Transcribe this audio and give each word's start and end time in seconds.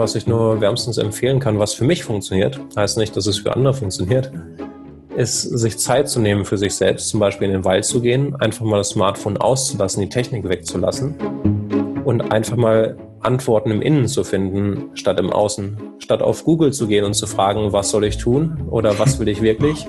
Was 0.00 0.14
ich 0.14 0.26
nur 0.26 0.60
wärmstens 0.60 0.98
empfehlen 0.98 1.38
kann, 1.38 1.58
was 1.58 1.74
für 1.74 1.84
mich 1.84 2.02
funktioniert, 2.02 2.58
heißt 2.74 2.96
nicht, 2.98 3.14
dass 3.16 3.26
es 3.26 3.38
für 3.38 3.54
andere 3.54 3.74
funktioniert, 3.74 4.32
ist, 5.14 5.42
sich 5.42 5.78
Zeit 5.78 6.08
zu 6.08 6.20
nehmen 6.20 6.44
für 6.44 6.56
sich 6.56 6.74
selbst, 6.74 7.10
zum 7.10 7.20
Beispiel 7.20 7.48
in 7.48 7.52
den 7.52 7.64
Wald 7.64 7.84
zu 7.84 8.00
gehen, 8.00 8.34
einfach 8.36 8.64
mal 8.64 8.78
das 8.78 8.88
Smartphone 8.88 9.36
auszulassen, 9.36 10.02
die 10.02 10.08
Technik 10.08 10.48
wegzulassen 10.48 11.14
und 12.04 12.32
einfach 12.32 12.56
mal 12.56 12.96
Antworten 13.20 13.70
im 13.70 13.82
Innen 13.82 14.08
zu 14.08 14.24
finden, 14.24 14.90
statt 14.94 15.20
im 15.20 15.30
Außen. 15.30 15.76
Statt 15.98 16.22
auf 16.22 16.44
Google 16.44 16.72
zu 16.72 16.86
gehen 16.86 17.04
und 17.04 17.12
zu 17.12 17.26
fragen, 17.26 17.72
was 17.72 17.90
soll 17.90 18.04
ich 18.04 18.16
tun 18.16 18.66
oder 18.70 18.98
was 18.98 19.18
will 19.18 19.28
ich 19.28 19.42
wirklich, 19.42 19.86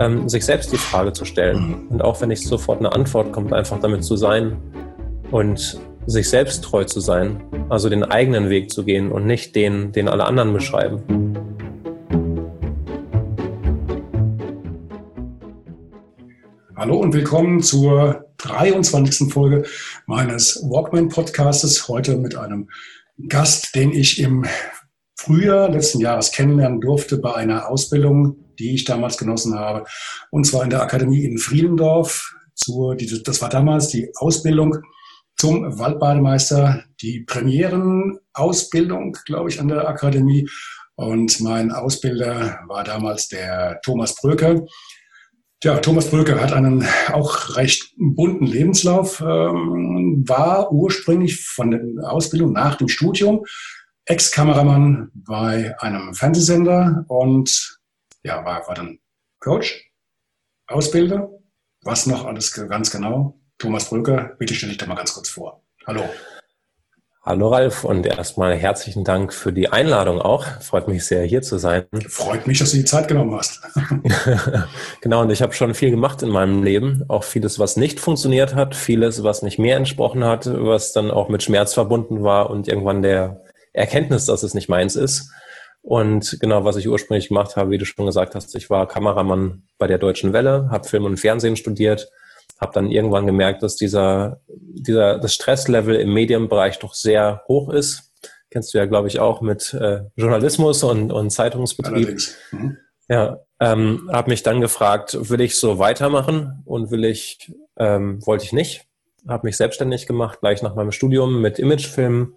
ähm, 0.00 0.28
sich 0.28 0.44
selbst 0.44 0.72
die 0.72 0.76
Frage 0.76 1.12
zu 1.12 1.24
stellen. 1.24 1.86
Und 1.88 2.02
auch 2.02 2.20
wenn 2.20 2.28
nicht 2.30 2.42
sofort 2.42 2.80
eine 2.80 2.92
Antwort 2.92 3.32
kommt, 3.32 3.52
einfach 3.52 3.78
damit 3.78 4.02
zu 4.02 4.16
sein 4.16 4.56
und 5.30 5.78
sich 6.06 6.28
selbst 6.28 6.64
treu 6.64 6.84
zu 6.84 7.00
sein, 7.00 7.42
also 7.68 7.88
den 7.88 8.04
eigenen 8.04 8.50
Weg 8.50 8.70
zu 8.70 8.84
gehen 8.84 9.12
und 9.12 9.26
nicht 9.26 9.54
den, 9.54 9.92
den 9.92 10.08
alle 10.08 10.24
anderen 10.24 10.52
beschreiben. 10.52 11.02
Hallo 16.76 16.96
und 16.96 17.12
willkommen 17.12 17.62
zur 17.62 18.24
23. 18.38 19.30
Folge 19.32 19.64
meines 20.06 20.62
Walkman 20.62 21.10
Podcastes. 21.10 21.88
Heute 21.88 22.16
mit 22.16 22.36
einem 22.36 22.70
Gast, 23.28 23.74
den 23.74 23.92
ich 23.92 24.18
im 24.18 24.46
Frühjahr 25.14 25.68
letzten 25.68 26.00
Jahres 26.00 26.32
kennenlernen 26.32 26.80
durfte 26.80 27.18
bei 27.18 27.34
einer 27.34 27.68
Ausbildung, 27.68 28.36
die 28.58 28.74
ich 28.74 28.86
damals 28.86 29.18
genossen 29.18 29.58
habe. 29.58 29.84
Und 30.30 30.46
zwar 30.46 30.64
in 30.64 30.70
der 30.70 30.82
Akademie 30.82 31.24
in 31.24 31.36
Friedendorf. 31.36 32.34
Zur, 32.54 32.96
das 32.96 33.40
war 33.42 33.50
damals 33.50 33.88
die 33.88 34.10
Ausbildung 34.16 34.78
zum 35.40 35.78
Waldbademeister, 35.78 36.84
die 37.00 37.20
Premierenausbildung, 37.20 39.16
glaube 39.24 39.48
ich, 39.48 39.58
an 39.58 39.68
der 39.68 39.88
Akademie. 39.88 40.46
Und 40.96 41.40
mein 41.40 41.72
Ausbilder 41.72 42.60
war 42.66 42.84
damals 42.84 43.28
der 43.28 43.80
Thomas 43.82 44.14
Bröker. 44.16 44.66
Ja, 45.64 45.78
Thomas 45.78 46.10
Bröker 46.10 46.38
hat 46.38 46.52
einen 46.52 46.86
auch 47.10 47.56
recht 47.56 47.94
bunten 47.96 48.44
Lebenslauf, 48.44 49.22
ähm, 49.22 50.24
war 50.26 50.70
ursprünglich 50.72 51.42
von 51.46 51.70
der 51.70 52.12
Ausbildung 52.12 52.52
nach 52.52 52.76
dem 52.76 52.88
Studium 52.88 53.42
Ex-Kameramann 54.04 55.10
bei 55.14 55.74
einem 55.80 56.12
Fernsehsender 56.12 57.06
und 57.08 57.78
ja, 58.22 58.44
war, 58.44 58.68
war 58.68 58.74
dann 58.74 58.98
Coach, 59.38 59.90
Ausbilder. 60.66 61.30
Was 61.82 62.06
noch 62.06 62.26
alles 62.26 62.52
ganz 62.52 62.90
genau? 62.90 63.39
Thomas 63.60 63.90
Bröker, 63.90 64.32
bitte 64.38 64.54
stelle 64.54 64.70
dich 64.70 64.78
da 64.78 64.86
mal 64.86 64.94
ganz 64.94 65.12
kurz 65.12 65.28
vor. 65.28 65.62
Hallo. 65.86 66.02
Hallo 67.22 67.48
Ralf 67.48 67.84
und 67.84 68.06
erstmal 68.06 68.56
herzlichen 68.56 69.04
Dank 69.04 69.34
für 69.34 69.52
die 69.52 69.68
Einladung 69.68 70.18
auch. 70.18 70.46
Freut 70.62 70.88
mich 70.88 71.04
sehr, 71.04 71.24
hier 71.24 71.42
zu 71.42 71.58
sein. 71.58 71.84
Freut 72.08 72.46
mich, 72.46 72.58
dass 72.58 72.70
du 72.70 72.78
die 72.78 72.86
Zeit 72.86 73.06
genommen 73.06 73.34
hast. 73.34 73.60
genau, 75.02 75.20
und 75.20 75.30
ich 75.30 75.42
habe 75.42 75.52
schon 75.52 75.74
viel 75.74 75.90
gemacht 75.90 76.22
in 76.22 76.30
meinem 76.30 76.62
Leben. 76.62 77.04
Auch 77.08 77.22
vieles, 77.22 77.58
was 77.58 77.76
nicht 77.76 78.00
funktioniert 78.00 78.54
hat, 78.54 78.74
vieles, 78.74 79.22
was 79.24 79.42
nicht 79.42 79.58
mehr 79.58 79.76
entsprochen 79.76 80.24
hat, 80.24 80.46
was 80.46 80.94
dann 80.94 81.10
auch 81.10 81.28
mit 81.28 81.42
Schmerz 81.42 81.74
verbunden 81.74 82.22
war 82.22 82.48
und 82.48 82.66
irgendwann 82.66 83.02
der 83.02 83.44
Erkenntnis, 83.74 84.24
dass 84.24 84.42
es 84.42 84.54
nicht 84.54 84.70
meins 84.70 84.96
ist. 84.96 85.30
Und 85.82 86.38
genau, 86.40 86.64
was 86.64 86.76
ich 86.76 86.88
ursprünglich 86.88 87.28
gemacht 87.28 87.56
habe, 87.56 87.70
wie 87.70 87.78
du 87.78 87.84
schon 87.84 88.06
gesagt 88.06 88.34
hast, 88.34 88.54
ich 88.54 88.70
war 88.70 88.88
Kameramann 88.88 89.64
bei 89.76 89.86
der 89.86 89.98
Deutschen 89.98 90.32
Welle, 90.32 90.68
habe 90.70 90.88
Film 90.88 91.04
und 91.04 91.20
Fernsehen 91.20 91.56
studiert, 91.56 92.10
habe 92.60 92.72
dann 92.74 92.90
irgendwann 92.90 93.26
gemerkt, 93.26 93.62
dass 93.62 93.76
dieser, 93.76 94.40
dieser 94.48 95.18
das 95.18 95.34
Stresslevel 95.34 95.96
im 95.96 96.12
Medienbereich 96.12 96.78
doch 96.78 96.94
sehr 96.94 97.42
hoch 97.48 97.70
ist. 97.70 98.12
Kennst 98.50 98.74
du 98.74 98.78
ja, 98.78 98.84
glaube 98.84 99.08
ich, 99.08 99.20
auch 99.20 99.40
mit 99.40 99.72
äh, 99.74 100.02
Journalismus 100.16 100.82
und, 100.82 101.12
und 101.12 101.30
Zeitungsbetrieb. 101.30 102.18
Mhm. 102.50 102.76
Ja, 103.08 103.38
ähm, 103.60 104.10
habe 104.12 104.30
mich 104.30 104.42
dann 104.42 104.60
gefragt, 104.60 105.16
will 105.30 105.40
ich 105.40 105.58
so 105.58 105.78
weitermachen 105.78 106.62
und 106.64 106.90
will 106.90 107.04
ich, 107.04 107.52
ähm, 107.76 108.24
wollte 108.26 108.44
ich 108.44 108.52
nicht. 108.52 108.86
Habe 109.26 109.46
mich 109.46 109.56
selbstständig 109.56 110.06
gemacht, 110.06 110.40
gleich 110.40 110.62
nach 110.62 110.74
meinem 110.74 110.92
Studium 110.92 111.40
mit 111.40 111.58
Imagefilmen 111.58 112.34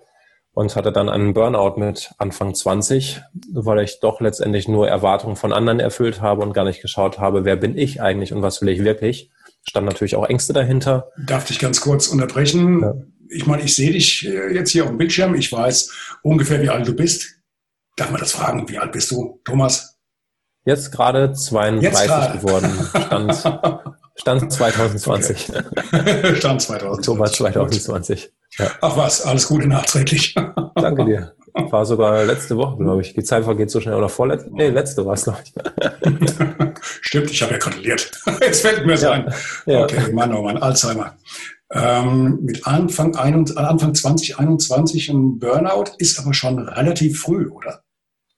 und 0.53 0.75
hatte 0.75 0.91
dann 0.91 1.09
einen 1.09 1.33
Burnout 1.33 1.79
mit 1.79 2.11
Anfang 2.17 2.53
20, 2.53 3.21
weil 3.51 3.79
ich 3.79 3.99
doch 3.99 4.21
letztendlich 4.21 4.67
nur 4.67 4.87
Erwartungen 4.87 5.35
von 5.35 5.53
anderen 5.53 5.79
erfüllt 5.79 6.21
habe 6.21 6.41
und 6.41 6.53
gar 6.53 6.65
nicht 6.65 6.81
geschaut 6.81 7.19
habe, 7.19 7.45
wer 7.45 7.55
bin 7.55 7.77
ich 7.77 8.01
eigentlich 8.01 8.33
und 8.33 8.41
was 8.41 8.61
will 8.61 8.69
ich 8.69 8.83
wirklich 8.83 9.31
standen 9.63 9.89
natürlich 9.89 10.15
auch 10.15 10.27
Ängste 10.27 10.53
dahinter. 10.53 11.09
Darf 11.17 11.49
ich 11.49 11.59
ganz 11.59 11.81
kurz 11.81 12.07
unterbrechen? 12.07 12.81
Ja. 12.81 12.93
Ich 13.29 13.45
meine, 13.45 13.63
ich 13.63 13.75
sehe 13.75 13.91
dich 13.91 14.27
äh, 14.27 14.53
jetzt 14.53 14.71
hier 14.71 14.83
auf 14.83 14.89
dem 14.89 14.97
Bildschirm. 14.97 15.33
Ich 15.35 15.51
weiß 15.51 15.91
ungefähr, 16.21 16.61
wie 16.61 16.69
alt 16.69 16.87
du 16.87 16.93
bist. 16.93 17.39
Darf 17.95 18.11
man 18.11 18.19
das 18.19 18.31
fragen? 18.31 18.67
Wie 18.69 18.77
alt 18.77 18.91
bist 18.91 19.11
du, 19.11 19.39
Thomas? 19.45 19.97
Jetzt 20.65 20.91
gerade 20.91 21.33
32 21.33 22.09
jetzt 22.09 22.33
geworden. 22.33 22.71
Stand, 22.89 23.35
Stand 24.15 24.53
2020. 24.53 25.49
Okay. 25.49 26.35
Stand 26.35 26.61
2020. 26.61 26.89
Oktober 26.89 27.25
2020. 27.25 28.31
Ja. 28.57 28.71
Ach 28.81 28.97
was, 28.97 29.21
alles 29.23 29.47
Gute 29.47 29.67
nachträglich. 29.67 30.35
Danke 30.75 31.05
dir. 31.05 31.33
War 31.53 31.85
sogar 31.85 32.25
letzte 32.25 32.57
Woche, 32.57 32.77
glaube 32.77 33.01
ich. 33.01 33.13
Die 33.13 33.23
Zeit 33.23 33.43
vergeht 33.43 33.69
so 33.69 33.79
schnell. 33.79 33.95
Oder 33.95 34.09
vorletzte? 34.09 34.49
Nee, 34.51 34.69
letzte 34.69 35.05
war 35.05 35.13
es, 35.13 35.23
glaube 35.23 35.39
ich. 35.43 35.53
Stimmt, 37.01 37.31
ich 37.31 37.41
habe 37.41 37.53
ja 37.53 37.57
gratuliert. 37.59 38.11
Jetzt 38.41 38.61
fällt 38.61 38.85
mir 38.85 38.93
das 38.93 39.01
ja. 39.01 39.11
ein. 39.11 39.33
Ja. 39.65 39.83
Okay, 39.83 40.11
Mann, 40.11 40.33
oh 40.33 40.43
Mann, 40.43 40.57
Alzheimer. 40.57 41.17
Ähm, 41.71 42.39
mit 42.43 42.67
Anfang, 42.67 43.15
ein, 43.15 43.49
Anfang 43.57 43.95
2021 43.95 45.09
ein 45.09 45.39
Burnout 45.39 45.91
ist 45.97 46.19
aber 46.19 46.33
schon 46.33 46.59
relativ 46.59 47.21
früh, 47.21 47.49
oder? 47.49 47.83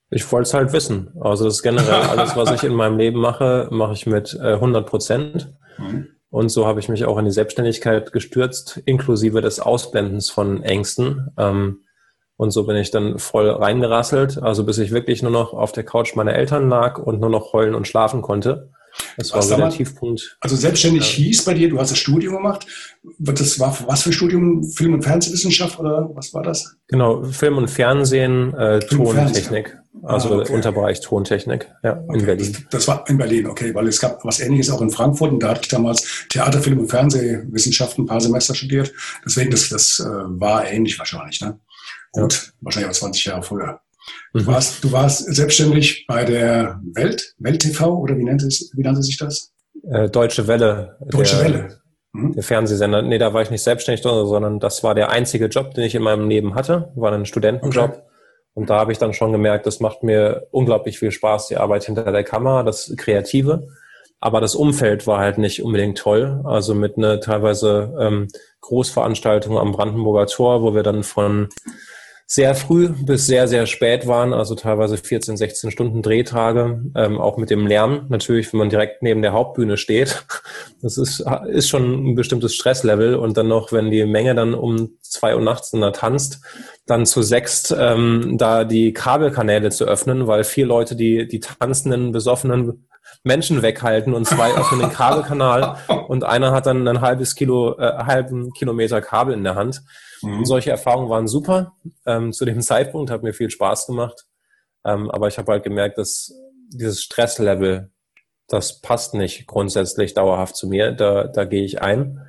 Ich 0.10 0.32
wollte 0.32 0.48
es 0.48 0.54
halt 0.54 0.72
wissen. 0.72 1.12
Also 1.20 1.46
das 1.46 1.56
ist 1.56 1.64
generell 1.64 1.94
alles, 2.10 2.36
was 2.36 2.52
ich 2.52 2.64
in 2.64 2.74
meinem 2.74 2.98
Leben 2.98 3.20
mache, 3.20 3.68
mache 3.72 3.94
ich 3.94 4.06
mit 4.06 4.34
äh, 4.36 4.54
100 4.54 4.88
Prozent. 4.88 5.54
Mhm. 5.78 6.08
Und 6.30 6.50
so 6.50 6.66
habe 6.66 6.80
ich 6.80 6.90
mich 6.90 7.06
auch 7.06 7.18
in 7.18 7.26
die 7.26 7.32
Selbstständigkeit 7.32 8.12
gestürzt, 8.12 8.82
inklusive 8.86 9.42
des 9.42 9.60
Ausblendens 9.60 10.30
von 10.30 10.64
Ängsten. 10.64 11.30
Ähm, 11.38 11.85
und 12.38 12.52
so 12.52 12.66
bin 12.66 12.76
ich 12.76 12.92
dann 12.92 13.20
voll 13.20 13.50
reingerasselt, 13.50 14.42
also 14.42 14.66
bis 14.66 14.78
ich 14.78 14.92
wirklich 14.92 15.22
nur 15.22 15.32
noch 15.32 15.54
auf 15.54 15.72
der 15.72 15.84
Couch 15.84 16.16
meiner 16.16 16.34
Eltern 16.34 16.70
lag 16.70 17.00
und 17.00 17.20
nur 17.20 17.30
noch 17.30 17.54
heulen 17.54 17.76
und 17.76 17.88
schlafen 17.88 18.22
konnte. 18.22 18.70
Das 19.18 19.34
war 19.34 19.42
so 19.42 19.56
der 19.56 19.70
Tiefpunkt. 19.70 20.38
Also 20.40 20.56
selbstständig 20.56 21.18
ja. 21.18 21.26
hieß 21.26 21.46
bei 21.46 21.54
dir, 21.54 21.70
du 21.70 21.80
hast 21.80 21.92
das 21.92 21.98
Studium 21.98 22.36
gemacht. 22.36 22.66
Das 23.20 23.60
war 23.60 23.78
was 23.88 24.04
für 24.04 24.14
Studium? 24.14 24.64
Film- 24.64 24.94
und 24.94 25.04
Fernsehwissenschaft 25.04 25.80
oder 25.80 26.10
was 26.14 26.34
war 26.34 26.44
das? 26.44 26.78
Genau, 26.88 27.24
Film 27.24 27.58
und 27.58 27.70
Fernsehen, 27.70 28.54
äh, 28.54 28.82
Film 28.82 29.04
Tontechnik. 29.04 29.78
Ah, 30.04 30.14
also 30.14 30.42
okay. 30.42 30.54
Unterbereich 30.54 31.00
Tontechnik, 31.02 31.72
ja, 31.84 32.04
okay. 32.08 32.20
in 32.20 32.26
Berlin. 32.26 32.52
Das, 32.54 32.64
das, 32.70 32.88
war 32.88 33.10
in 33.10 33.18
Berlin, 33.18 33.48
okay, 33.48 33.74
weil 33.74 33.88
es 33.88 34.00
gab 34.00 34.24
was 34.26 34.40
ähnliches 34.40 34.70
auch 34.70 34.82
in 34.82 34.92
Frankfurt 34.92 35.32
und 35.32 35.42
da 35.42 35.50
hatte 35.50 35.62
ich 35.64 35.68
damals 35.70 36.28
Theater, 36.30 36.60
Film 36.60 36.80
und 36.80 36.90
Fernsehwissenschaften 36.90 38.04
ein 38.04 38.08
paar 38.08 38.22
Semester 38.22 38.54
studiert. 38.54 38.94
Deswegen, 39.26 39.52
das, 39.52 39.70
das 39.70 40.00
äh, 40.00 40.04
war 40.06 40.68
ähnlich 40.68 41.00
wahrscheinlich, 41.00 41.42
ne? 41.42 41.60
Gut, 42.16 42.54
wahrscheinlich 42.62 42.92
auch 42.92 42.96
20 42.96 43.26
Jahre 43.26 43.44
früher. 43.44 43.80
Du, 44.34 44.42
mhm. 44.42 44.48
warst, 44.48 44.84
du 44.84 44.92
warst 44.92 45.34
selbstständig 45.34 46.06
bei 46.08 46.24
der 46.24 46.80
Welt, 46.94 47.36
Welt 47.38 47.62
TV 47.62 47.98
oder 47.98 48.18
wie 48.18 48.24
nannte, 48.24 48.48
es, 48.48 48.72
wie 48.76 48.82
nannte 48.82 49.02
sich 49.02 49.18
das? 49.18 49.52
Äh, 49.90 50.10
Deutsche 50.10 50.48
Welle. 50.48 50.98
Deutsche 51.10 51.38
der, 51.38 51.46
Welle. 51.46 51.82
Mhm. 52.14 52.34
Der 52.34 52.44
Fernsehsender. 52.44 53.02
Nee, 53.02 53.18
da 53.18 53.34
war 53.34 53.42
ich 53.42 53.52
nicht 53.52 53.64
selbstständig, 53.64 54.04
sondern 54.04 54.60
das 54.60 54.84
war 54.84 54.96
der 54.96 55.10
einzige 55.10 55.48
Job, 55.48 55.74
den 55.74 55.84
ich 55.84 55.96
in 55.96 56.04
meinem 56.04 56.30
Leben 56.30 56.56
hatte. 56.56 56.92
War 56.96 57.12
ein 57.12 57.26
Studentenjob. 57.26 57.92
Okay. 57.92 58.02
Und 58.54 58.70
da 58.70 58.78
habe 58.80 58.94
ich 58.94 58.98
dann 58.98 59.14
schon 59.14 59.34
gemerkt, 59.34 59.66
das 59.66 59.82
macht 59.82 60.02
mir 60.02 60.48
unglaublich 60.52 60.98
viel 60.98 61.12
Spaß, 61.12 61.48
die 61.48 61.58
Arbeit 61.58 61.84
hinter 61.84 62.10
der 62.12 62.24
Kamera, 62.24 62.64
das 62.64 62.94
Kreative. 62.98 63.68
Aber 64.22 64.40
das 64.40 64.56
Umfeld 64.56 65.08
war 65.08 65.20
halt 65.20 65.38
nicht 65.38 65.62
unbedingt 65.62 65.98
toll. 65.98 66.42
Also 66.46 66.74
mit 66.74 66.98
einer 66.98 67.20
teilweise 67.20 67.94
ähm, 68.00 68.30
Großveranstaltung 68.62 69.58
am 69.58 69.74
Brandenburger 69.74 70.26
Tor, 70.28 70.62
wo 70.62 70.74
wir 70.74 70.84
dann 70.84 71.04
von 71.04 71.50
sehr 72.28 72.56
früh 72.56 72.90
bis 72.90 73.28
sehr, 73.28 73.48
sehr 73.48 73.68
spät 73.68 74.08
waren, 74.08 74.34
also 74.34 74.56
teilweise 74.56 74.98
14, 74.98 75.38
16 75.38 75.70
Stunden 75.70 76.02
Drehtage, 76.02 76.82
ähm, 76.96 77.20
auch 77.20 77.38
mit 77.38 77.52
dem 77.52 77.68
Lärm. 77.68 78.08
Natürlich, 78.10 78.52
wenn 78.52 78.60
man 78.60 78.70
direkt 78.70 79.04
neben 79.04 79.22
der 79.22 79.34
Hauptbühne 79.34 79.78
steht, 79.78 80.26
das 80.82 80.98
ist, 80.98 81.24
ist 81.48 81.70
schon 81.70 82.12
ein 82.12 82.16
bestimmtes 82.16 82.56
Stresslevel. 82.56 83.16
Und 83.16 83.38
dann 83.38 83.48
noch, 83.48 83.72
wenn 83.72 83.92
die 83.92 84.06
Menge 84.06 84.34
dann 84.34 84.56
um 84.56 84.98
zwei 85.02 85.36
Uhr 85.36 85.42
nachts 85.42 85.70
da 85.72 85.92
tanzt, 85.92 86.42
dann 86.88 87.06
zu 87.06 87.22
sechst 87.22 87.76
ähm, 87.78 88.38
da 88.38 88.64
die 88.64 88.94
Kabelkanäle 88.94 89.70
zu 89.70 89.86
öffnen, 89.86 90.26
weil 90.26 90.44
vier 90.44 90.66
Leute 90.66 90.96
die, 90.96 91.28
die 91.28 91.40
tanzenden, 91.40 92.12
besoffenen 92.12 92.88
Menschen 93.24 93.62
weghalten 93.62 94.14
und 94.14 94.26
zwei 94.26 94.54
öffnen 94.54 94.82
den 94.82 94.92
Kabelkanal 94.92 95.78
und 96.08 96.24
einer 96.24 96.52
hat 96.52 96.66
dann 96.66 96.88
ein 96.88 97.02
halbes 97.02 97.36
Kilo, 97.36 97.78
äh, 97.78 98.04
halben 98.06 98.52
Kilometer 98.54 99.02
Kabel 99.02 99.34
in 99.34 99.44
der 99.44 99.56
Hand. 99.56 99.82
Mhm. 100.22 100.46
Solche 100.46 100.72
Erfahrungen 100.72 101.10
waren 101.10 101.28
super. 101.28 101.74
Ähm, 102.06 102.34
zu 102.34 102.46
dem 102.46 102.62
Zeitpunkt 102.62 103.12
hat 103.12 103.24
mir 103.24 103.34
viel 103.34 103.50
Spaß 103.50 103.88
gemacht. 103.88 104.26
Ähm, 104.86 105.10
aber 105.10 105.28
ich 105.28 105.38
habe 105.38 105.52
halt 105.52 105.64
gemerkt, 105.64 105.98
dass 105.98 106.34
dieses 106.70 107.02
Stresslevel, 107.02 107.92
das 108.48 108.82
passt 108.82 109.14
nicht 109.14 109.48
grundsätzlich 109.48 110.14
dauerhaft 110.14 110.56
zu 110.56 110.68
mir. 110.68 110.92
Da, 110.92 111.26
da 111.26 111.46
gehe 111.46 111.64
ich 111.64 111.82
ein 111.82 112.22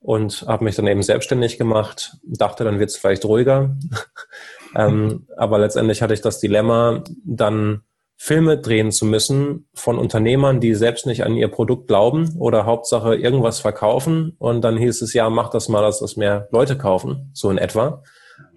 und 0.00 0.44
habe 0.46 0.64
mich 0.64 0.76
dann 0.76 0.86
eben 0.86 1.02
selbstständig 1.02 1.56
gemacht. 1.56 2.18
Dachte, 2.24 2.62
dann 2.64 2.78
wird 2.78 2.90
es 2.90 2.96
vielleicht 2.96 3.24
ruhiger. 3.24 3.74
ähm, 4.76 5.26
aber 5.36 5.58
letztendlich 5.58 6.02
hatte 6.02 6.12
ich 6.12 6.20
das 6.20 6.40
Dilemma, 6.40 7.02
dann 7.24 7.82
Filme 8.24 8.56
drehen 8.56 8.90
zu 8.90 9.04
müssen 9.04 9.68
von 9.74 9.98
Unternehmern, 9.98 10.58
die 10.58 10.74
selbst 10.74 11.04
nicht 11.04 11.24
an 11.24 11.36
ihr 11.36 11.48
Produkt 11.48 11.88
glauben 11.88 12.36
oder 12.38 12.64
Hauptsache 12.64 13.16
irgendwas 13.16 13.60
verkaufen. 13.60 14.34
Und 14.38 14.62
dann 14.62 14.78
hieß 14.78 15.02
es, 15.02 15.12
ja, 15.12 15.28
mach 15.28 15.50
das 15.50 15.68
mal, 15.68 15.82
dass 15.82 16.00
das 16.00 16.16
mehr 16.16 16.48
Leute 16.50 16.78
kaufen, 16.78 17.28
so 17.34 17.50
in 17.50 17.58
etwa. 17.58 18.02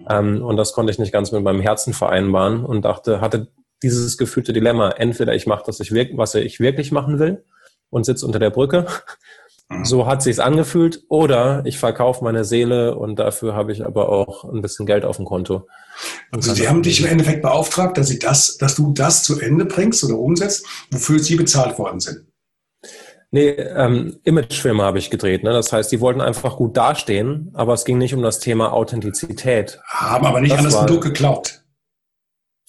Ähm, 0.10 0.42
und 0.42 0.56
das 0.56 0.72
konnte 0.72 0.94
ich 0.94 1.00
nicht 1.00 1.12
ganz 1.12 1.34
mit 1.34 1.44
meinem 1.44 1.60
Herzen 1.60 1.92
vereinbaren 1.94 2.64
und 2.64 2.86
dachte, 2.86 3.20
hatte 3.20 3.48
dieses 3.84 4.18
gefühlte 4.18 4.54
Dilemma, 4.54 4.92
entweder 4.92 5.36
ich 5.36 5.48
mache 5.48 5.64
das, 5.66 5.82
was 5.82 6.36
ich 6.36 6.60
wirklich 6.62 6.94
machen 6.94 7.20
will 7.20 7.44
und 7.90 8.06
sitze 8.06 8.26
unter 8.26 8.40
der 8.40 8.52
Brücke 8.52 8.86
Mhm. 9.70 9.86
So 9.86 10.08
hat 10.08 10.22
sich's 10.22 10.40
angefühlt. 10.40 11.04
Oder 11.10 11.64
ich 11.66 11.78
verkaufe 11.78 12.24
meine 12.24 12.44
Seele 12.44 12.96
und 12.96 13.18
dafür 13.18 13.56
habe 13.56 13.72
ich 13.72 13.86
aber 13.86 14.10
auch 14.10 14.46
ein 14.46 14.62
bisschen 14.62 14.86
Geld 14.86 15.06
auf 15.06 15.18
dem 15.18 15.26
Konto. 15.26 15.68
Also 16.32 16.54
Sie 16.54 16.68
haben 16.68 16.84
dich 16.84 17.00
im 17.00 17.08
Endeffekt 17.08 17.42
beauftragt, 17.42 17.98
dass, 17.98 18.08
Sie 18.08 18.20
das, 18.20 18.58
dass 18.58 18.76
du 18.76 18.94
das 18.94 19.24
zu 19.24 19.40
Ende 19.40 19.66
bringst 19.66 20.04
oder 20.04 20.18
umsetzt, 20.18 20.66
wofür 20.92 21.20
Sie 21.20 21.36
bezahlt 21.36 21.78
worden 21.80 22.00
sind. 22.00 22.26
Nee, 23.30 23.50
ähm, 23.50 24.20
Imagefilme 24.24 24.84
habe 24.84 25.00
ich 25.00 25.10
gedreht. 25.10 25.44
Ne? 25.44 25.52
Das 25.52 25.74
heißt, 25.74 25.92
die 25.92 26.00
wollten 26.00 26.22
einfach 26.22 26.56
gut 26.56 26.78
dastehen, 26.78 27.52
aber 27.54 27.74
es 27.74 27.84
ging 27.84 27.98
nicht 27.98 28.14
um 28.14 28.22
das 28.22 28.40
Thema 28.40 28.72
Authentizität. 28.72 29.80
Haben 29.86 30.26
aber 30.26 30.40
nicht 30.40 30.54
das 30.54 30.60
an 30.60 30.66
das 30.66 30.78
Produkt 30.78 31.04
geglaubt. 31.04 31.64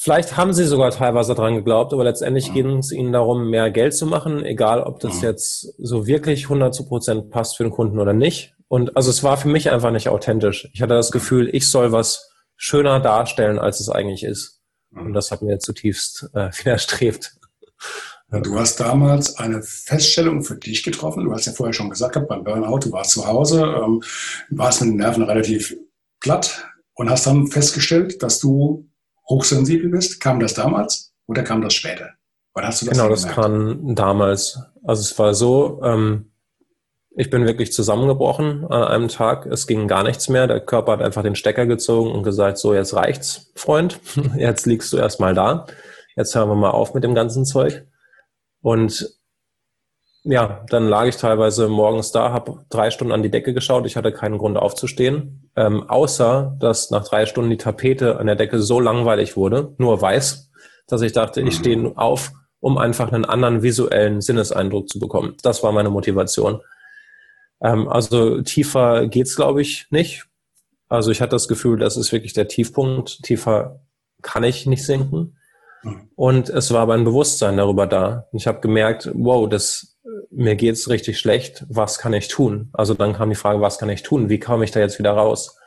Vielleicht 0.00 0.36
haben 0.36 0.52
sie 0.52 0.64
sogar 0.64 0.90
teilweise 0.92 1.34
dran 1.34 1.56
geglaubt, 1.56 1.92
aber 1.92 2.04
letztendlich 2.04 2.52
ging 2.52 2.78
es 2.78 2.92
ihnen 2.92 3.12
darum, 3.12 3.50
mehr 3.50 3.70
Geld 3.70 3.94
zu 3.94 4.06
machen, 4.06 4.44
egal 4.44 4.82
ob 4.82 5.00
das 5.00 5.22
jetzt 5.22 5.74
so 5.76 6.06
wirklich 6.06 6.44
100 6.44 6.86
Prozent 6.86 7.30
passt 7.30 7.56
für 7.56 7.64
den 7.64 7.72
Kunden 7.72 7.98
oder 7.98 8.12
nicht. 8.12 8.54
Und 8.68 8.96
also 8.96 9.10
es 9.10 9.24
war 9.24 9.36
für 9.36 9.48
mich 9.48 9.70
einfach 9.70 9.90
nicht 9.90 10.08
authentisch. 10.08 10.68
Ich 10.72 10.82
hatte 10.82 10.94
das 10.94 11.10
Gefühl, 11.10 11.48
ich 11.52 11.68
soll 11.68 11.90
was 11.90 12.27
schöner 12.58 13.00
darstellen, 13.00 13.58
als 13.58 13.80
es 13.80 13.88
eigentlich 13.88 14.24
ist. 14.24 14.60
Und 14.90 15.14
das 15.14 15.30
hat 15.30 15.40
mir 15.40 15.58
zutiefst 15.58 16.28
äh, 16.34 16.50
widerstrebt. 16.58 17.34
Du 18.30 18.58
hast 18.58 18.78
damals 18.78 19.38
eine 19.38 19.62
Feststellung 19.62 20.42
für 20.42 20.56
dich 20.56 20.82
getroffen. 20.82 21.24
Du 21.24 21.32
hast 21.32 21.46
ja 21.46 21.52
vorher 21.52 21.72
schon 21.72 21.88
gesagt, 21.88 22.18
beim 22.28 22.44
Burnout, 22.44 22.80
du 22.80 22.92
warst 22.92 23.12
zu 23.12 23.26
Hause, 23.26 23.62
ähm, 23.62 24.02
warst 24.50 24.82
mit 24.82 24.90
den 24.90 24.96
Nerven 24.96 25.22
relativ 25.22 25.74
platt 26.20 26.66
und 26.92 27.08
hast 27.08 27.26
dann 27.26 27.46
festgestellt, 27.46 28.22
dass 28.22 28.38
du 28.38 28.86
hochsensibel 29.28 29.88
bist? 29.88 30.20
Kam 30.20 30.40
das 30.40 30.52
damals 30.52 31.14
oder 31.26 31.42
kam 31.42 31.62
das 31.62 31.72
später? 31.72 32.10
Oder 32.54 32.66
hast 32.66 32.82
du 32.82 32.86
das 32.86 32.98
genau, 32.98 33.08
das 33.08 33.26
kam 33.26 33.94
damals. 33.94 34.58
Also 34.84 35.02
es 35.02 35.18
war 35.18 35.32
so, 35.32 35.80
ähm, 35.82 36.27
ich 37.16 37.30
bin 37.30 37.46
wirklich 37.46 37.72
zusammengebrochen 37.72 38.64
an 38.66 38.84
einem 38.84 39.08
Tag. 39.08 39.46
Es 39.46 39.66
ging 39.66 39.88
gar 39.88 40.04
nichts 40.04 40.28
mehr. 40.28 40.46
Der 40.46 40.60
Körper 40.60 40.92
hat 40.92 41.02
einfach 41.02 41.22
den 41.22 41.34
Stecker 41.34 41.66
gezogen 41.66 42.12
und 42.12 42.22
gesagt, 42.22 42.58
so 42.58 42.74
jetzt 42.74 42.94
reicht's, 42.94 43.52
Freund. 43.56 44.00
Jetzt 44.36 44.66
liegst 44.66 44.92
du 44.92 44.98
erstmal 44.98 45.34
da. 45.34 45.66
Jetzt 46.16 46.34
hören 46.34 46.48
wir 46.48 46.54
mal 46.54 46.70
auf 46.70 46.94
mit 46.94 47.04
dem 47.04 47.14
ganzen 47.14 47.44
Zeug. 47.44 47.86
Und 48.60 49.18
ja, 50.24 50.64
dann 50.68 50.88
lag 50.88 51.06
ich 51.06 51.16
teilweise 51.16 51.68
morgens 51.68 52.12
da, 52.12 52.32
habe 52.32 52.64
drei 52.68 52.90
Stunden 52.90 53.12
an 53.12 53.22
die 53.22 53.30
Decke 53.30 53.54
geschaut. 53.54 53.86
Ich 53.86 53.96
hatte 53.96 54.12
keinen 54.12 54.38
Grund 54.38 54.58
aufzustehen, 54.58 55.50
ähm, 55.56 55.88
außer 55.88 56.56
dass 56.60 56.90
nach 56.90 57.06
drei 57.08 57.24
Stunden 57.24 57.50
die 57.50 57.56
Tapete 57.56 58.18
an 58.18 58.26
der 58.26 58.36
Decke 58.36 58.60
so 58.60 58.78
langweilig 58.80 59.36
wurde, 59.36 59.74
nur 59.78 60.02
weiß, 60.02 60.50
dass 60.86 61.02
ich 61.02 61.12
dachte, 61.12 61.40
ich 61.40 61.56
stehe 61.56 61.92
auf, 61.96 62.32
um 62.60 62.78
einfach 62.78 63.12
einen 63.12 63.24
anderen 63.24 63.62
visuellen 63.62 64.20
Sinneseindruck 64.20 64.88
zu 64.88 64.98
bekommen. 64.98 65.36
Das 65.42 65.62
war 65.62 65.72
meine 65.72 65.90
Motivation. 65.90 66.60
Ähm, 67.60 67.88
also 67.88 68.40
tiefer 68.42 69.06
geht's, 69.08 69.36
glaube 69.36 69.62
ich, 69.62 69.86
nicht. 69.90 70.26
Also 70.88 71.10
ich 71.10 71.20
hatte 71.20 71.36
das 71.36 71.48
Gefühl, 71.48 71.78
das 71.78 71.96
ist 71.96 72.12
wirklich 72.12 72.32
der 72.32 72.48
Tiefpunkt. 72.48 73.22
Tiefer 73.22 73.80
kann 74.22 74.44
ich 74.44 74.66
nicht 74.66 74.84
sinken. 74.84 75.36
Mhm. 75.82 76.10
Und 76.16 76.50
es 76.50 76.72
war 76.72 76.80
aber 76.80 76.94
ein 76.94 77.04
Bewusstsein 77.04 77.56
darüber 77.56 77.86
da. 77.86 78.26
Ich 78.32 78.46
habe 78.46 78.60
gemerkt, 78.60 79.10
wow, 79.14 79.48
das 79.48 79.98
mir 80.30 80.56
geht's 80.56 80.88
richtig 80.88 81.18
schlecht, 81.18 81.64
was 81.68 81.98
kann 81.98 82.12
ich 82.12 82.28
tun? 82.28 82.70
Also 82.72 82.94
dann 82.94 83.14
kam 83.14 83.30
die 83.30 83.36
Frage, 83.36 83.60
was 83.60 83.78
kann 83.78 83.88
ich 83.88 84.02
tun? 84.02 84.28
Wie 84.28 84.38
komme 84.38 84.64
ich 84.64 84.70
da 84.70 84.80
jetzt 84.80 84.98
wieder 84.98 85.12
raus? 85.12 85.58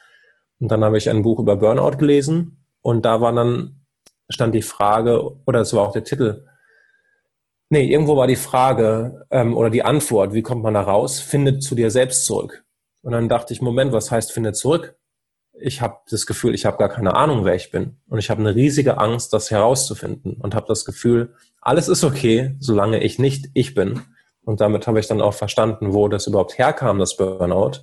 Und 0.59 0.69
dann 0.71 0.83
habe 0.83 0.97
ich 0.97 1.09
ein 1.09 1.23
Buch 1.23 1.39
über 1.39 1.55
Burnout 1.55 1.97
gelesen 1.97 2.65
und 2.81 3.05
da 3.05 3.21
war 3.21 3.33
dann, 3.33 3.81
stand 4.29 4.55
die 4.55 4.61
Frage, 4.61 5.21
oder 5.45 5.61
es 5.61 5.73
war 5.73 5.87
auch 5.87 5.91
der 5.91 6.03
Titel, 6.03 6.45
nee, 7.71 7.85
irgendwo 7.85 8.17
war 8.17 8.27
die 8.27 8.35
Frage 8.35 9.25
ähm, 9.31 9.55
oder 9.55 9.69
die 9.69 9.83
Antwort, 9.83 10.33
wie 10.33 10.41
kommt 10.41 10.61
man 10.61 10.73
da 10.73 10.81
raus? 10.81 11.19
Findet 11.19 11.63
zu 11.63 11.73
dir 11.73 11.89
selbst 11.89 12.25
zurück. 12.25 12.63
Und 13.01 13.13
dann 13.13 13.29
dachte 13.29 13.53
ich, 13.53 13.61
Moment, 13.61 13.93
was 13.93 14.11
heißt 14.11 14.31
findet 14.31 14.57
zurück? 14.57 14.95
Ich 15.53 15.81
habe 15.81 15.97
das 16.09 16.25
Gefühl, 16.25 16.53
ich 16.53 16.65
habe 16.65 16.77
gar 16.77 16.89
keine 16.89 17.15
Ahnung, 17.15 17.45
wer 17.45 17.55
ich 17.55 17.71
bin. 17.71 17.97
Und 18.07 18.19
ich 18.19 18.29
habe 18.29 18.41
eine 18.41 18.55
riesige 18.55 18.97
Angst, 18.97 19.33
das 19.33 19.51
herauszufinden. 19.51 20.33
Und 20.33 20.53
habe 20.53 20.67
das 20.67 20.85
Gefühl, 20.85 21.33
alles 21.61 21.87
ist 21.87 22.03
okay, 22.03 22.55
solange 22.59 23.01
ich 23.01 23.19
nicht 23.19 23.49
ich 23.53 23.73
bin. 23.73 24.01
Und 24.43 24.59
damit 24.59 24.85
habe 24.85 24.99
ich 24.99 25.07
dann 25.07 25.21
auch 25.21 25.33
verstanden, 25.33 25.93
wo 25.93 26.07
das 26.07 26.27
überhaupt 26.27 26.57
herkam, 26.57 26.99
das 26.99 27.15
Burnout. 27.15 27.79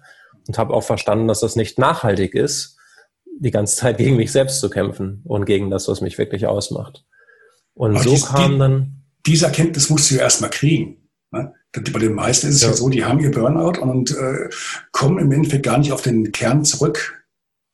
Und 0.46 0.58
habe 0.58 0.74
auch 0.74 0.82
verstanden, 0.82 1.28
dass 1.28 1.40
das 1.40 1.56
nicht 1.56 1.78
nachhaltig 1.78 2.34
ist, 2.34 2.76
die 3.40 3.50
ganze 3.50 3.76
Zeit 3.76 3.98
gegen 3.98 4.16
mich 4.16 4.32
selbst 4.32 4.60
zu 4.60 4.68
kämpfen 4.68 5.22
und 5.24 5.44
gegen 5.46 5.70
das, 5.70 5.88
was 5.88 6.00
mich 6.00 6.18
wirklich 6.18 6.46
ausmacht. 6.46 7.04
Und 7.74 7.96
Aber 7.96 8.04
so 8.04 8.26
kam 8.26 8.52
die, 8.52 8.58
dann. 8.58 8.97
Diese 9.26 9.46
Erkenntnis 9.46 9.90
musst 9.90 10.10
du 10.10 10.16
ja 10.16 10.22
erstmal 10.22 10.50
kriegen. 10.50 11.08
Ne? 11.30 11.52
Bei 11.72 11.98
den 11.98 12.14
meisten 12.14 12.48
ist 12.48 12.56
es 12.56 12.62
ja. 12.62 12.68
ja 12.68 12.74
so, 12.74 12.88
die 12.88 13.04
haben 13.04 13.20
ihr 13.20 13.30
Burnout 13.30 13.80
und 13.80 14.10
äh, 14.16 14.48
kommen 14.92 15.18
im 15.18 15.32
Endeffekt 15.32 15.64
gar 15.64 15.78
nicht 15.78 15.92
auf 15.92 16.02
den 16.02 16.32
Kern 16.32 16.64
zurück, 16.64 17.24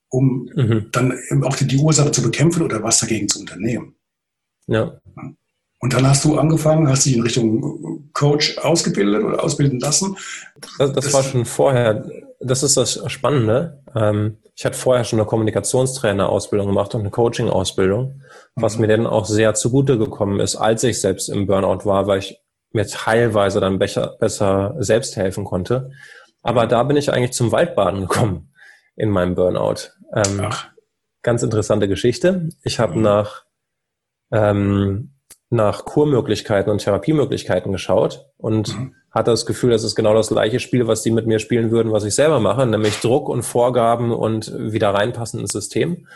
um 0.09 0.51
mhm. 0.55 0.87
dann 0.93 1.19
auch 1.45 1.57
die, 1.57 1.67
die 1.67 1.79
Ursache 1.79 2.11
zu 2.11 2.23
bekämpfen 2.23 2.63
oder 2.63 2.83
was 2.83 2.99
dagegen 2.99 3.29
zu 3.29 3.41
unternehmen. 3.41 3.95
Ja. 4.67 5.01
Und 5.81 5.93
dann 5.93 6.09
hast 6.09 6.25
du 6.25 6.39
angefangen, 6.39 6.89
hast 6.89 7.05
dich 7.05 7.15
in 7.15 7.23
Richtung 7.23 8.09
Coach 8.15 8.57
ausgebildet 8.59 9.23
oder 9.23 9.45
ausbilden 9.45 9.81
lassen. 9.81 10.17
Das, 10.59 10.73
das, 10.79 10.93
das 10.93 11.13
war 11.13 11.23
schon 11.23 11.45
vorher. 11.45 12.05
Das 12.41 12.63
ist 12.63 12.77
das 12.77 13.01
Spannende. 13.11 13.83
Ähm, 13.95 14.39
ich 14.55 14.65
hatte 14.65 14.79
vorher 14.79 15.05
schon 15.05 15.19
eine 15.19 15.27
Kommunikationstrainer-Ausbildung 15.27 16.69
gemacht 16.69 16.95
und 16.95 17.01
eine 17.01 17.11
Coaching-Ausbildung, 17.11 18.23
was 18.55 18.77
mhm. 18.77 18.81
mir 18.83 18.89
dann 18.89 19.07
auch 19.07 19.25
sehr 19.25 19.55
zugute 19.55 19.99
gekommen 19.99 20.41
ist, 20.41 20.57
als 20.57 20.85
ich 20.85 21.01
selbst 21.01 21.29
im 21.29 21.47
Burnout 21.47 21.85
war, 21.85 22.07
weil 22.07 22.21
ich 22.21 22.41
mir 22.73 22.87
teilweise 22.87 23.61
dann 23.61 23.79
besser, 23.79 24.17
besser 24.19 24.75
selbst 24.79 25.17
helfen 25.17 25.45
konnte. 25.45 25.91
Aber 26.43 26.67
da 26.67 26.83
bin 26.83 26.97
ich 26.97 27.13
eigentlich 27.13 27.33
zum 27.33 27.53
Waldbaden 27.53 28.01
gekommen 28.03 28.53
in 28.97 29.11
meinem 29.11 29.35
Burnout. 29.35 29.91
Ähm, 30.15 30.51
ganz 31.23 31.43
interessante 31.43 31.89
Geschichte. 31.89 32.51
Ich 32.63 32.79
habe 32.79 32.97
mhm. 32.97 33.03
nach 33.03 33.45
ähm, 34.31 35.14
nach 35.51 35.85
Kurmöglichkeiten 35.85 36.71
und 36.71 36.79
Therapiemöglichkeiten 36.79 37.73
geschaut 37.73 38.27
und 38.37 38.77
mhm. 38.77 38.95
hatte 39.11 39.31
das 39.31 39.47
Gefühl, 39.47 39.71
das 39.71 39.85
ist 39.85 39.95
genau 39.95 40.15
das 40.15 40.29
gleiche 40.29 40.61
Spiel, 40.61 40.87
was 40.87 41.03
die 41.03 41.11
mit 41.11 41.27
mir 41.27 41.39
spielen 41.39 41.71
würden, 41.71 41.93
was 41.93 42.05
ich 42.05 42.15
selber 42.15 42.41
mache, 42.41 42.67
nämlich 42.67 43.01
Druck 43.01 43.29
und 43.29 43.43
Vorgaben 43.43 44.13
und 44.13 44.53
wieder 44.59 44.91
reinpassen 44.91 45.41
ins 45.41 45.53
System. 45.53 46.07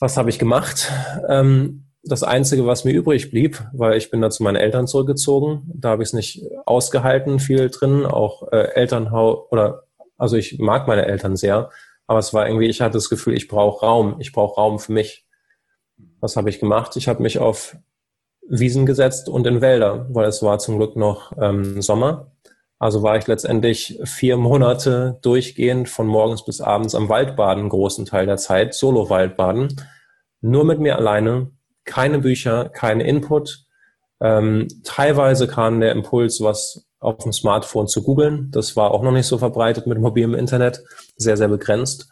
Was 0.00 0.16
habe 0.16 0.30
ich 0.30 0.38
gemacht? 0.38 0.90
Ähm, 1.28 1.84
das 2.04 2.22
Einzige, 2.22 2.66
was 2.66 2.84
mir 2.84 2.92
übrig 2.92 3.30
blieb, 3.30 3.62
weil 3.72 3.96
ich 3.96 4.10
bin 4.10 4.20
da 4.20 4.30
zu 4.30 4.42
meinen 4.42 4.56
Eltern 4.56 4.86
zurückgezogen. 4.86 5.70
Da 5.74 5.90
habe 5.90 6.02
ich 6.02 6.10
es 6.10 6.12
nicht 6.12 6.42
ausgehalten, 6.64 7.38
viel 7.38 7.68
drin, 7.70 8.06
auch 8.06 8.50
äh, 8.52 8.74
Elternhaus 8.74 9.46
oder 9.50 9.84
also 10.16 10.36
ich 10.36 10.58
mag 10.58 10.88
meine 10.88 11.06
Eltern 11.06 11.36
sehr, 11.36 11.70
aber 12.06 12.18
es 12.18 12.34
war 12.34 12.46
irgendwie, 12.46 12.66
ich 12.66 12.80
hatte 12.80 12.94
das 12.94 13.08
Gefühl, 13.08 13.34
ich 13.34 13.46
brauche 13.46 13.84
Raum, 13.84 14.16
ich 14.18 14.32
brauche 14.32 14.60
Raum 14.60 14.78
für 14.78 14.92
mich. 14.92 15.26
Was 16.20 16.36
habe 16.36 16.50
ich 16.50 16.58
gemacht? 16.58 16.96
Ich 16.96 17.06
habe 17.06 17.22
mich 17.22 17.38
auf 17.38 17.76
Wiesen 18.48 18.86
gesetzt 18.86 19.28
und 19.28 19.46
in 19.46 19.60
Wälder, 19.60 20.06
weil 20.10 20.26
es 20.26 20.42
war 20.42 20.58
zum 20.58 20.78
Glück 20.78 20.96
noch 20.96 21.32
ähm, 21.40 21.82
Sommer. 21.82 22.32
Also 22.78 23.02
war 23.02 23.16
ich 23.16 23.26
letztendlich 23.26 23.98
vier 24.04 24.36
Monate 24.36 25.18
durchgehend 25.22 25.88
von 25.88 26.06
morgens 26.06 26.44
bis 26.44 26.60
abends 26.60 26.94
am 26.94 27.08
Waldbaden, 27.08 27.68
großen 27.68 28.06
Teil 28.06 28.26
der 28.26 28.36
Zeit, 28.36 28.74
Solo-Waldbaden, 28.74 29.76
nur 30.40 30.64
mit 30.64 30.78
mir 30.78 30.96
alleine, 30.96 31.50
keine 31.84 32.20
Bücher, 32.20 32.68
keine 32.68 33.04
Input. 33.04 33.64
Ähm, 34.20 34.68
teilweise 34.84 35.48
kam 35.48 35.80
der 35.80 35.92
Impuls, 35.92 36.40
was 36.40 36.86
auf 37.00 37.18
dem 37.18 37.32
Smartphone 37.32 37.88
zu 37.88 38.02
googeln. 38.02 38.50
Das 38.52 38.76
war 38.76 38.92
auch 38.92 39.02
noch 39.02 39.12
nicht 39.12 39.26
so 39.26 39.38
verbreitet 39.38 39.86
mit 39.86 39.98
mobilem 39.98 40.34
Internet, 40.34 40.82
sehr, 41.16 41.36
sehr 41.36 41.48
begrenzt. 41.48 42.08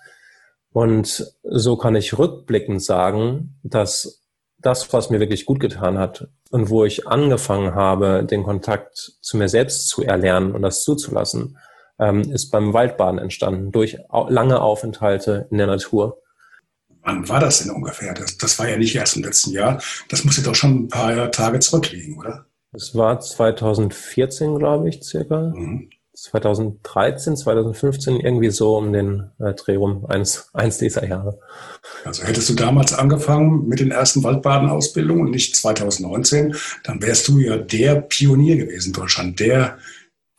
Und 0.73 1.33
so 1.43 1.77
kann 1.77 1.95
ich 1.95 2.19
rückblickend 2.19 2.83
sagen, 2.83 3.59
dass 3.63 4.26
das, 4.67 4.93
was 4.93 5.11
mir 5.11 5.21
wirklich 5.21 5.47
gut 5.47 5.61
getan 5.61 5.97
hat 5.97 6.29
und 6.51 6.71
wo 6.71 6.85
ich 6.85 7.07
angefangen 7.07 7.75
habe, 7.75 8.25
den 8.25 8.43
Kontakt 8.43 9.13
zu 9.21 9.37
mir 9.37 9.49
selbst 9.49 9.89
zu 9.89 10.03
erlernen 10.03 10.53
und 10.53 10.63
das 10.63 10.83
zuzulassen, 10.83 11.57
ähm, 11.99 12.23
ist 12.33 12.51
beim 12.51 12.73
Waldbaden 12.73 13.19
entstanden, 13.19 13.71
durch 13.71 13.99
lange 14.29 14.61
Aufenthalte 14.61 15.47
in 15.51 15.59
der 15.59 15.69
Natur. 15.69 16.21
Wann 17.03 17.29
war 17.29 17.39
das 17.39 17.61
denn 17.61 17.71
ungefähr? 17.71 18.13
Das, 18.15 18.37
das 18.37 18.59
war 18.59 18.69
ja 18.69 18.77
nicht 18.77 18.97
erst 18.97 19.17
im 19.17 19.23
letzten 19.23 19.53
Jahr. 19.53 19.81
Das 20.09 20.25
muss 20.25 20.37
ja 20.37 20.43
doch 20.43 20.57
schon 20.57 20.85
ein 20.85 20.89
paar 20.89 21.31
Tage 21.31 21.61
zurückliegen, 21.61 22.19
oder? 22.19 22.47
Es 22.73 22.95
war 22.95 23.21
2014, 23.21 24.59
glaube 24.59 24.89
ich, 24.89 25.03
circa. 25.03 25.53
Mhm. 25.55 25.91
2013, 26.17 27.37
2015, 27.37 28.21
irgendwie 28.21 28.51
so 28.51 28.77
um 28.79 28.93
den 28.93 29.31
äh, 29.39 29.53
Dreh 29.53 29.77
rum, 29.77 30.07
eins, 30.07 30.49
eins 30.55 30.79
dieser 30.79 31.07
Jahre. 31.07 31.39
Also 32.05 32.25
hättest 32.25 32.49
du 32.49 32.55
damals 32.55 32.95
angefangen 32.95 33.69
mit 33.69 33.81
den 33.81 33.91
ersten 33.91 34.25
Waldbadenausbildungen 34.25 35.27
und 35.27 35.31
nicht 35.31 35.55
2019, 35.55 36.57
dann 36.85 37.03
wärst 37.03 37.29
du 37.29 37.39
ja 37.39 37.59
der 37.59 38.01
Pionier 38.01 38.57
gewesen 38.57 38.89
in 38.89 38.93
Deutschland, 38.95 39.41
der, 39.41 39.77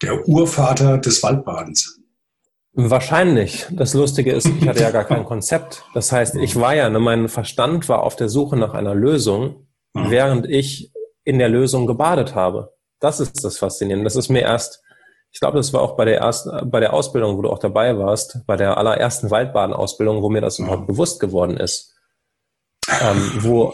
der 0.01 0.27
Urvater 0.27 0.97
des 0.97 1.21
Waldbadens. 1.21 1.99
Wahrscheinlich. 2.73 3.67
Das 3.71 3.93
Lustige 3.93 4.31
ist, 4.33 4.47
ich 4.47 4.67
hatte 4.67 4.81
ja 4.81 4.91
gar 4.91 5.05
kein 5.05 5.25
Konzept. 5.25 5.83
Das 5.93 6.11
heißt, 6.11 6.35
ich 6.35 6.55
war 6.55 6.75
ja, 6.75 6.89
ne, 6.89 6.99
mein 6.99 7.27
Verstand 7.27 7.87
war 7.87 8.03
auf 8.03 8.15
der 8.15 8.29
Suche 8.29 8.57
nach 8.57 8.73
einer 8.73 8.95
Lösung, 8.95 9.67
mhm. 9.93 10.09
während 10.09 10.49
ich 10.49 10.91
in 11.23 11.39
der 11.39 11.49
Lösung 11.49 11.85
gebadet 11.85 12.33
habe. 12.33 12.73
Das 12.99 13.19
ist 13.19 13.43
das 13.43 13.57
Faszinierende. 13.57 14.05
Das 14.05 14.15
ist 14.15 14.29
mir 14.29 14.41
erst 14.41 14.83
ich 15.37 15.39
glaube, 15.39 15.57
das 15.57 15.71
war 15.71 15.83
auch 15.83 15.95
bei 15.95 16.03
der 16.03 16.17
ersten, 16.17 16.67
bei 16.71 16.79
der 16.79 16.95
Ausbildung, 16.95 17.37
wo 17.37 17.43
du 17.43 17.51
auch 17.51 17.59
dabei 17.59 17.99
warst, 17.99 18.39
bei 18.47 18.55
der 18.55 18.75
allerersten 18.75 19.29
Waldbadenausbildung, 19.29 20.23
wo 20.23 20.31
mir 20.31 20.41
das 20.41 20.57
überhaupt 20.57 20.87
bewusst 20.87 21.19
geworden 21.19 21.57
ist. 21.57 21.95
Ähm, 23.03 23.33
wo, 23.41 23.71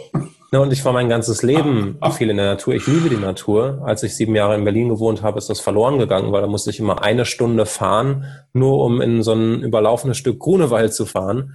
ne, 0.51 0.59
und 0.59 0.73
ich 0.73 0.83
war 0.83 0.91
mein 0.91 1.07
ganzes 1.07 1.41
Leben 1.41 1.97
viel 2.17 2.29
in 2.29 2.35
der 2.35 2.47
Natur. 2.47 2.73
Ich 2.73 2.85
liebe 2.85 3.07
die 3.07 3.15
Natur. 3.15 3.81
Als 3.85 4.03
ich 4.03 4.13
sieben 4.13 4.35
Jahre 4.35 4.55
in 4.55 4.65
Berlin 4.65 4.89
gewohnt 4.89 5.21
habe, 5.21 5.37
ist 5.37 5.49
das 5.49 5.61
verloren 5.61 5.99
gegangen, 5.99 6.33
weil 6.33 6.41
da 6.41 6.47
musste 6.47 6.69
ich 6.69 6.81
immer 6.81 7.01
eine 7.01 7.23
Stunde 7.23 7.65
fahren, 7.65 8.25
nur 8.51 8.83
um 8.83 8.99
in 8.99 9.23
so 9.23 9.31
ein 9.31 9.61
überlaufenes 9.61 10.17
Stück 10.17 10.39
Grunewald 10.39 10.93
zu 10.93 11.05
fahren. 11.05 11.53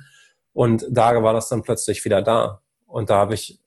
Und 0.54 0.86
da 0.88 1.22
war 1.22 1.34
das 1.34 1.50
dann 1.50 1.60
plötzlich 1.60 2.02
wieder 2.06 2.22
da. 2.22 2.62
Und 2.86 3.10
da 3.10 3.16
habe 3.16 3.34
ich, 3.34 3.60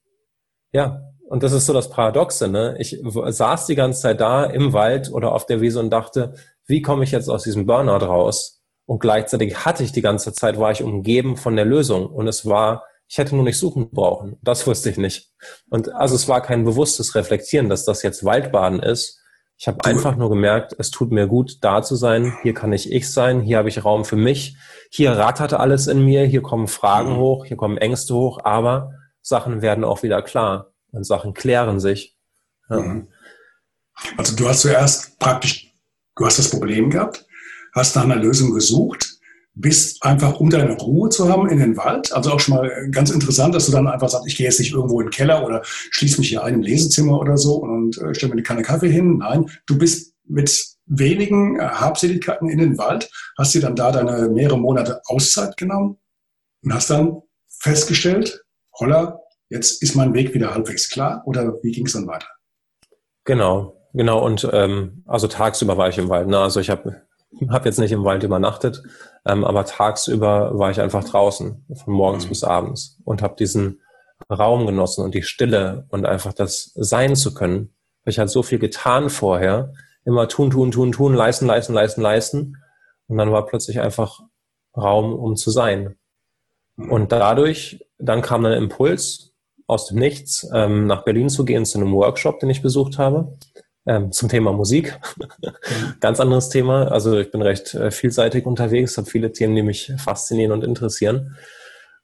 ja, 0.71 1.01
und 1.31 1.43
das 1.43 1.53
ist 1.53 1.65
so 1.65 1.71
das 1.71 1.89
Paradoxe, 1.89 2.49
ne? 2.49 2.75
Ich 2.77 2.99
saß 3.01 3.65
die 3.65 3.75
ganze 3.75 4.01
Zeit 4.01 4.19
da 4.19 4.43
im 4.43 4.73
Wald 4.73 5.13
oder 5.13 5.31
auf 5.31 5.45
der 5.45 5.61
Wiese 5.61 5.79
und 5.79 5.89
dachte, 5.89 6.33
wie 6.65 6.81
komme 6.81 7.05
ich 7.05 7.11
jetzt 7.11 7.29
aus 7.29 7.43
diesem 7.43 7.65
Burnout 7.65 8.05
raus? 8.05 8.61
Und 8.85 8.99
gleichzeitig 8.99 9.63
hatte 9.63 9.81
ich 9.81 9.93
die 9.93 10.01
ganze 10.01 10.33
Zeit, 10.33 10.59
war 10.59 10.71
ich 10.71 10.83
umgeben 10.83 11.37
von 11.37 11.55
der 11.55 11.63
Lösung. 11.63 12.07
Und 12.07 12.27
es 12.27 12.45
war, 12.45 12.83
ich 13.07 13.17
hätte 13.17 13.33
nur 13.33 13.45
nicht 13.45 13.57
suchen 13.57 13.91
brauchen. 13.91 14.39
Das 14.41 14.67
wusste 14.67 14.89
ich 14.89 14.97
nicht. 14.97 15.31
Und 15.69 15.95
also 15.95 16.15
es 16.15 16.27
war 16.27 16.41
kein 16.41 16.65
bewusstes 16.65 17.15
Reflektieren, 17.15 17.69
dass 17.69 17.85
das 17.85 18.03
jetzt 18.03 18.25
Waldbaden 18.25 18.81
ist. 18.81 19.21
Ich 19.57 19.69
habe 19.69 19.85
einfach 19.85 20.17
nur 20.17 20.27
gemerkt, 20.27 20.75
es 20.79 20.91
tut 20.91 21.13
mir 21.13 21.27
gut, 21.27 21.59
da 21.61 21.81
zu 21.81 21.95
sein. 21.95 22.33
Hier 22.41 22.53
kann 22.53 22.73
ich 22.73 22.91
ich 22.91 23.09
sein. 23.09 23.39
Hier 23.39 23.59
habe 23.59 23.69
ich 23.69 23.85
Raum 23.85 24.03
für 24.03 24.17
mich. 24.17 24.57
Hier 24.89 25.11
rattert 25.11 25.53
alles 25.53 25.87
in 25.87 26.03
mir. 26.03 26.25
Hier 26.25 26.41
kommen 26.41 26.67
Fragen 26.67 27.13
mhm. 27.13 27.17
hoch. 27.19 27.45
Hier 27.45 27.55
kommen 27.55 27.77
Ängste 27.77 28.15
hoch. 28.15 28.39
Aber 28.43 28.91
Sachen 29.21 29.61
werden 29.61 29.85
auch 29.85 30.03
wieder 30.03 30.21
klar 30.21 30.70
und 30.91 31.03
Sachen 31.05 31.33
klären 31.33 31.79
sich. 31.79 32.15
Ja. 32.69 32.79
Mhm. 32.79 33.07
Also 34.17 34.35
du 34.35 34.47
hast 34.47 34.61
zuerst 34.61 35.19
praktisch, 35.19 35.73
du 36.15 36.25
hast 36.25 36.39
das 36.39 36.49
Problem 36.49 36.89
gehabt, 36.89 37.25
hast 37.73 37.95
nach 37.95 38.03
einer 38.03 38.15
Lösung 38.15 38.53
gesucht, 38.53 39.17
bist 39.53 40.01
einfach, 40.03 40.39
um 40.39 40.49
deine 40.49 40.77
Ruhe 40.77 41.09
zu 41.09 41.27
haben 41.29 41.49
in 41.49 41.59
den 41.59 41.75
Wald. 41.75 42.13
Also 42.13 42.31
auch 42.31 42.39
schon 42.39 42.55
mal 42.55 42.89
ganz 42.91 43.11
interessant, 43.11 43.53
dass 43.53 43.65
du 43.65 43.71
dann 43.71 43.87
einfach 43.87 44.09
sagst, 44.09 44.27
ich 44.27 44.37
gehe 44.37 44.45
jetzt 44.45 44.59
nicht 44.59 44.73
irgendwo 44.73 45.01
in 45.01 45.07
den 45.07 45.11
Keller 45.11 45.45
oder 45.45 45.61
schließe 45.63 46.19
mich 46.19 46.29
hier 46.29 46.43
ein 46.43 46.55
im 46.55 46.61
Lesezimmer 46.61 47.19
oder 47.19 47.37
so 47.37 47.55
und 47.55 47.97
äh, 47.97 48.13
stelle 48.13 48.29
mir 48.29 48.35
eine 48.35 48.43
Kanne 48.43 48.61
Kaffee 48.61 48.89
hin. 48.89 49.17
Nein, 49.17 49.49
du 49.67 49.77
bist 49.77 50.15
mit 50.25 50.65
wenigen 50.85 51.59
äh, 51.59 51.63
Habseligkeiten 51.63 52.49
in 52.49 52.59
den 52.59 52.77
Wald, 52.77 53.09
hast 53.37 53.53
dir 53.53 53.61
dann 53.61 53.75
da 53.75 53.91
deine 53.91 54.29
mehrere 54.29 54.59
Monate 54.59 55.01
Auszeit 55.05 55.57
genommen 55.57 55.97
und 56.63 56.73
hast 56.73 56.89
dann 56.89 57.21
festgestellt, 57.49 58.43
holla, 58.79 59.20
jetzt 59.51 59.83
ist 59.83 59.95
mein 59.95 60.13
Weg 60.13 60.33
wieder 60.33 60.53
halbwegs 60.53 60.89
klar 60.89 61.21
oder 61.25 61.53
wie 61.61 61.71
ging 61.71 61.85
es 61.85 61.93
dann 61.93 62.07
weiter? 62.07 62.27
Genau, 63.25 63.77
genau. 63.93 64.25
Und 64.25 64.49
ähm, 64.51 65.03
also 65.05 65.27
tagsüber 65.27 65.77
war 65.77 65.89
ich 65.89 65.97
im 65.97 66.09
Wald. 66.09 66.27
Ne? 66.27 66.39
Also 66.39 66.59
ich 66.59 66.69
habe 66.69 67.01
hab 67.49 67.65
jetzt 67.65 67.79
nicht 67.79 67.91
im 67.91 68.03
Wald 68.03 68.23
übernachtet, 68.23 68.81
ähm, 69.25 69.43
aber 69.43 69.65
tagsüber 69.65 70.57
war 70.57 70.71
ich 70.71 70.81
einfach 70.81 71.03
draußen, 71.03 71.65
von 71.83 71.93
morgens 71.93 72.25
mhm. 72.25 72.29
bis 72.29 72.43
abends 72.43 72.99
und 73.03 73.21
habe 73.21 73.35
diesen 73.37 73.81
Raum 74.29 74.65
genossen 74.65 75.03
und 75.03 75.13
die 75.13 75.23
Stille 75.23 75.85
und 75.89 76.05
einfach 76.05 76.33
das 76.33 76.71
sein 76.75 77.15
zu 77.15 77.33
können. 77.33 77.73
Ich 78.05 78.19
hatte 78.19 78.29
so 78.29 78.43
viel 78.43 78.59
getan 78.59 79.09
vorher, 79.09 79.73
immer 80.05 80.27
tun, 80.27 80.49
tun, 80.49 80.71
tun, 80.71 80.91
tun, 80.91 81.13
leisten, 81.13 81.45
leisten, 81.45 81.73
leisten, 81.73 82.01
leisten. 82.01 82.57
Und 83.07 83.17
dann 83.17 83.31
war 83.31 83.45
plötzlich 83.45 83.79
einfach 83.79 84.21
Raum, 84.75 85.13
um 85.13 85.35
zu 85.35 85.51
sein. 85.51 85.97
Mhm. 86.77 86.91
Und 86.91 87.11
dadurch, 87.11 87.85
dann 87.97 88.21
kam 88.21 88.45
ein 88.45 88.53
Impuls, 88.53 89.30
aus 89.71 89.87
dem 89.87 89.99
Nichts 89.99 90.47
ähm, 90.53 90.85
nach 90.85 91.05
Berlin 91.05 91.29
zu 91.29 91.45
gehen 91.45 91.65
zu 91.65 91.77
einem 91.77 91.93
Workshop, 91.93 92.41
den 92.41 92.49
ich 92.49 92.61
besucht 92.61 92.97
habe, 92.97 93.37
ähm, 93.85 94.11
zum 94.11 94.27
Thema 94.27 94.51
Musik. 94.51 94.99
Ganz 96.01 96.19
anderes 96.19 96.49
Thema. 96.49 96.91
Also 96.91 97.17
ich 97.17 97.31
bin 97.31 97.41
recht 97.41 97.73
äh, 97.73 97.89
vielseitig 97.89 98.45
unterwegs, 98.45 98.97
habe 98.97 99.09
viele 99.09 99.31
Themen, 99.31 99.55
die 99.55 99.63
mich 99.63 99.93
faszinieren 99.97 100.51
und 100.51 100.65
interessieren. 100.65 101.37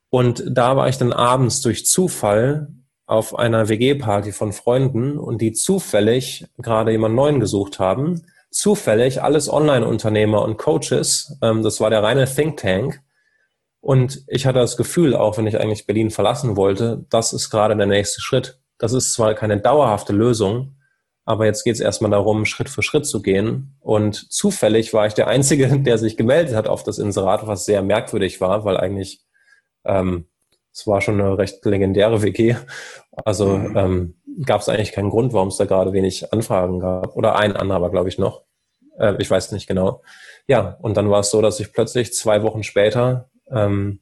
Und 0.10 0.44
da 0.48 0.78
war 0.78 0.88
ich 0.88 0.98
dann 0.98 1.12
abends 1.12 1.60
durch 1.62 1.86
Zufall 1.86 2.70
auf 3.06 3.38
einer 3.38 3.68
WG-Party 3.68 4.32
von 4.32 4.54
Freunden 4.54 5.18
und 5.18 5.42
die 5.42 5.52
zufällig 5.52 6.48
gerade 6.58 6.92
jemand 6.92 7.16
neuen 7.16 7.42
gesucht 7.42 7.80
haben. 7.80 8.24
Zufällig 8.50 9.22
alles 9.22 9.52
Online-Unternehmer 9.52 10.42
und 10.42 10.58
Coaches. 10.58 11.38
Ähm, 11.42 11.64
das 11.64 11.82
war 11.82 11.90
der 11.90 12.02
reine 12.02 12.26
Think 12.34 12.62
Tank. 12.62 13.02
Und 13.80 14.24
ich 14.28 14.46
hatte 14.46 14.60
das 14.60 14.78
Gefühl, 14.78 15.16
auch 15.16 15.38
wenn 15.38 15.48
ich 15.48 15.60
eigentlich 15.60 15.86
Berlin 15.86 16.10
verlassen 16.10 16.56
wollte, 16.56 17.06
das 17.10 17.34
ist 17.34 17.50
gerade 17.50 17.76
der 17.76 17.86
nächste 17.86 18.22
Schritt. 18.22 18.60
Das 18.78 18.94
ist 18.94 19.14
zwar 19.14 19.34
keine 19.34 19.60
dauerhafte 19.60 20.14
Lösung, 20.14 20.78
aber 21.26 21.46
jetzt 21.46 21.64
geht 21.64 21.76
es 21.76 21.82
erstmal 21.82 22.12
darum, 22.12 22.46
Schritt 22.46 22.70
für 22.70 22.84
Schritt 22.84 23.06
zu 23.06 23.22
gehen. 23.22 23.76
Und 23.80 24.32
zufällig 24.32 24.94
war 24.94 25.08
ich 25.08 25.14
der 25.14 25.28
Einzige, 25.28 25.68
der 25.80 25.98
sich 25.98 26.18
gemeldet 26.18 26.56
hat 26.56 26.68
auf 26.68 26.84
das 26.84 27.00
Inserat, 27.00 27.48
was 27.48 27.66
sehr 27.66 27.82
merkwürdig 27.82 28.42
war, 28.42 28.66
weil 28.66 28.78
eigentlich 28.78 29.26
ähm, 29.86 30.28
es 30.74 30.86
war 30.86 31.02
schon 31.02 31.20
eine 31.20 31.38
recht 31.38 31.66
legendäre 31.66 32.22
WG. 32.22 32.56
Also 33.12 33.58
mhm. 33.58 33.78
ähm, 33.78 34.16
gab 34.46 34.62
es 34.62 34.70
eigentlich 34.70 34.92
keinen 34.92 35.10
Grund, 35.10 35.34
warum 35.34 35.48
es 35.48 35.58
da 35.58 35.66
gerade 35.66 35.92
wenig 35.92 36.32
Anfragen 36.32 36.80
gab. 36.80 37.16
Oder 37.16 37.36
ein 37.36 37.56
anderer, 37.56 37.90
glaube 37.90 38.10
ich, 38.10 38.18
noch. 38.18 38.44
Äh, 39.00 39.16
ich 39.20 39.30
weiß 39.30 39.52
nicht 39.52 39.68
genau. 39.68 40.04
Ja, 40.48 40.78
und 40.82 40.96
dann 40.96 41.10
war 41.10 41.22
es 41.22 41.32
so, 41.32 41.42
dass 41.42 41.60
ich 41.60 41.74
plötzlich 41.74 42.14
zwei 42.14 42.44
Wochen 42.44 42.64
später 42.64 43.30
ähm, 43.52 44.00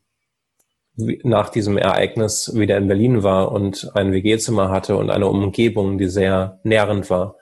nach 0.97 1.49
diesem 1.49 1.77
Ereignis 1.77 2.53
wieder 2.55 2.77
in 2.77 2.87
Berlin 2.87 3.23
war 3.23 3.51
und 3.51 3.91
ein 3.95 4.13
WG-Zimmer 4.13 4.69
hatte 4.69 4.95
und 4.95 5.09
eine 5.09 5.27
Umgebung, 5.27 5.97
die 5.97 6.07
sehr 6.07 6.59
nährend 6.63 7.09
war 7.09 7.35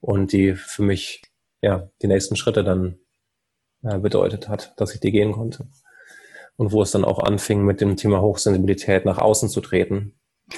und 0.00 0.32
die 0.32 0.54
für 0.54 0.82
mich 0.82 1.22
ja 1.60 1.88
die 2.02 2.06
nächsten 2.06 2.36
Schritte 2.36 2.64
dann 2.64 2.98
äh, 3.82 3.98
bedeutet 3.98 4.48
hat, 4.48 4.72
dass 4.76 4.94
ich 4.94 5.00
die 5.00 5.12
gehen 5.12 5.32
konnte. 5.32 5.66
Und 6.56 6.72
wo 6.72 6.82
es 6.82 6.92
dann 6.92 7.04
auch 7.04 7.18
anfing, 7.18 7.64
mit 7.64 7.80
dem 7.80 7.96
Thema 7.96 8.20
Hochsensibilität 8.20 9.04
nach 9.04 9.18
außen 9.18 9.48
zu 9.48 9.60
treten. 9.60 10.14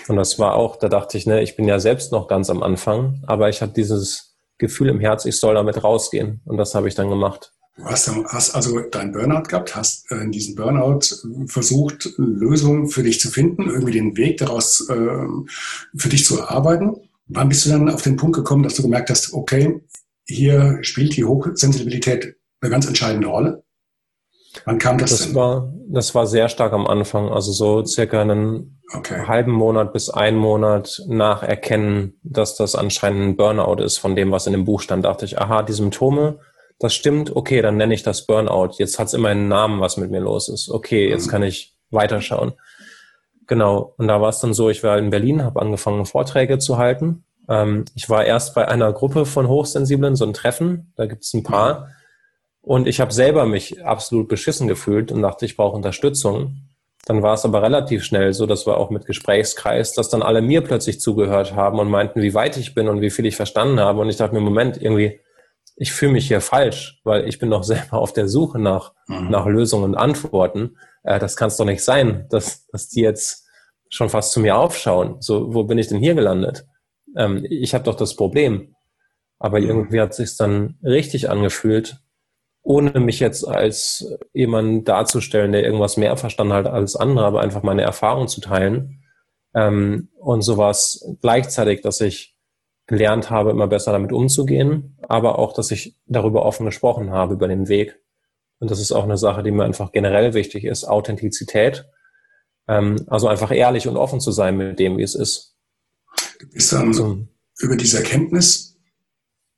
Und 0.09 0.17
das 0.17 0.38
war 0.38 0.55
auch, 0.55 0.76
da 0.76 0.88
dachte 0.88 1.17
ich, 1.17 1.26
ne, 1.26 1.43
ich 1.43 1.57
bin 1.57 1.67
ja 1.67 1.81
selbst 1.81 2.12
noch 2.12 2.29
ganz 2.29 2.50
am 2.50 2.62
Anfang, 2.62 3.23
aber 3.26 3.49
ich 3.49 3.62
hatte 3.62 3.73
dieses 3.73 4.37
Gefühl 4.59 4.88
im 4.88 5.00
Herz, 5.00 5.25
ich 5.25 5.41
soll 5.41 5.55
damit 5.55 5.83
rausgehen. 5.83 6.43
Und 6.45 6.59
das 6.59 6.75
habe 6.75 6.87
ich 6.87 6.95
dann 6.95 7.09
gemacht. 7.09 7.53
Du 7.76 7.85
hast, 7.85 8.11
hast 8.28 8.54
also 8.54 8.80
deinen 8.80 9.12
Burnout 9.12 9.49
gehabt, 9.49 9.76
hast 9.76 10.11
äh, 10.11 10.16
in 10.16 10.33
diesem 10.33 10.54
Burnout 10.54 11.00
äh, 11.00 11.47
versucht, 11.47 12.11
Lösungen 12.16 12.88
für 12.88 13.02
dich 13.02 13.21
zu 13.21 13.30
finden, 13.30 13.68
irgendwie 13.68 13.92
den 13.92 14.16
Weg 14.16 14.38
daraus 14.38 14.88
äh, 14.88 15.26
für 15.95 16.09
dich 16.09 16.25
zu 16.25 16.38
erarbeiten. 16.38 16.97
Wann 17.26 17.49
bist 17.49 17.66
du 17.66 17.71
dann 17.71 17.90
auf 17.90 18.02
den 18.02 18.16
Punkt 18.16 18.37
gekommen, 18.37 18.62
dass 18.62 18.76
du 18.76 18.83
gemerkt 18.83 19.11
hast, 19.11 19.35
okay, 19.35 19.83
hier 20.25 20.78
spielt 20.83 21.16
die 21.16 21.25
Hochsensibilität 21.25 22.37
eine 22.61 22.71
ganz 22.71 22.87
entscheidende 22.87 23.28
Rolle? 23.28 23.62
Wann 24.64 24.78
kam 24.78 24.97
das, 24.97 25.11
das 25.11 25.26
denn? 25.26 25.35
War, 25.35 25.73
das 25.88 26.14
war 26.14 26.26
sehr 26.26 26.49
stark 26.49 26.73
am 26.73 26.87
Anfang, 26.87 27.28
also 27.28 27.52
so 27.52 27.85
circa 27.85 28.23
einen 28.23 28.80
okay. 28.95 29.26
halben 29.26 29.52
Monat 29.52 29.92
bis 29.92 30.09
einen 30.09 30.38
Monat 30.38 31.02
nach 31.09 31.42
Erkennen, 31.42 32.18
dass 32.23 32.56
das 32.56 32.75
anscheinend 32.75 33.23
ein 33.23 33.37
Burnout 33.37 33.83
ist 33.83 33.99
von 33.99 34.16
dem, 34.16 34.30
was 34.30 34.47
in 34.47 34.52
dem 34.52 34.64
Buch 34.64 34.80
stand, 34.80 35.04
dachte 35.04 35.26
ich, 35.26 35.38
aha, 35.38 35.62
die 35.62 35.75
Symptome, 35.75 36.38
das 36.78 36.95
stimmt, 36.95 37.35
okay, 37.35 37.62
dann 37.62 37.76
nenne 37.76 37.95
ich 37.95 38.02
das 38.02 38.26
Burnout. 38.26 38.75
Jetzt 38.78 38.99
hat 38.99 39.09
es 39.09 39.14
immer 39.14 39.28
einen 39.28 39.49
Namen, 39.49 39.80
was 39.80 39.97
mit 39.97 40.11
mir 40.11 40.21
los 40.21 40.49
ist. 40.49 40.68
Okay, 40.68 41.09
jetzt 41.09 41.26
mhm. 41.26 41.30
kann 41.30 41.42
ich 41.42 41.75
weiterschauen. 41.90 42.52
Genau, 43.47 43.95
und 43.97 44.09
da 44.09 44.21
war 44.21 44.28
es 44.28 44.40
dann 44.40 44.54
so, 44.54 44.71
ich 44.71 44.83
war 44.83 44.99
in 44.99 45.11
Berlin, 45.11 45.45
habe 45.45 45.62
angefangen, 45.62 46.04
Vorträge 46.04 46.59
zu 46.59 46.78
halten. 46.78 47.25
Ähm, 47.49 47.85
ich 47.95 48.11
war 48.11 48.25
erst 48.25 48.54
bei 48.54 48.66
einer 48.68 48.92
Gruppe 48.92 49.25
von 49.25 49.49
Hochsensiblen, 49.49 50.16
so 50.16 50.26
ein 50.26 50.33
Treffen, 50.33 50.92
da 50.97 51.06
gibt 51.06 51.23
es 51.23 51.33
ein 51.33 51.45
paar. 51.45 51.88
Und 52.61 52.88
ich 52.88 53.00
habe 53.00 53.12
selber 53.12 53.47
mich 53.47 53.85
absolut 53.85 54.26
beschissen 54.28 54.66
gefühlt 54.66 55.12
und 55.12 55.23
dachte, 55.23 55.45
ich 55.45 55.56
brauche 55.56 55.76
Unterstützung. 55.76 56.56
Dann 57.06 57.23
war 57.23 57.35
es 57.35 57.45
aber 57.45 57.62
relativ 57.62 58.02
schnell 58.02 58.33
so, 58.33 58.47
dass 58.47 58.66
wir 58.66 58.76
auch 58.78 58.90
mit 58.90 59.06
Gesprächskreis, 59.06 59.92
dass 59.92 60.09
dann 60.09 60.23
alle 60.23 60.42
mir 60.42 60.62
plötzlich 60.62 61.00
zugehört 61.00 61.54
haben 61.54 61.78
und 61.78 61.88
meinten, 61.88 62.21
wie 62.21 62.35
weit 62.35 62.56
ich 62.56 62.75
bin 62.75 62.88
und 62.88 63.00
wie 63.00 63.11
viel 63.11 63.26
ich 63.26 63.37
verstanden 63.37 63.78
habe. 63.78 64.00
Und 64.00 64.09
ich 64.09 64.16
dachte 64.16 64.35
mir, 64.35 64.40
Moment, 64.40 64.83
irgendwie, 64.83 65.21
ich 65.76 65.92
fühle 65.92 66.12
mich 66.12 66.28
hier 66.28 66.40
falsch, 66.40 67.00
weil 67.04 67.28
ich 67.28 67.38
bin 67.38 67.50
doch 67.50 67.62
selber 67.62 67.99
auf 67.99 68.12
der 68.12 68.28
Suche 68.28 68.59
nach, 68.59 68.92
mhm. 69.06 69.30
nach 69.30 69.47
Lösungen 69.47 69.85
und 69.85 69.95
Antworten. 69.95 70.76
Äh, 71.02 71.18
das 71.18 71.37
kann 71.37 71.49
es 71.49 71.56
doch 71.56 71.66
nicht 71.66 71.85
sein, 71.85 72.26
dass, 72.30 72.66
dass 72.68 72.88
die 72.88 73.02
jetzt 73.02 73.47
schon 73.88 74.09
fast 74.09 74.33
zu 74.33 74.40
mir 74.40 74.56
aufschauen. 74.56 75.16
So, 75.21 75.54
wo 75.54 75.64
bin 75.64 75.78
ich 75.78 75.88
denn 75.88 75.99
hier 75.99 76.14
gelandet? 76.14 76.66
Ähm, 77.16 77.47
ich 77.49 77.75
habe 77.75 77.85
doch 77.85 77.95
das 77.95 78.16
Problem. 78.16 78.75
Aber 79.38 79.61
mhm. 79.61 79.66
irgendwie 79.66 80.00
hat 80.00 80.14
sich 80.14 80.37
dann 80.37 80.78
richtig 80.83 81.28
angefühlt, 81.28 81.99
ohne 82.62 82.99
mich 82.99 83.21
jetzt 83.21 83.47
als 83.47 84.06
jemand 84.33 84.88
darzustellen, 84.88 85.52
der 85.52 85.62
irgendwas 85.62 85.97
mehr 85.97 86.16
verstanden 86.16 86.54
hat 86.54 86.66
als 86.66 86.97
andere, 86.97 87.26
aber 87.26 87.40
einfach 87.40 87.62
meine 87.62 87.83
Erfahrung 87.83 88.28
zu 88.28 88.40
teilen. 88.40 89.02
Ähm, 89.54 90.09
und 90.16 90.42
sowas 90.42 91.04
gleichzeitig, 91.21 91.83
dass 91.83 92.00
ich 92.00 92.36
gelernt 92.87 93.31
habe, 93.31 93.50
immer 93.50 93.66
besser 93.66 93.93
damit 93.93 94.12
umzugehen, 94.12 94.97
aber 95.09 95.38
auch, 95.38 95.52
dass 95.52 95.71
ich 95.71 95.97
darüber 96.07 96.45
offen 96.45 96.66
gesprochen 96.66 97.11
habe, 97.11 97.35
über 97.35 97.49
den 97.49 97.69
Weg. 97.69 97.99
Und 98.59 98.71
das 98.71 98.81
ist 98.81 98.93
auch 98.93 99.05
eine 99.05 99.19
Sache, 99.19 99.43
die 99.43 99.50
mir 99.50 99.64
einfach 99.64 99.93
generell 99.93 100.35
wichtig 100.35 100.64
ist, 100.64 100.85
Authentizität. 100.85 101.87
Ähm, 102.69 103.05
also 103.09 103.28
einfach 103.28 103.50
ehrlich 103.50 103.88
und 103.88 103.97
offen 103.97 104.21
zu 104.21 104.31
sein 104.33 104.57
mit 104.57 104.78
dem, 104.78 104.99
wie 104.99 105.02
es 105.02 105.14
ist. 105.14 105.57
Du 106.38 106.49
bist 106.49 106.73
dann 106.73 106.88
also, 106.88 107.26
über 107.59 107.76
diese 107.76 107.99
Erkenntnis 107.99 108.78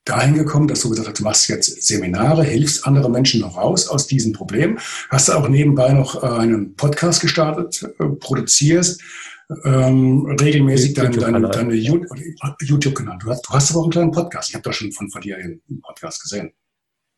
dahin 0.04 0.34
gekommen, 0.34 0.68
dass 0.68 0.80
du 0.80 0.90
gesagt 0.90 1.08
hast, 1.08 1.18
du 1.18 1.24
machst 1.24 1.48
jetzt 1.48 1.86
Seminare, 1.86 2.42
hilfst 2.42 2.86
andere 2.86 3.10
Menschen 3.10 3.42
noch 3.42 3.58
raus 3.58 3.88
aus 3.88 4.06
diesem 4.06 4.32
Problem. 4.32 4.78
Hast 5.10 5.28
du 5.28 5.34
auch 5.34 5.48
nebenbei 5.48 5.92
noch 5.92 6.22
äh, 6.22 6.26
einen 6.26 6.74
Podcast 6.76 7.20
gestartet, 7.20 7.82
äh, 7.98 8.06
produzierst 8.06 9.02
ähm, 9.64 10.36
regelmäßig 10.40 10.94
deine, 10.94 11.16
deine, 11.16 11.48
deine 11.48 11.74
YouTube-Kanal. 11.74 13.18
Du 13.18 13.30
hast, 13.30 13.46
du 13.46 13.50
hast 13.50 13.70
aber 13.70 13.80
auch 13.80 13.84
einen 13.84 13.92
kleinen 13.92 14.10
Podcast. 14.10 14.50
Ich 14.50 14.54
habe 14.54 14.62
da 14.62 14.72
schon 14.72 14.92
von, 14.92 15.10
von 15.10 15.22
dir 15.22 15.36
einen 15.36 15.62
Podcast 15.82 16.22
gesehen. 16.22 16.52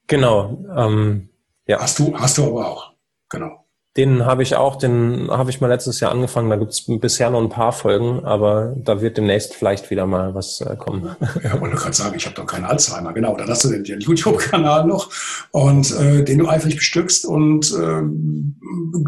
Genau. 0.06 0.64
Ähm, 0.76 1.28
ja. 1.66 1.80
Hast 1.80 1.98
du, 1.98 2.16
hast 2.16 2.38
du 2.38 2.44
aber 2.46 2.68
auch. 2.68 2.92
Genau. 3.28 3.64
Den 3.96 4.24
habe 4.24 4.44
ich 4.44 4.54
auch, 4.54 4.76
den 4.76 5.28
habe 5.30 5.50
ich 5.50 5.60
mal 5.60 5.66
letztes 5.66 5.98
Jahr 5.98 6.12
angefangen. 6.12 6.48
Da 6.48 6.54
gibt 6.54 6.70
es 6.70 6.84
bisher 6.86 7.28
noch 7.30 7.42
ein 7.42 7.48
paar 7.48 7.72
Folgen, 7.72 8.24
aber 8.24 8.76
da 8.76 9.00
wird 9.00 9.16
demnächst 9.16 9.54
vielleicht 9.54 9.90
wieder 9.90 10.06
mal 10.06 10.32
was 10.32 10.60
äh, 10.60 10.76
kommen. 10.76 11.16
Ja, 11.42 11.60
wollte 11.60 11.74
gerade 11.74 11.96
sagen, 11.96 12.14
ich 12.16 12.24
habe 12.26 12.36
doch 12.36 12.46
keinen 12.46 12.66
Alzheimer. 12.66 13.12
Genau, 13.12 13.36
dann 13.36 13.48
hast 13.48 13.64
du 13.64 13.68
den, 13.68 13.82
den 13.82 14.00
YouTube-Kanal 14.00 14.86
noch 14.86 15.10
und 15.50 15.90
äh, 15.98 16.22
den 16.22 16.38
du 16.38 16.48
eifrig 16.48 16.76
bestückst 16.76 17.26
und 17.26 17.72
äh, 17.72 18.02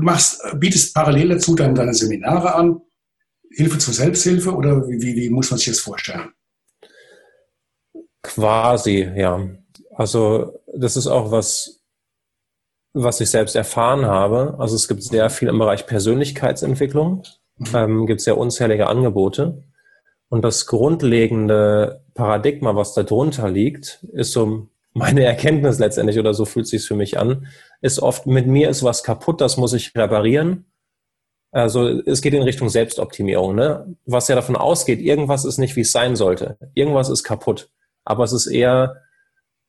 machst, 0.02 0.42
bietest 0.56 0.94
parallel 0.94 1.28
dazu 1.28 1.54
dann 1.54 1.76
deine 1.76 1.94
Seminare 1.94 2.56
an 2.56 2.80
Hilfe 3.54 3.78
zur 3.78 3.94
Selbsthilfe 3.94 4.54
oder 4.54 4.88
wie, 4.88 5.16
wie, 5.16 5.30
muss 5.30 5.50
man 5.50 5.58
sich 5.58 5.68
das 5.68 5.80
vorstellen? 5.80 6.32
Quasi, 8.22 9.10
ja. 9.14 9.48
Also 9.94 10.60
das 10.74 10.96
ist 10.96 11.06
auch 11.06 11.30
was, 11.30 11.82
was 12.92 13.20
ich 13.20 13.30
selbst 13.30 13.56
erfahren 13.56 14.06
habe. 14.06 14.56
Also 14.58 14.76
es 14.76 14.88
gibt 14.88 15.02
sehr 15.02 15.30
viel 15.30 15.48
im 15.48 15.58
Bereich 15.58 15.86
Persönlichkeitsentwicklung, 15.86 17.24
mhm. 17.58 17.66
ähm, 17.74 18.06
gibt 18.06 18.20
sehr 18.20 18.38
unzählige 18.38 18.86
Angebote. 18.86 19.64
Und 20.28 20.42
das 20.42 20.66
grundlegende 20.66 22.04
Paradigma, 22.14 22.74
was 22.74 22.94
da 22.94 23.02
drunter 23.02 23.50
liegt, 23.50 24.04
ist 24.12 24.32
so 24.32 24.68
meine 24.94 25.24
Erkenntnis 25.26 25.78
letztendlich, 25.78 26.18
oder 26.18 26.34
so 26.34 26.44
fühlt 26.44 26.64
es 26.64 26.70
sich 26.70 26.86
für 26.86 26.96
mich 26.96 27.18
an, 27.18 27.48
ist 27.80 28.00
oft, 28.00 28.26
mit 28.26 28.46
mir 28.46 28.70
ist 28.70 28.82
was 28.82 29.02
kaputt, 29.02 29.40
das 29.40 29.56
muss 29.56 29.72
ich 29.72 29.94
reparieren. 29.94 30.66
Also 31.52 31.86
es 32.06 32.22
geht 32.22 32.32
in 32.32 32.42
Richtung 32.42 32.70
Selbstoptimierung, 32.70 33.54
ne? 33.54 33.94
was 34.06 34.28
ja 34.28 34.34
davon 34.34 34.56
ausgeht, 34.56 35.00
irgendwas 35.00 35.44
ist 35.44 35.58
nicht, 35.58 35.76
wie 35.76 35.82
es 35.82 35.92
sein 35.92 36.16
sollte. 36.16 36.56
Irgendwas 36.74 37.10
ist 37.10 37.24
kaputt. 37.24 37.68
Aber 38.04 38.24
es 38.24 38.32
ist 38.32 38.46
eher, 38.46 38.96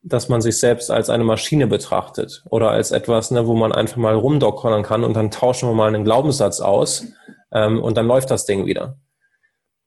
dass 0.02 0.30
man 0.30 0.42
sich 0.42 0.58
selbst 0.58 0.90
als 0.90 1.10
eine 1.10 1.26
Maschine 1.26 1.68
betrachtet 1.68 2.44
oder 2.50 2.72
als 2.72 2.92
etwas, 2.92 3.32
ne, 3.32 3.48
wo 3.48 3.54
man 3.54 3.72
einfach 3.72 3.98
mal 3.98 4.16
rumdockern 4.16 4.84
kann 4.84 5.04
und 5.04 5.14
dann 5.14 5.30
tauschen 5.30 5.70
wir 5.70 5.74
mal 5.74 5.88
einen 5.88 6.04
Glaubenssatz 6.04 6.62
aus 6.62 7.06
ähm, 7.52 7.82
und 7.82 7.96
dann 7.98 8.08
läuft 8.08 8.32
das 8.32 8.46
Ding 8.46 8.66
wieder. 8.66 8.98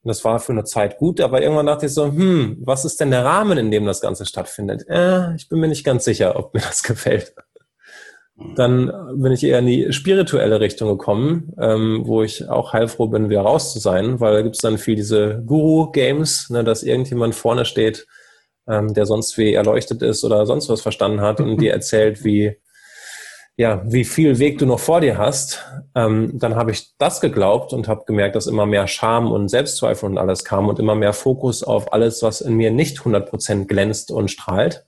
Und 0.02 0.08
das 0.08 0.24
war 0.24 0.38
für 0.38 0.52
eine 0.52 0.64
Zeit 0.64 0.98
gut, 0.98 1.20
aber 1.20 1.42
irgendwann 1.42 1.66
dachte 1.66 1.86
ich 1.86 1.92
so, 1.92 2.06
hm, 2.06 2.58
was 2.64 2.84
ist 2.84 3.00
denn 3.00 3.10
der 3.10 3.24
Rahmen, 3.24 3.58
in 3.58 3.70
dem 3.70 3.86
das 3.86 4.00
Ganze 4.00 4.24
stattfindet? 4.24 4.86
Äh, 4.88 5.34
ich 5.34 5.48
bin 5.48 5.60
mir 5.60 5.68
nicht 5.68 5.84
ganz 5.84 6.04
sicher, 6.04 6.36
ob 6.36 6.54
mir 6.54 6.60
das 6.60 6.82
gefällt. 6.84 7.34
Dann 8.54 8.92
bin 9.14 9.32
ich 9.32 9.42
eher 9.44 9.60
in 9.60 9.66
die 9.66 9.92
spirituelle 9.94 10.60
Richtung 10.60 10.88
gekommen, 10.88 11.54
ähm, 11.58 12.02
wo 12.04 12.22
ich 12.22 12.48
auch 12.50 12.74
heilfroh 12.74 13.06
bin, 13.06 13.30
wieder 13.30 13.40
raus 13.40 13.72
zu 13.72 13.78
sein, 13.78 14.20
weil 14.20 14.34
da 14.34 14.42
gibt 14.42 14.56
es 14.56 14.60
dann 14.60 14.76
viel 14.76 14.94
diese 14.94 15.42
Guru-Games, 15.46 16.50
ne, 16.50 16.62
dass 16.62 16.82
irgendjemand 16.82 17.34
vorne 17.34 17.64
steht, 17.64 18.06
ähm, 18.68 18.92
der 18.92 19.06
sonst 19.06 19.38
wie 19.38 19.54
erleuchtet 19.54 20.02
ist 20.02 20.22
oder 20.22 20.44
sonst 20.44 20.68
was 20.68 20.82
verstanden 20.82 21.22
hat 21.22 21.40
und 21.40 21.58
dir 21.62 21.72
erzählt, 21.74 22.24
wie, 22.24 22.58
ja, 23.56 23.82
wie 23.86 24.04
viel 24.04 24.38
Weg 24.38 24.58
du 24.58 24.66
noch 24.66 24.80
vor 24.80 25.00
dir 25.00 25.16
hast. 25.16 25.64
Ähm, 25.94 26.32
dann 26.34 26.56
habe 26.56 26.72
ich 26.72 26.94
das 26.98 27.22
geglaubt 27.22 27.72
und 27.72 27.88
habe 27.88 28.04
gemerkt, 28.06 28.36
dass 28.36 28.46
immer 28.46 28.66
mehr 28.66 28.86
Scham 28.86 29.32
und 29.32 29.48
Selbstzweifel 29.48 30.10
und 30.10 30.18
alles 30.18 30.44
kam 30.44 30.68
und 30.68 30.78
immer 30.78 30.94
mehr 30.94 31.14
Fokus 31.14 31.62
auf 31.62 31.90
alles, 31.94 32.22
was 32.22 32.42
in 32.42 32.54
mir 32.54 32.70
nicht 32.70 32.98
100% 32.98 33.64
glänzt 33.64 34.10
und 34.10 34.30
strahlt 34.30 34.84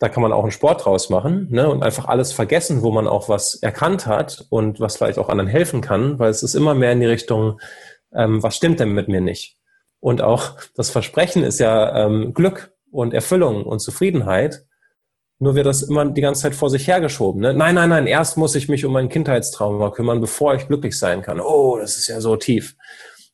da 0.00 0.08
kann 0.08 0.22
man 0.22 0.32
auch 0.32 0.42
einen 0.42 0.50
Sport 0.50 0.84
draus 0.84 1.10
machen 1.10 1.48
ne? 1.50 1.68
und 1.68 1.82
einfach 1.82 2.06
alles 2.06 2.32
vergessen, 2.32 2.82
wo 2.82 2.90
man 2.90 3.06
auch 3.06 3.28
was 3.28 3.54
erkannt 3.54 4.06
hat 4.06 4.46
und 4.48 4.80
was 4.80 4.96
vielleicht 4.96 5.18
auch 5.18 5.28
anderen 5.28 5.48
helfen 5.48 5.82
kann, 5.82 6.18
weil 6.18 6.30
es 6.30 6.42
ist 6.42 6.54
immer 6.54 6.74
mehr 6.74 6.92
in 6.92 7.00
die 7.00 7.06
Richtung, 7.06 7.60
ähm, 8.14 8.42
was 8.42 8.56
stimmt 8.56 8.80
denn 8.80 8.92
mit 8.92 9.08
mir 9.08 9.20
nicht? 9.20 9.58
Und 10.00 10.22
auch 10.22 10.56
das 10.74 10.88
Versprechen 10.88 11.44
ist 11.44 11.60
ja 11.60 12.06
ähm, 12.06 12.32
Glück 12.32 12.72
und 12.90 13.12
Erfüllung 13.12 13.64
und 13.64 13.80
Zufriedenheit. 13.80 14.64
Nur 15.38 15.54
wird 15.54 15.66
das 15.66 15.82
immer 15.82 16.06
die 16.06 16.22
ganze 16.22 16.42
Zeit 16.42 16.54
vor 16.54 16.70
sich 16.70 16.86
hergeschoben. 16.86 17.42
Ne? 17.42 17.52
Nein, 17.52 17.74
nein, 17.74 17.90
nein, 17.90 18.06
erst 18.06 18.38
muss 18.38 18.54
ich 18.54 18.70
mich 18.70 18.86
um 18.86 18.94
mein 18.94 19.10
Kindheitstrauma 19.10 19.90
kümmern, 19.90 20.22
bevor 20.22 20.54
ich 20.54 20.66
glücklich 20.66 20.98
sein 20.98 21.20
kann. 21.20 21.40
Oh, 21.40 21.78
das 21.78 21.98
ist 21.98 22.08
ja 22.08 22.22
so 22.22 22.36
tief. 22.36 22.74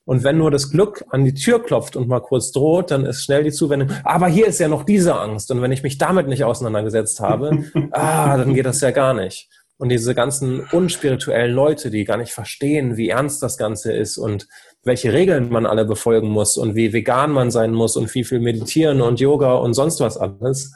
Und 0.07 0.23
wenn 0.23 0.37
nur 0.37 0.51
das 0.51 0.71
Glück 0.71 1.03
an 1.09 1.25
die 1.25 1.33
Tür 1.33 1.61
klopft 1.61 1.97
und 1.97 2.07
mal 2.07 2.21
kurz 2.21 2.53
droht, 2.53 2.91
dann 2.91 3.05
ist 3.05 3.25
schnell 3.25 3.43
die 3.43 3.51
Zuwendung, 3.51 3.89
aber 4.05 4.27
hier 4.27 4.47
ist 4.47 4.57
ja 4.57 4.69
noch 4.69 4.85
diese 4.85 5.19
Angst. 5.19 5.51
Und 5.51 5.61
wenn 5.61 5.73
ich 5.73 5.83
mich 5.83 5.97
damit 5.97 6.29
nicht 6.29 6.45
auseinandergesetzt 6.45 7.19
habe, 7.19 7.65
ah, 7.91 8.37
dann 8.37 8.53
geht 8.53 8.65
das 8.65 8.79
ja 8.79 8.91
gar 8.91 9.13
nicht. 9.13 9.49
Und 9.75 9.89
diese 9.89 10.15
ganzen 10.15 10.61
unspirituellen 10.71 11.53
Leute, 11.53 11.91
die 11.91 12.05
gar 12.05 12.15
nicht 12.15 12.31
verstehen, 12.31 12.95
wie 12.95 13.09
ernst 13.09 13.43
das 13.43 13.57
Ganze 13.57 13.91
ist 13.91 14.17
und 14.17 14.47
welche 14.81 15.11
Regeln 15.11 15.49
man 15.49 15.65
alle 15.65 15.83
befolgen 15.83 16.29
muss 16.29 16.55
und 16.55 16.73
wie 16.73 16.93
vegan 16.93 17.31
man 17.31 17.51
sein 17.51 17.73
muss 17.73 17.97
und 17.97 18.15
wie 18.15 18.23
viel 18.23 18.39
meditieren 18.39 19.01
und 19.01 19.19
Yoga 19.19 19.55
und 19.55 19.73
sonst 19.73 19.99
was 19.99 20.17
alles. 20.17 20.73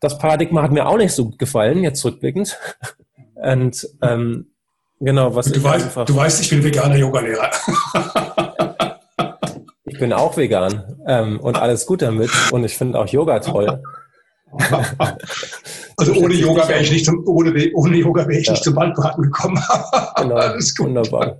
Das 0.00 0.18
Paradigma 0.18 0.62
hat 0.62 0.72
mir 0.72 0.88
auch 0.88 0.98
nicht 0.98 1.12
so 1.12 1.30
gefallen, 1.30 1.84
jetzt 1.84 2.04
rückblickend. 2.04 2.58
Und 3.34 3.88
ähm, 4.02 4.51
Genau, 5.04 5.34
was 5.34 5.50
du 5.50 5.62
weißt, 5.62 5.86
einfach. 5.86 6.04
Du 6.04 6.14
weißt, 6.14 6.42
ich 6.42 6.50
bin 6.50 6.62
veganer 6.62 6.96
Yogalehrer. 6.96 7.50
ich 9.84 9.98
bin 9.98 10.12
auch 10.12 10.36
vegan 10.36 10.96
ähm, 11.08 11.40
und 11.40 11.60
alles 11.60 11.86
gut 11.86 12.02
damit 12.02 12.30
und 12.52 12.62
ich 12.62 12.76
finde 12.76 13.00
auch 13.00 13.08
Yoga 13.08 13.40
toll. 13.40 13.82
also 15.96 16.12
ohne 16.12 16.34
Yoga 16.34 16.68
wäre 16.68 16.82
ich 16.82 16.92
nicht 16.92 17.04
zum, 17.04 17.26
ohne, 17.26 17.52
ohne 17.74 17.96
Yoga 17.96 18.28
wäre 18.28 18.38
ich 18.38 18.46
ja. 18.46 18.52
nicht 18.52 18.62
zum 18.62 18.76
Waldbraten 18.76 19.24
gekommen. 19.24 19.60
genau, 20.16 20.36
alles 20.36 20.76
gut. 20.76 20.86
wunderbar. 20.86 21.36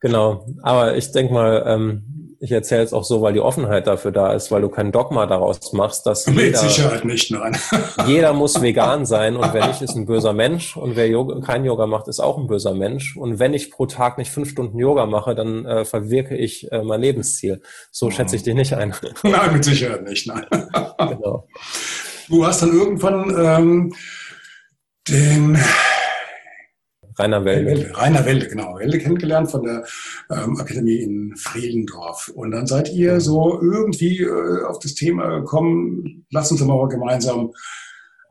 Genau, 0.00 0.46
aber 0.62 0.96
ich 0.96 1.12
denke 1.12 1.34
mal, 1.34 1.64
ähm, 1.66 2.17
ich 2.40 2.52
erzähle 2.52 2.82
es 2.82 2.92
auch 2.92 3.04
so, 3.04 3.20
weil 3.20 3.32
die 3.32 3.40
Offenheit 3.40 3.86
dafür 3.86 4.12
da 4.12 4.32
ist, 4.32 4.50
weil 4.50 4.62
du 4.62 4.68
kein 4.68 4.92
Dogma 4.92 5.26
daraus 5.26 5.72
machst, 5.72 6.06
dass 6.06 6.26
Mit 6.26 6.38
jeder, 6.38 6.58
Sicherheit 6.58 7.04
nicht, 7.04 7.30
nein. 7.30 7.56
jeder 8.06 8.32
muss 8.32 8.62
vegan 8.62 9.06
sein 9.06 9.36
und 9.36 9.52
wer 9.52 9.66
nicht, 9.66 9.82
ist 9.82 9.96
ein 9.96 10.06
böser 10.06 10.32
Mensch 10.32 10.76
und 10.76 10.94
wer 10.94 11.08
Yoga, 11.08 11.40
kein 11.40 11.64
Yoga 11.64 11.86
macht, 11.86 12.06
ist 12.06 12.20
auch 12.20 12.38
ein 12.38 12.46
böser 12.46 12.74
Mensch 12.74 13.16
und 13.16 13.38
wenn 13.38 13.54
ich 13.54 13.70
pro 13.70 13.86
Tag 13.86 14.18
nicht 14.18 14.30
fünf 14.30 14.50
Stunden 14.50 14.78
Yoga 14.78 15.06
mache, 15.06 15.34
dann 15.34 15.66
äh, 15.66 15.84
verwirke 15.84 16.36
ich 16.36 16.70
äh, 16.70 16.82
mein 16.82 17.00
Lebensziel. 17.00 17.60
So 17.90 18.06
mhm. 18.06 18.10
schätze 18.12 18.36
ich 18.36 18.44
dich 18.44 18.54
nicht 18.54 18.74
ein. 18.74 18.94
Nein, 19.22 19.52
mit 19.52 19.64
Sicherheit 19.64 20.04
nicht, 20.04 20.26
nein. 20.26 20.46
genau. 20.98 21.48
Du 22.28 22.46
hast 22.46 22.62
dann 22.62 22.72
irgendwann 22.72 23.34
ähm, 23.36 23.94
den 25.08 25.58
Rainer 27.18 27.44
Welde. 27.44 27.96
Rainer 27.96 28.24
Welde, 28.24 28.48
genau. 28.48 28.78
Welde 28.78 28.98
kennengelernt 28.98 29.50
von 29.50 29.64
der 29.64 29.84
ähm, 30.30 30.58
Akademie 30.60 30.98
in 31.02 31.34
Friedendorf. 31.36 32.28
Und 32.28 32.52
dann 32.52 32.66
seid 32.66 32.92
ihr 32.92 33.20
so 33.20 33.60
irgendwie 33.60 34.22
äh, 34.22 34.64
auf 34.64 34.78
das 34.78 34.94
Thema 34.94 35.40
gekommen, 35.40 36.26
lass 36.30 36.52
uns 36.52 36.60
mal 36.60 36.88
gemeinsam 36.88 37.52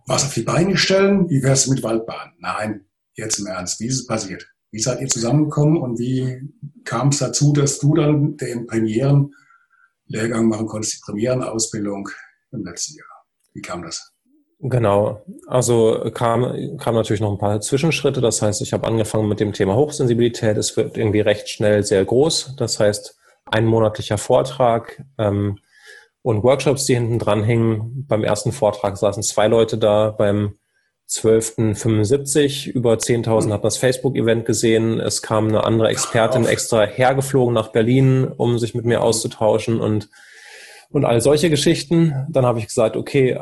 was 0.08 0.24
auf 0.24 0.34
die 0.34 0.44
Beine 0.44 0.78
stellen. 0.78 1.30
Wie 1.30 1.44
wär's 1.44 1.68
mit 1.68 1.84
Waldbahn? 1.84 2.34
Nein, 2.40 2.86
jetzt 3.16 3.40
im 3.40 3.48
Ernst. 3.48 3.80
Wie 3.82 3.88
ist 3.88 4.00
es 4.00 4.08
passiert? 4.08 4.48
Wie 4.72 4.80
seid 4.80 5.02
ihr 5.02 5.08
zusammengekommen 5.08 5.78
und 5.78 6.00
wie 6.00 6.42
kam 6.86 7.10
es 7.10 7.20
dazu, 7.20 7.54
dass 7.54 7.80
du 7.80 7.94
dann 7.94 8.38
den 8.38 8.68
Premieren-Lehrgang 8.68 10.48
machen 10.48 10.68
konntest, 10.68 10.96
die 10.96 11.02
Premierenausbildung 11.06 12.10
im 12.52 12.64
letzten 12.64 12.98
Jahr? 12.98 13.26
Wie 13.54 13.62
kam 13.62 13.84
das? 13.84 14.14
Genau, 14.60 15.22
also 15.46 16.10
kam, 16.16 16.78
kam 16.78 16.96
natürlich 16.96 17.22
noch 17.22 17.32
ein 17.32 17.38
paar 17.38 17.62
Zwischenschritte. 17.62 18.22
Das 18.22 18.42
heißt, 18.42 18.62
ich 18.62 18.74
habe 18.74 18.88
angefangen 18.88 19.28
mit 19.30 19.40
dem 19.40 19.54
Thema 19.54 19.76
Hochsensibilität. 19.76 20.58
Es 20.58 20.76
wird 20.76 20.98
irgendwie 20.98 21.20
recht 21.20 21.48
schnell 21.48 21.84
sehr 21.84 22.04
groß. 22.04 22.56
Das 22.58 22.80
heißt, 22.80 23.18
ein 23.46 23.66
monatlicher 23.66 24.18
Vortrag 24.18 25.04
ähm, 25.20 25.60
und 26.24 26.44
Workshops, 26.44 26.86
die 26.86 26.96
hinten 26.96 27.20
dran 27.20 27.44
hingen. 27.44 28.06
Beim 28.08 28.24
ersten 28.24 28.52
Vortrag 28.52 28.98
saßen 28.98 29.22
zwei 29.22 29.48
Leute 29.48 29.78
da, 29.78 30.10
beim 30.10 30.56
12.75 31.08 32.70
über 32.72 32.96
10.000 32.96 33.54
hat 33.54 33.64
das 33.64 33.78
Facebook-Event 33.78 34.46
gesehen. 34.46 35.00
Es 35.00 35.22
kam 35.22 35.48
eine 35.48 35.64
andere 35.64 35.88
Expertin 35.90 36.46
extra 36.46 36.84
hergeflogen 36.86 37.54
nach 37.54 37.72
Berlin, 37.72 38.26
um 38.26 38.58
sich 38.60 38.74
mit 38.74 38.86
mir 38.86 39.02
auszutauschen 39.02 39.80
und, 39.80 40.10
und 40.90 41.06
all 41.06 41.22
solche 41.22 41.50
Geschichten. 41.50 42.26
Dann 42.30 42.46
habe 42.46 42.60
ich 42.60 42.68
gesagt, 42.68 42.98
okay, 42.98 43.40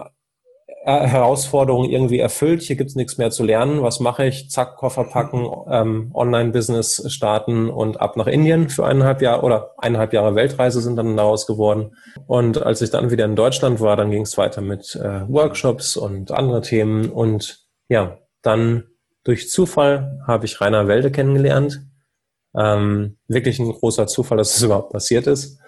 Herausforderung 0.86 1.90
irgendwie 1.90 2.20
erfüllt, 2.20 2.62
hier 2.62 2.76
gibt's 2.76 2.96
nichts 2.96 3.18
mehr 3.18 3.32
zu 3.32 3.44
lernen. 3.44 3.82
Was 3.82 4.00
mache 4.00 4.26
ich? 4.26 4.52
Zack, 4.52 4.78
Koffer 4.78 5.04
packen, 5.04 5.50
ähm, 5.70 6.12
Online-Business 6.14 7.12
starten 7.12 7.70
und 7.70 8.00
ab 8.00 8.18
nach 8.18 8.28
Indien 8.28 8.70
für 8.70 8.86
eineinhalb 8.86 9.22
Jahre 9.22 9.42
oder 9.42 9.74
eineinhalb 9.78 10.14
Jahre 10.14 10.36
Weltreise 10.36 10.82
sind 10.82 10.96
dann 10.96 11.18
daraus 11.18 11.48
geworden. 11.48 11.96
Und 12.28 12.62
als 12.62 12.82
ich 12.82 12.92
dann 12.92 13.10
wieder 13.10 13.26
in 13.26 13.36
Deutschland 13.36 13.82
war, 13.82 13.96
dann 13.96 14.12
ging 14.12 14.22
es 14.22 14.38
weiter 14.38 14.62
mit 14.62 14.96
äh, 14.96 15.28
Workshops 15.28 15.98
und 15.98 16.32
andere 16.32 16.62
Themen. 16.62 17.10
Und 17.10 17.66
ja, 17.90 18.20
dann 18.44 18.84
durch 19.24 19.50
Zufall 19.50 20.22
habe 20.28 20.46
ich 20.46 20.62
Rainer 20.62 20.88
Welde 20.88 21.12
kennengelernt. 21.12 21.82
Ähm, 22.56 23.18
wirklich 23.28 23.58
ein 23.58 23.72
großer 23.72 24.06
Zufall, 24.06 24.38
dass 24.38 24.56
es 24.56 24.62
überhaupt 24.62 24.94
passiert 24.94 25.26
ist. 25.26 25.60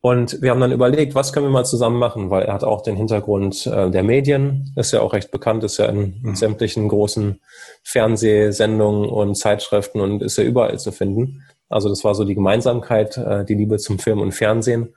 Und 0.00 0.40
wir 0.42 0.50
haben 0.50 0.60
dann 0.60 0.70
überlegt, 0.70 1.16
was 1.16 1.32
können 1.32 1.46
wir 1.46 1.50
mal 1.50 1.64
zusammen 1.64 1.98
machen, 1.98 2.30
weil 2.30 2.44
er 2.44 2.54
hat 2.54 2.62
auch 2.62 2.82
den 2.82 2.96
Hintergrund 2.96 3.66
äh, 3.66 3.90
der 3.90 4.04
Medien, 4.04 4.72
ist 4.76 4.92
ja 4.92 5.00
auch 5.00 5.12
recht 5.12 5.32
bekannt, 5.32 5.64
ist 5.64 5.78
ja 5.78 5.86
in, 5.86 6.20
mhm. 6.22 6.36
sämtlichen 6.36 6.88
großen 6.88 7.40
Fernsehsendungen 7.82 9.08
und 9.08 9.34
Zeitschriften 9.34 10.00
und 10.00 10.22
ist 10.22 10.38
ja 10.38 10.44
überall 10.44 10.78
zu 10.78 10.92
finden. 10.92 11.42
Also 11.68 11.88
das 11.88 12.04
war 12.04 12.14
so 12.14 12.24
die 12.24 12.36
Gemeinsamkeit, 12.36 13.16
äh, 13.16 13.44
die 13.44 13.54
Liebe 13.54 13.78
zum 13.78 13.98
Film 13.98 14.20
und 14.20 14.32
Fernsehen. 14.32 14.94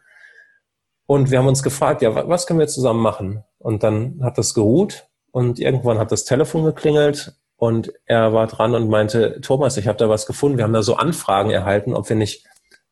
Und 1.07 1.31
wir 1.31 1.39
haben 1.39 1.47
uns 1.47 1.63
gefragt, 1.63 2.03
ja, 2.03 2.27
was 2.27 2.45
können 2.45 2.59
wir 2.59 2.67
zusammen 2.67 3.01
machen? 3.01 3.43
Und 3.57 3.81
dann 3.83 4.19
hat 4.23 4.37
das 4.37 4.53
geruht 4.53 5.07
und 5.31 5.59
irgendwann 5.59 5.97
hat 5.97 6.11
das 6.11 6.25
Telefon 6.25 6.63
geklingelt 6.63 7.35
und 7.57 7.91
er 8.05 8.33
war 8.33 8.47
dran 8.47 8.75
und 8.75 8.89
meinte, 8.89 9.41
Thomas, 9.41 9.77
ich 9.77 9.87
habe 9.87 9.97
da 9.97 10.09
was 10.09 10.25
gefunden. 10.25 10.57
Wir 10.57 10.63
haben 10.63 10.73
da 10.73 10.83
so 10.83 10.95
Anfragen 10.95 11.49
erhalten, 11.49 11.93
ob 11.93 12.07
wir 12.07 12.15
nicht 12.15 12.45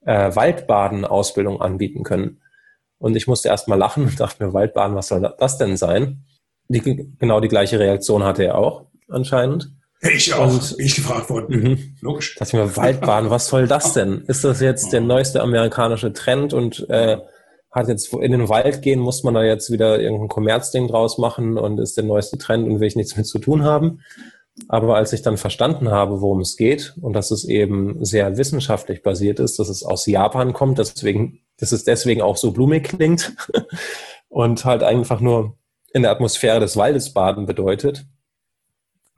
äh, 0.05 0.35
Waldbaden-Ausbildung 0.35 1.61
anbieten 1.61 2.03
können. 2.03 2.41
Und 2.97 3.15
ich 3.15 3.27
musste 3.27 3.49
erst 3.49 3.67
mal 3.67 3.75
lachen 3.75 4.05
und 4.05 4.19
dachte 4.19 4.43
mir, 4.43 4.53
Waldbaden, 4.53 4.95
was 4.95 5.07
soll 5.07 5.33
das 5.37 5.57
denn 5.57 5.77
sein? 5.77 6.25
Die, 6.67 6.81
genau 7.17 7.39
die 7.39 7.47
gleiche 7.47 7.79
Reaktion 7.79 8.23
hatte 8.23 8.43
er 8.43 8.57
auch 8.57 8.85
anscheinend. 9.07 9.71
Ich 10.01 10.33
auch, 10.33 10.51
und, 10.51 10.75
ich 10.77 10.95
gefragt 10.95 11.29
worden. 11.29 11.59
Mhm. 11.59 11.95
Logisch. 12.01 12.35
Dachte 12.35 12.57
ich 12.57 12.63
mir, 12.63 12.77
Waldbaden, 12.77 13.29
was 13.29 13.47
soll 13.47 13.67
das 13.67 13.93
denn? 13.93 14.23
Ist 14.27 14.43
das 14.43 14.61
jetzt 14.61 14.93
der 14.93 15.01
neueste 15.01 15.41
amerikanische 15.41 16.13
Trend 16.13 16.53
und 16.53 16.89
äh, 16.89 17.17
hat 17.71 17.87
jetzt 17.87 18.13
in 18.13 18.31
den 18.31 18.49
Wald 18.49 18.81
gehen, 18.81 18.99
muss 18.99 19.23
man 19.23 19.33
da 19.33 19.43
jetzt 19.43 19.71
wieder 19.71 19.99
irgendein 19.99 20.29
Kommerzding 20.29 20.87
draus 20.87 21.17
machen 21.17 21.57
und 21.57 21.79
ist 21.79 21.97
der 21.97 22.03
neueste 22.03 22.37
Trend 22.37 22.67
und 22.67 22.79
will 22.79 22.87
ich 22.87 22.95
nichts 22.95 23.15
mit 23.15 23.27
zu 23.27 23.39
tun 23.39 23.63
haben. 23.63 24.01
Aber 24.67 24.95
als 24.95 25.13
ich 25.13 25.21
dann 25.21 25.37
verstanden 25.37 25.89
habe, 25.89 26.21
worum 26.21 26.41
es 26.41 26.57
geht 26.57 26.95
und 27.01 27.13
dass 27.13 27.31
es 27.31 27.45
eben 27.45 28.03
sehr 28.03 28.37
wissenschaftlich 28.37 29.01
basiert 29.03 29.39
ist, 29.39 29.59
dass 29.59 29.69
es 29.69 29.83
aus 29.83 30.05
Japan 30.05 30.53
kommt, 30.53 30.77
deswegen, 30.77 31.39
dass 31.57 31.71
es 31.71 31.83
deswegen 31.83 32.21
auch 32.21 32.37
so 32.37 32.51
blumig 32.51 32.83
klingt 32.83 33.35
und 34.29 34.65
halt 34.65 34.83
einfach 34.83 35.21
nur 35.21 35.57
in 35.93 36.03
der 36.03 36.11
Atmosphäre 36.11 36.59
des 36.59 36.77
Waldes 36.77 37.13
baden 37.13 37.45
bedeutet, 37.45 38.05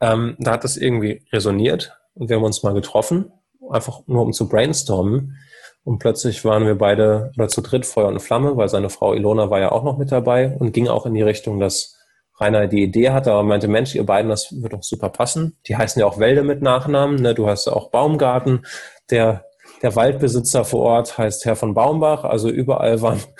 ähm, 0.00 0.36
da 0.38 0.52
hat 0.52 0.64
das 0.64 0.76
irgendwie 0.76 1.22
resoniert 1.32 1.96
und 2.14 2.28
wir 2.28 2.36
haben 2.36 2.44
uns 2.44 2.62
mal 2.62 2.74
getroffen, 2.74 3.32
einfach 3.70 4.00
nur 4.06 4.22
um 4.22 4.32
zu 4.32 4.48
brainstormen. 4.48 5.38
Und 5.84 5.98
plötzlich 5.98 6.44
waren 6.44 6.64
wir 6.64 6.76
beide 6.76 7.32
oder 7.36 7.48
zu 7.48 7.60
dritt 7.60 7.86
Feuer 7.86 8.08
und 8.08 8.20
Flamme, 8.20 8.56
weil 8.56 8.68
seine 8.68 8.88
Frau 8.88 9.14
Ilona 9.14 9.50
war 9.50 9.58
ja 9.58 9.72
auch 9.72 9.82
noch 9.82 9.98
mit 9.98 10.12
dabei 10.12 10.56
und 10.56 10.72
ging 10.72 10.86
auch 10.86 11.06
in 11.06 11.14
die 11.14 11.22
Richtung, 11.22 11.58
dass 11.58 11.98
Rainer 12.42 12.66
die 12.66 12.82
Idee 12.82 13.10
hatte, 13.10 13.32
aber 13.32 13.42
meinte, 13.42 13.68
Mensch, 13.68 13.94
ihr 13.94 14.04
beiden, 14.04 14.28
das 14.28 14.48
wird 14.50 14.72
doch 14.72 14.82
super 14.82 15.08
passen. 15.08 15.56
Die 15.66 15.76
heißen 15.76 16.00
ja 16.00 16.06
auch 16.06 16.18
Wälde 16.18 16.42
mit 16.42 16.62
Nachnamen. 16.62 17.16
Ne? 17.16 17.34
Du 17.34 17.48
hast 17.48 17.66
ja 17.66 17.72
auch 17.72 17.90
Baumgarten. 17.90 18.66
Der, 19.10 19.44
der 19.82 19.94
Waldbesitzer 19.96 20.64
vor 20.64 20.80
Ort 20.80 21.18
heißt 21.18 21.44
Herr 21.44 21.56
von 21.56 21.74
Baumbach. 21.74 22.24
Also 22.24 22.50
überall 22.50 23.00
waren. 23.00 23.20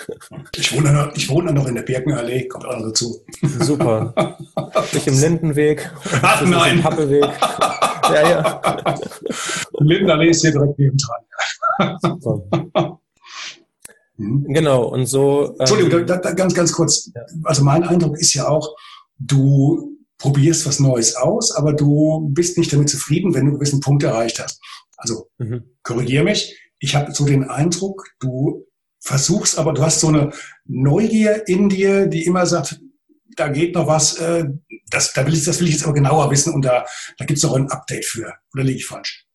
Ich 0.56 0.76
wohne 0.76 0.92
noch, 0.92 1.14
ich 1.14 1.28
wohne 1.28 1.52
noch 1.52 1.66
in 1.66 1.74
der 1.74 1.82
Birkenallee, 1.82 2.46
kommt 2.46 2.66
auch 2.66 2.76
noch 2.76 2.86
dazu. 2.86 3.24
Super. 3.42 4.36
Ich 4.92 5.06
im 5.06 5.18
Lindenweg. 5.20 5.90
Ach 6.22 6.42
nein. 6.42 6.76
Im 6.76 6.82
Pappelweg. 6.82 7.24
ja, 8.14 8.28
ja. 8.28 8.60
Lindenallee 9.78 10.30
ist 10.30 10.42
hier 10.42 10.52
direkt 10.52 10.78
neben 10.78 10.96
dran. 10.96 11.98
Super. 12.00 12.98
Mhm. 14.22 14.54
Genau, 14.54 14.84
und 14.84 15.06
so. 15.06 15.46
Ähm, 15.46 15.54
Entschuldigung, 15.58 16.06
da, 16.06 16.16
da, 16.16 16.32
ganz, 16.32 16.54
ganz 16.54 16.72
kurz. 16.72 17.10
Also 17.44 17.64
mein 17.64 17.82
Eindruck 17.82 18.18
ist 18.18 18.34
ja 18.34 18.48
auch, 18.48 18.74
du 19.26 19.98
probierst 20.18 20.66
was 20.66 20.80
Neues 20.80 21.16
aus, 21.16 21.52
aber 21.52 21.72
du 21.72 22.28
bist 22.30 22.56
nicht 22.56 22.72
damit 22.72 22.88
zufrieden, 22.88 23.34
wenn 23.34 23.46
du 23.46 23.50
einen 23.50 23.58
gewissen 23.58 23.80
Punkt 23.80 24.02
erreicht 24.02 24.38
hast. 24.38 24.60
Also 24.96 25.28
mhm. 25.38 25.64
korrigier 25.82 26.22
mich. 26.22 26.58
Ich 26.78 26.94
habe 26.94 27.12
so 27.12 27.24
den 27.24 27.44
Eindruck, 27.44 28.06
du 28.20 28.66
versuchst, 29.00 29.58
aber 29.58 29.72
du 29.72 29.82
hast 29.82 30.00
so 30.00 30.08
eine 30.08 30.30
Neugier 30.64 31.48
in 31.48 31.68
dir, 31.68 32.06
die 32.06 32.24
immer 32.24 32.46
sagt, 32.46 32.80
da 33.36 33.48
geht 33.48 33.74
noch 33.74 33.86
was, 33.86 34.18
äh, 34.18 34.44
das, 34.90 35.12
da 35.12 35.26
will 35.26 35.34
ich, 35.34 35.44
das 35.44 35.58
will 35.58 35.66
ich 35.66 35.74
jetzt 35.74 35.84
aber 35.84 35.94
genauer 35.94 36.30
wissen 36.30 36.52
und 36.52 36.64
da, 36.64 36.84
da 37.18 37.24
gibt 37.24 37.38
es 37.38 37.42
noch 37.42 37.54
ein 37.54 37.70
Update 37.70 38.04
für. 38.04 38.34
Oder 38.54 38.64
liege 38.64 38.78
ich 38.78 38.86
falsch? 38.86 39.26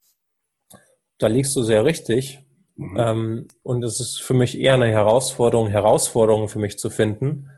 Da 1.17 1.27
liegst 1.27 1.55
du 1.55 1.63
sehr 1.63 1.83
richtig. 1.83 2.39
Mhm. 2.75 2.97
Ähm, 2.97 3.47
und 3.63 3.83
es 3.83 3.99
ist 3.99 4.21
für 4.21 4.35
mich 4.35 4.57
eher 4.57 4.75
eine 4.75 4.87
Herausforderung, 4.87 5.67
Herausforderungen 5.67 6.47
für 6.47 6.59
mich 6.59 6.77
zu 6.77 6.89
finden, 6.89 7.49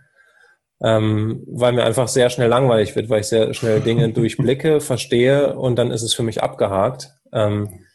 ähm, 0.82 1.44
weil 1.48 1.74
mir 1.74 1.84
einfach 1.84 2.08
sehr 2.08 2.30
schnell 2.30 2.48
langweilig 2.48 2.96
wird, 2.96 3.10
weil 3.10 3.22
ich 3.22 3.28
sehr 3.28 3.54
schnell 3.54 3.82
Dinge 3.82 4.10
durchblicke, 4.14 4.80
verstehe 4.80 5.58
und 5.58 5.78
dann 5.78 5.92
ist 5.92 6.04
es 6.04 6.14
für 6.14 6.24
mich 6.24 6.42
abgehakt. 6.42 7.12
Ähm, 7.34 7.86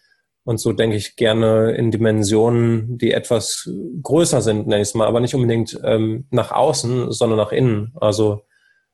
und 0.45 0.59
so 0.59 0.73
denke 0.73 0.97
ich 0.97 1.17
gerne 1.17 1.73
in 1.73 1.91
Dimensionen, 1.91 2.99
die 2.99 3.13
etwas 3.13 3.71
größer 4.03 4.43
sind, 4.43 4.67
nenne 4.67 4.83
ich 4.83 4.89
es 4.89 4.95
mal, 4.95 5.09
aber 5.09 5.21
nicht 5.21 5.35
unbedingt 5.35 5.81
ähm, 5.83 6.27
nach 6.31 6.53
außen, 6.53 7.13
sondern 7.13 7.39
nach 7.39 7.53
innen. 7.53 7.95
Also 7.99 8.43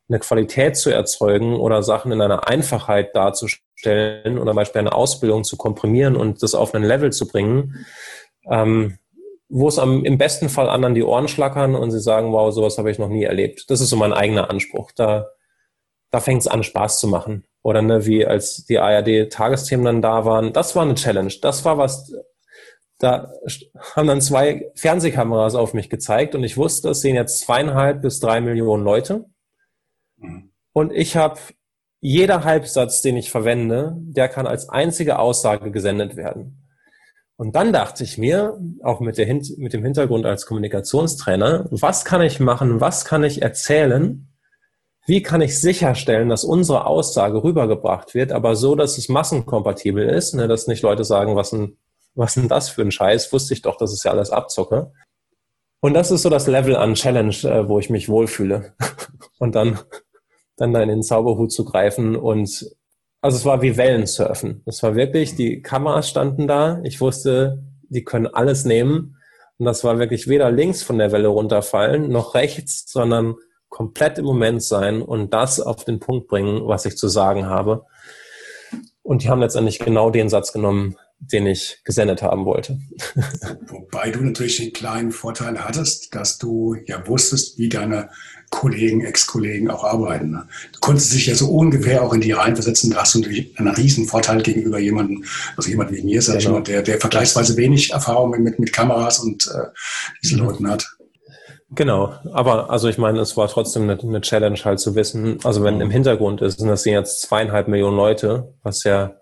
eine 0.08 0.20
Qualität 0.20 0.76
zu 0.76 0.90
erzeugen 0.90 1.54
oder 1.54 1.82
Sachen 1.82 2.12
in 2.12 2.20
einer 2.20 2.48
Einfachheit 2.48 3.16
darzustellen 3.16 4.38
oder 4.38 4.52
zum 4.52 4.56
Beispiel 4.56 4.80
eine 4.80 4.94
Ausbildung 4.94 5.42
zu 5.42 5.56
komprimieren 5.56 6.16
und 6.16 6.42
das 6.42 6.54
auf 6.54 6.74
ein 6.74 6.84
Level 6.84 7.10
zu 7.12 7.26
bringen, 7.26 7.84
ähm, 8.48 8.98
wo 9.50 9.68
es 9.68 9.78
am, 9.78 10.04
im 10.04 10.16
besten 10.16 10.48
Fall 10.48 10.68
anderen 10.68 10.94
die 10.94 11.02
Ohren 11.02 11.28
schlackern 11.28 11.74
und 11.74 11.90
sie 11.90 12.00
sagen, 12.00 12.32
wow, 12.32 12.52
sowas 12.52 12.78
habe 12.78 12.90
ich 12.90 12.98
noch 12.98 13.08
nie 13.08 13.24
erlebt. 13.24 13.68
Das 13.68 13.80
ist 13.80 13.90
so 13.90 13.96
mein 13.96 14.12
eigener 14.12 14.48
Anspruch. 14.48 14.92
Da, 14.92 15.28
da 16.10 16.20
fängt 16.20 16.42
es 16.42 16.48
an, 16.48 16.62
Spaß 16.62 17.00
zu 17.00 17.08
machen. 17.08 17.44
Oder 17.62 17.82
ne, 17.82 18.06
wie 18.06 18.24
als 18.24 18.64
die 18.64 18.78
ARD-Tagesthemen 18.78 19.84
dann 19.84 20.02
da 20.02 20.24
waren, 20.24 20.52
das 20.52 20.74
war 20.76 20.84
eine 20.84 20.94
Challenge. 20.94 21.32
Das 21.42 21.64
war 21.64 21.76
was, 21.76 22.12
da 22.98 23.30
haben 23.96 24.06
dann 24.06 24.20
zwei 24.20 24.70
Fernsehkameras 24.76 25.54
auf 25.54 25.74
mich 25.74 25.90
gezeigt 25.90 26.34
und 26.34 26.44
ich 26.44 26.56
wusste, 26.56 26.88
das 26.88 27.00
sehen 27.00 27.16
jetzt 27.16 27.40
zweieinhalb 27.40 28.02
bis 28.02 28.20
drei 28.20 28.40
Millionen 28.40 28.84
Leute. 28.84 29.26
Mhm. 30.16 30.52
Und 30.72 30.92
ich 30.92 31.16
habe 31.16 31.40
jeder 32.00 32.44
Halbsatz, 32.44 33.02
den 33.02 33.16
ich 33.16 33.30
verwende, 33.30 33.96
der 33.98 34.28
kann 34.28 34.46
als 34.46 34.68
einzige 34.68 35.18
Aussage 35.18 35.70
gesendet 35.70 36.16
werden. 36.16 36.59
Und 37.40 37.56
dann 37.56 37.72
dachte 37.72 38.04
ich 38.04 38.18
mir, 38.18 38.60
auch 38.82 39.00
mit, 39.00 39.16
der, 39.16 39.26
mit 39.56 39.72
dem 39.72 39.82
Hintergrund 39.82 40.26
als 40.26 40.44
Kommunikationstrainer, 40.44 41.68
was 41.70 42.04
kann 42.04 42.20
ich 42.20 42.38
machen, 42.38 42.82
was 42.82 43.06
kann 43.06 43.24
ich 43.24 43.40
erzählen, 43.40 44.28
wie 45.06 45.22
kann 45.22 45.40
ich 45.40 45.58
sicherstellen, 45.58 46.28
dass 46.28 46.44
unsere 46.44 46.84
Aussage 46.84 47.42
rübergebracht 47.42 48.12
wird, 48.12 48.30
aber 48.30 48.56
so, 48.56 48.74
dass 48.74 48.98
es 48.98 49.08
massenkompatibel 49.08 50.06
ist, 50.06 50.34
ne, 50.34 50.48
dass 50.48 50.66
nicht 50.66 50.82
Leute 50.82 51.02
sagen, 51.02 51.34
was 51.34 51.48
denn, 51.48 51.78
was 52.14 52.34
denn 52.34 52.46
das 52.46 52.68
für 52.68 52.82
ein 52.82 52.90
Scheiß, 52.90 53.32
wusste 53.32 53.54
ich 53.54 53.62
doch, 53.62 53.78
dass 53.78 53.94
es 53.94 54.04
ja 54.04 54.10
alles 54.10 54.28
abzocke. 54.28 54.92
Und 55.80 55.94
das 55.94 56.10
ist 56.10 56.20
so 56.20 56.28
das 56.28 56.46
Level 56.46 56.76
an 56.76 56.92
Challenge, 56.92 57.34
äh, 57.44 57.66
wo 57.66 57.78
ich 57.78 57.88
mich 57.88 58.10
wohlfühle. 58.10 58.74
Und 59.38 59.54
dann, 59.54 59.78
dann 60.58 60.74
da 60.74 60.82
in 60.82 60.90
den 60.90 61.02
Zauberhut 61.02 61.52
zu 61.52 61.64
greifen 61.64 62.16
und 62.16 62.76
also 63.20 63.36
es 63.36 63.44
war 63.44 63.62
wie 63.62 63.76
Wellensurfen. 63.76 64.62
Es 64.66 64.82
war 64.82 64.94
wirklich, 64.94 65.36
die 65.36 65.62
Kameras 65.62 66.08
standen 66.08 66.46
da. 66.46 66.80
Ich 66.84 67.00
wusste, 67.00 67.62
die 67.88 68.04
können 68.04 68.26
alles 68.26 68.64
nehmen. 68.64 69.16
Und 69.58 69.66
das 69.66 69.84
war 69.84 69.98
wirklich 69.98 70.26
weder 70.26 70.50
links 70.50 70.82
von 70.82 70.98
der 70.98 71.12
Welle 71.12 71.28
runterfallen, 71.28 72.08
noch 72.08 72.34
rechts, 72.34 72.90
sondern 72.90 73.34
komplett 73.68 74.18
im 74.18 74.24
Moment 74.24 74.62
sein 74.62 75.02
und 75.02 75.34
das 75.34 75.60
auf 75.60 75.84
den 75.84 76.00
Punkt 76.00 76.28
bringen, 76.28 76.66
was 76.66 76.86
ich 76.86 76.96
zu 76.96 77.08
sagen 77.08 77.46
habe. 77.46 77.84
Und 79.02 79.22
die 79.22 79.28
haben 79.28 79.40
letztendlich 79.40 79.78
genau 79.78 80.10
den 80.10 80.28
Satz 80.28 80.52
genommen, 80.52 80.96
den 81.18 81.46
ich 81.46 81.80
gesendet 81.84 82.22
haben 82.22 82.46
wollte. 82.46 82.80
Wobei 83.68 84.10
du 84.10 84.20
natürlich 84.20 84.56
den 84.56 84.72
kleinen 84.72 85.12
Vorteil 85.12 85.62
hattest, 85.62 86.14
dass 86.14 86.38
du 86.38 86.74
ja 86.86 87.06
wusstest, 87.06 87.58
wie 87.58 87.68
deine 87.68 88.10
Kollegen, 88.50 89.04
Ex-Kollegen 89.04 89.70
auch 89.70 89.84
arbeiten. 89.84 90.32
Ne? 90.32 90.48
Du 90.72 90.80
konntest 90.80 91.14
dich 91.14 91.26
ja 91.26 91.34
so 91.34 91.48
ungefähr 91.50 92.02
auch 92.02 92.12
in 92.12 92.20
die 92.20 92.32
reinversetzen. 92.32 92.90
Da 92.90 92.98
hast 92.98 93.14
du 93.14 93.20
natürlich 93.20 93.58
einen 93.58 93.68
riesen 93.68 94.06
Vorteil 94.06 94.42
gegenüber 94.42 94.78
jemandem, 94.78 95.24
also 95.56 95.70
jemand 95.70 95.92
wie 95.92 96.02
mir, 96.02 96.20
sag 96.20 96.38
genau. 96.38 96.50
ich 96.50 96.54
mal, 96.54 96.62
der, 96.64 96.82
der 96.82 96.98
vergleichsweise 96.98 97.56
wenig 97.56 97.92
Erfahrung 97.92 98.30
mit, 98.42 98.58
mit 98.58 98.72
Kameras 98.72 99.20
und 99.20 99.46
äh, 99.46 99.68
diesen 100.22 100.40
mhm. 100.40 100.46
Leuten 100.46 100.68
hat. 100.68 100.86
Genau, 101.72 102.14
aber 102.32 102.70
also 102.70 102.88
ich 102.88 102.98
meine, 102.98 103.20
es 103.20 103.36
war 103.36 103.46
trotzdem 103.46 103.84
eine, 103.84 103.98
eine 104.00 104.20
Challenge 104.20 104.58
halt 104.64 104.80
zu 104.80 104.96
wissen, 104.96 105.38
also 105.44 105.62
wenn 105.62 105.76
mhm. 105.76 105.82
im 105.82 105.90
Hintergrund 105.90 106.42
ist, 106.42 106.60
und 106.60 106.66
das 106.66 106.82
sind 106.82 106.94
jetzt 106.94 107.22
zweieinhalb 107.22 107.68
Millionen 107.68 107.96
Leute, 107.96 108.54
was 108.64 108.82
ja 108.82 109.14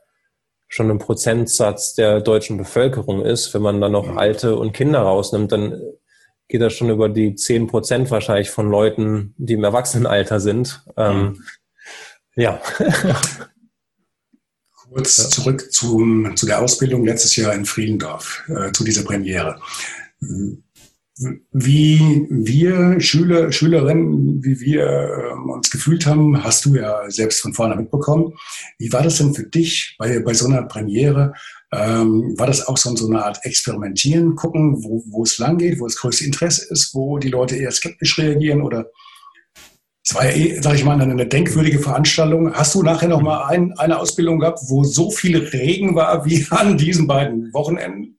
schon 0.67 0.91
ein 0.91 0.99
Prozentsatz 0.99 1.95
der 1.95 2.21
deutschen 2.21 2.57
Bevölkerung 2.57 3.23
ist, 3.23 3.53
wenn 3.53 3.63
man 3.63 3.81
dann 3.83 3.93
noch 3.93 4.07
mhm. 4.07 4.19
Alte 4.19 4.57
und 4.57 4.73
Kinder 4.73 5.01
rausnimmt, 5.01 5.53
dann 5.53 5.79
geht 6.49 6.61
das 6.61 6.75
schon 6.75 6.91
über 6.91 7.09
die 7.09 7.35
zehn 7.35 7.67
Prozent 7.67 8.11
wahrscheinlich 8.11 8.51
von 8.51 8.71
Leuten, 8.71 9.35
die 9.37 9.55
im 9.55 9.65
Erwachsenenalter 9.65 10.41
sind. 10.41 10.85
Ähm, 10.97 11.45
ja. 12.37 12.61
Kurz 14.91 15.19
ja. 15.19 15.29
zurück 15.29 15.71
zum, 15.71 16.35
zu 16.37 16.47
der 16.47 16.61
Ausbildung 16.63 17.05
letztes 17.05 17.37
Jahr 17.37 17.53
in 17.55 17.67
Friedendorf, 17.67 18.45
äh, 18.49 18.73
zu 18.73 18.85
dieser 18.85 19.05
Premiere 19.05 19.61
wie 21.53 22.27
wir 22.31 23.01
Schüler, 23.01 23.51
Schülerinnen, 23.51 24.43
wie 24.45 24.61
wir 24.61 24.85
äh, 24.87 25.51
uns 25.51 25.71
gefühlt 25.71 26.07
haben, 26.07 26.43
hast 26.45 26.65
du 26.65 26.77
ja 26.77 27.11
selbst 27.11 27.41
von 27.41 27.55
vorne 27.55 27.75
mitbekommen. 27.75 28.35
Wie 28.79 28.93
war 28.93 29.03
das 29.03 29.19
denn 29.19 29.35
für 29.35 29.45
dich 29.45 29.97
bei, 29.99 30.21
bei 30.21 30.35
so 30.35 30.47
einer 30.47 30.63
Premiere? 30.63 31.35
Ähm, 31.71 32.35
war 32.39 32.47
das 32.47 32.67
auch 32.67 32.79
so, 32.79 32.97
so 32.97 33.07
eine 33.07 33.25
Art 33.25 33.45
Experimentieren, 33.45 34.37
gucken, 34.37 34.83
wo, 34.83 35.03
wo 35.07 35.23
es 35.23 35.39
lang 35.39 35.59
geht, 35.59 35.81
wo 35.81 35.85
das 35.85 35.97
größte 35.97 36.25
Interesse 36.25 36.73
ist, 36.73 36.95
wo 36.95 37.19
die 37.19 37.29
Leute 37.29 37.57
eher 37.57 37.71
skeptisch 37.71 38.19
reagieren 38.19 38.63
oder 38.63 38.91
es 40.09 40.15
war 40.15 40.25
ja 40.25 40.31
eh, 40.31 40.61
sag 40.63 40.75
ich 40.75 40.85
mal, 40.85 40.99
eine 40.99 41.27
denkwürdige 41.27 41.81
Veranstaltung. 41.81 42.55
Hast 42.55 42.75
du 42.75 42.83
nachher 42.83 43.09
noch 43.09 43.21
mal 43.21 43.45
ein, 43.45 43.75
eine 43.79 43.99
Ausbildung 43.99 44.39
gehabt, 44.39 44.61
wo 44.69 44.83
so 44.83 45.11
viel 45.11 45.37
Regen 45.37 45.95
war 45.95 46.25
wie 46.25 46.47
an 46.51 46.79
diesen 46.79 47.07
beiden 47.07 47.53
Wochenenden? 47.53 48.19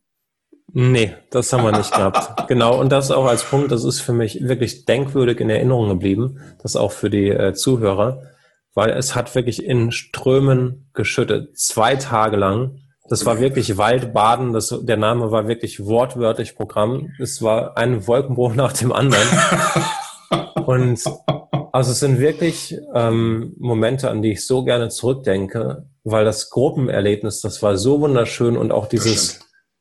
Nee, 0.71 1.15
das 1.31 1.51
haben 1.51 1.63
wir 1.63 1.75
nicht 1.75 1.91
gehabt. 1.91 2.47
Genau, 2.47 2.79
und 2.79 2.91
das 2.91 3.09
auch 3.09 3.25
als 3.25 3.43
Punkt, 3.43 3.71
das 3.71 3.83
ist 3.83 4.01
für 4.01 4.13
mich 4.13 4.47
wirklich 4.47 4.85
denkwürdig 4.85 5.39
in 5.39 5.49
Erinnerung 5.49 5.89
geblieben, 5.89 6.39
das 6.61 6.75
auch 6.75 6.91
für 6.91 7.09
die 7.09 7.29
äh, 7.29 7.53
Zuhörer, 7.53 8.21
weil 8.75 8.91
es 8.91 9.15
hat 9.15 9.33
wirklich 9.33 9.63
in 9.63 9.91
Strömen 9.91 10.91
geschüttet, 10.93 11.57
zwei 11.57 11.95
Tage 11.95 12.37
lang. 12.37 12.81
Das 13.09 13.25
war 13.25 13.39
wirklich 13.39 13.77
Waldbaden, 13.77 14.53
das, 14.53 14.75
der 14.81 14.97
Name 14.97 15.31
war 15.31 15.47
wirklich 15.47 15.85
wortwörtlich 15.85 16.55
Programm. 16.55 17.11
Es 17.19 17.41
war 17.41 17.77
ein 17.77 18.07
Wolkenbruch 18.07 18.53
nach 18.53 18.73
dem 18.73 18.91
anderen. 18.91 19.27
und 20.65 21.01
also 21.71 21.91
es 21.91 21.99
sind 21.99 22.19
wirklich 22.19 22.77
ähm, 22.93 23.55
Momente, 23.57 24.09
an 24.09 24.21
die 24.21 24.33
ich 24.33 24.45
so 24.45 24.63
gerne 24.63 24.89
zurückdenke, 24.89 25.87
weil 26.03 26.25
das 26.25 26.49
Gruppenerlebnis, 26.49 27.41
das 27.41 27.61
war 27.61 27.77
so 27.77 28.01
wunderschön 28.01 28.57
und 28.57 28.71
auch 28.71 28.87
dieses 28.87 29.39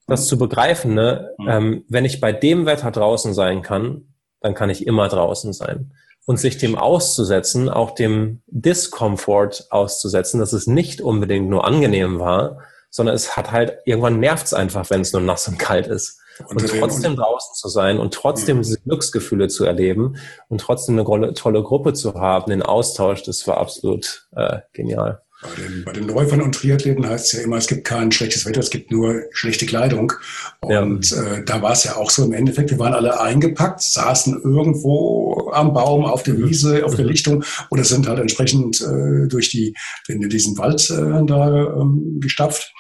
das 0.08 0.26
zu 0.26 0.38
begreifen, 0.38 0.94
ne? 0.94 1.34
Mhm. 1.38 1.48
Ähm, 1.48 1.84
wenn 1.88 2.04
ich 2.04 2.20
bei 2.20 2.32
dem 2.32 2.66
Wetter 2.66 2.90
draußen 2.90 3.34
sein 3.34 3.62
kann, 3.62 4.14
dann 4.40 4.54
kann 4.54 4.70
ich 4.70 4.86
immer 4.86 5.08
draußen 5.08 5.52
sein. 5.52 5.92
Und 6.24 6.38
sich 6.38 6.58
dem 6.58 6.76
auszusetzen, 6.76 7.68
auch 7.68 7.94
dem 7.94 8.42
Discomfort 8.46 9.66
auszusetzen, 9.70 10.40
dass 10.40 10.52
es 10.52 10.66
nicht 10.66 11.00
unbedingt 11.00 11.48
nur 11.48 11.66
angenehm 11.66 12.18
war, 12.18 12.58
sondern 12.90 13.14
es 13.14 13.36
hat 13.36 13.52
halt, 13.52 13.78
irgendwann 13.84 14.20
nervt's 14.20 14.54
einfach, 14.54 14.88
wenn 14.90 15.02
es 15.02 15.12
nur 15.12 15.22
nass 15.22 15.48
und 15.48 15.58
kalt 15.58 15.86
ist. 15.86 16.20
Und, 16.46 16.62
und 16.62 16.78
trotzdem 16.78 17.16
draußen 17.16 17.54
zu 17.54 17.68
sein 17.68 17.98
und 17.98 18.14
trotzdem 18.14 18.62
diese 18.62 18.78
Glücksgefühle 18.80 19.48
zu 19.48 19.64
erleben 19.64 20.18
und 20.48 20.60
trotzdem 20.60 20.96
eine 20.96 21.34
tolle 21.34 21.62
Gruppe 21.64 21.94
zu 21.94 22.14
haben, 22.14 22.50
den 22.50 22.62
Austausch, 22.62 23.24
das 23.24 23.44
war 23.48 23.58
absolut 23.58 24.28
äh, 24.36 24.60
genial. 24.72 25.20
Bei 25.40 25.50
den, 25.54 25.84
bei 25.84 25.92
den 25.92 26.08
Läufern 26.08 26.42
und 26.42 26.56
Triathleten 26.56 27.08
heißt 27.08 27.26
es 27.26 27.32
ja 27.32 27.44
immer, 27.44 27.58
es 27.58 27.68
gibt 27.68 27.84
kein 27.84 28.10
schlechtes 28.10 28.44
Wetter, 28.44 28.58
es 28.58 28.70
gibt 28.70 28.90
nur 28.90 29.22
schlechte 29.30 29.66
Kleidung. 29.66 30.12
Und 30.60 31.10
ja. 31.10 31.22
äh, 31.22 31.44
da 31.44 31.62
war 31.62 31.72
es 31.72 31.84
ja 31.84 31.94
auch 31.94 32.10
so 32.10 32.24
im 32.24 32.32
Endeffekt, 32.32 32.70
wir 32.70 32.78
waren 32.80 32.94
alle 32.94 33.20
eingepackt, 33.20 33.80
saßen 33.80 34.42
irgendwo 34.42 35.50
am 35.52 35.72
Baum, 35.72 36.06
auf 36.06 36.24
der 36.24 36.34
mhm. 36.34 36.48
Wiese, 36.48 36.84
auf 36.84 36.96
der 36.96 37.04
mhm. 37.04 37.10
Lichtung 37.12 37.44
oder 37.70 37.84
sind 37.84 38.08
halt 38.08 38.18
entsprechend 38.18 38.80
äh, 38.80 39.28
durch 39.28 39.48
die, 39.50 39.76
in 40.08 40.28
diesen 40.28 40.58
Wald 40.58 40.90
äh, 40.90 41.24
da 41.24 41.72
ähm, 41.80 42.18
gestapft. 42.20 42.72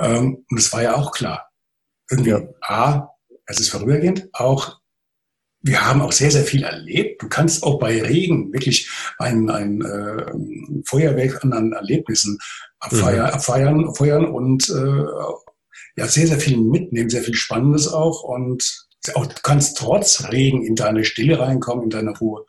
Ähm, 0.00 0.46
und 0.50 0.58
es 0.58 0.72
war 0.72 0.82
ja 0.82 0.96
auch 0.96 1.12
klar. 1.12 1.50
Irgendwie, 2.10 2.30
ja. 2.30 2.42
A, 2.62 3.08
es 3.44 3.60
ist 3.60 3.68
vorübergehend, 3.68 4.28
auch 4.32 4.78
wir 5.68 5.86
haben 5.86 6.00
auch 6.00 6.12
sehr, 6.12 6.30
sehr 6.30 6.44
viel 6.44 6.64
erlebt. 6.64 7.22
Du 7.22 7.28
kannst 7.28 7.62
auch 7.62 7.78
bei 7.78 8.02
Regen 8.02 8.52
wirklich 8.52 8.90
ein, 9.18 9.50
ein 9.50 9.82
äh, 9.82 10.24
Feuerwerk 10.86 11.44
an, 11.44 11.72
Erlebnissen 11.72 12.38
abfeiern, 12.80 13.26
mhm. 13.26 13.34
abfeiern 13.34 13.94
feuern 13.94 14.24
und 14.26 14.68
äh, 14.70 15.04
ja, 15.96 16.06
sehr, 16.06 16.26
sehr 16.26 16.38
viel 16.38 16.56
mitnehmen, 16.58 17.10
sehr 17.10 17.22
viel 17.22 17.34
Spannendes 17.34 17.88
auch. 17.88 18.22
Und 18.22 18.88
auch, 19.14 19.26
du 19.26 19.34
kannst 19.42 19.76
trotz 19.78 20.30
Regen 20.30 20.64
in 20.64 20.74
deine 20.74 21.04
Stille 21.04 21.38
reinkommen, 21.38 21.84
in 21.84 21.90
deine 21.90 22.16
Ruhe. 22.16 22.44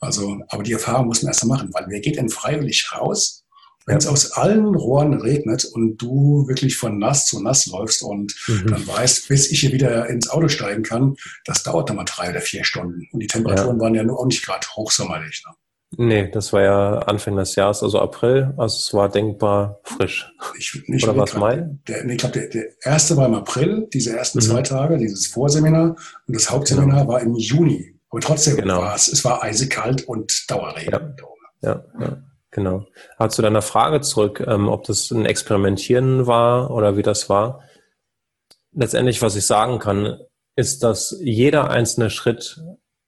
Also, 0.00 0.38
aber 0.48 0.62
die 0.62 0.72
Erfahrung 0.72 1.06
muss 1.06 1.22
man 1.22 1.30
erst 1.30 1.44
mal 1.44 1.56
machen, 1.56 1.70
weil 1.72 1.86
wer 1.88 2.00
geht 2.00 2.16
denn 2.16 2.28
freiwillig 2.28 2.90
raus? 2.92 3.44
Wenn 3.88 3.96
es 3.96 4.06
aus 4.06 4.32
allen 4.32 4.74
Rohren 4.74 5.14
regnet 5.14 5.64
und 5.64 5.96
du 5.96 6.46
wirklich 6.46 6.76
von 6.76 6.98
nass 6.98 7.26
zu 7.26 7.42
nass 7.42 7.66
läufst 7.66 8.02
und 8.02 8.34
mhm. 8.46 8.66
dann 8.66 8.86
weißt, 8.86 9.28
bis 9.28 9.50
ich 9.50 9.60
hier 9.60 9.72
wieder 9.72 10.06
ins 10.08 10.28
Auto 10.28 10.48
steigen 10.48 10.82
kann, 10.82 11.16
das 11.44 11.62
dauert 11.62 11.88
dann 11.88 11.96
mal 11.96 12.04
drei 12.04 12.30
oder 12.30 12.40
vier 12.40 12.64
Stunden. 12.64 13.08
Und 13.12 13.20
die 13.20 13.26
Temperaturen 13.26 13.76
ja. 13.76 13.82
waren 13.82 13.94
ja 13.94 14.02
nur 14.02 14.20
auch 14.20 14.26
nicht 14.26 14.44
gerade 14.44 14.66
hochsommerlich. 14.76 15.42
Ne? 15.46 15.54
Nee, 15.96 16.30
das 16.30 16.52
war 16.52 16.62
ja 16.62 16.98
Anfang 16.98 17.36
des 17.36 17.54
Jahres, 17.54 17.82
also 17.82 17.98
April. 17.98 18.52
Also 18.58 18.76
es 18.76 18.92
war 18.92 19.08
denkbar 19.08 19.80
frisch. 19.84 20.30
Ich, 20.58 20.82
nicht 20.86 21.04
Oder 21.08 21.16
was 21.16 21.34
Mai? 21.34 21.66
Der, 21.88 22.04
nee, 22.04 22.12
ich 22.12 22.18
glaube, 22.18 22.38
der, 22.38 22.48
der 22.48 22.64
erste 22.82 23.16
war 23.16 23.26
im 23.26 23.34
April, 23.34 23.88
diese 23.92 24.16
ersten 24.16 24.38
mhm. 24.38 24.42
zwei 24.42 24.62
Tage, 24.62 24.98
dieses 24.98 25.28
Vorseminar. 25.28 25.96
Und 26.26 26.36
das 26.36 26.50
Hauptseminar 26.50 27.00
genau. 27.00 27.08
war 27.08 27.20
im 27.22 27.34
Juni. 27.36 27.98
Aber 28.10 28.20
trotzdem 28.20 28.56
genau. 28.56 28.80
war 28.80 28.94
es, 28.94 29.08
es 29.08 29.24
war 29.24 29.42
eisekalt 29.42 30.02
und 30.06 30.50
Dauerregen. 30.50 30.92
Ja, 30.92 31.14
ja, 31.62 31.84
ja. 32.00 32.22
Genau. 32.50 32.86
Aber 33.16 33.28
zu 33.28 33.42
deiner 33.42 33.62
Frage 33.62 34.00
zurück, 34.00 34.42
ähm, 34.46 34.68
ob 34.68 34.84
das 34.84 35.10
ein 35.10 35.26
Experimentieren 35.26 36.26
war 36.26 36.70
oder 36.70 36.96
wie 36.96 37.02
das 37.02 37.28
war. 37.28 37.62
Letztendlich, 38.72 39.20
was 39.22 39.36
ich 39.36 39.46
sagen 39.46 39.78
kann, 39.78 40.18
ist, 40.56 40.82
dass 40.82 41.16
jeder 41.20 41.70
einzelne 41.70 42.10
Schritt 42.10 42.60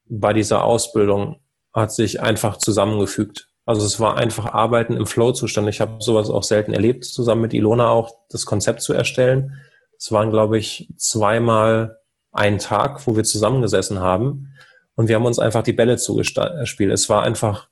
bei 0.07 0.33
dieser 0.33 0.65
Ausbildung 0.65 1.41
hat 1.73 1.93
sich 1.93 2.21
einfach 2.21 2.59
zusammengefügt. 2.59 3.49
Also 3.65 3.87
es 3.87 4.01
war 4.01 4.17
einfach 4.17 4.47
Arbeiten 4.47 4.97
im 4.97 5.07
Flow-Zustand. 5.07 5.69
Ich 5.69 5.81
habe 5.81 5.97
sowas 6.01 6.29
auch 6.29 6.43
selten 6.43 6.73
erlebt, 6.73 7.05
zusammen 7.05 7.43
mit 7.43 7.55
Ilona 7.55 7.89
auch 7.89 8.13
das 8.29 8.45
Konzept 8.45 8.83
zu 8.83 8.93
erstellen. 8.93 9.55
Es 9.97 10.11
waren, 10.13 10.31
glaube 10.31 10.59
ich, 10.59 10.93
zweimal 10.97 11.99
ein 12.33 12.59
Tag, 12.59 13.07
wo 13.07 13.17
wir 13.17 13.25
zusammengesessen 13.25 14.01
haben 14.01 14.55
und 14.97 15.09
wir 15.09 15.17
haben 15.17 15.27
uns 15.27 15.39
einfach 15.39 15.63
die 15.63 15.73
Bälle 15.73 15.97
zugespielt. 15.97 16.93
Es 16.93 17.09
war 17.09 17.23
einfach 17.23 17.70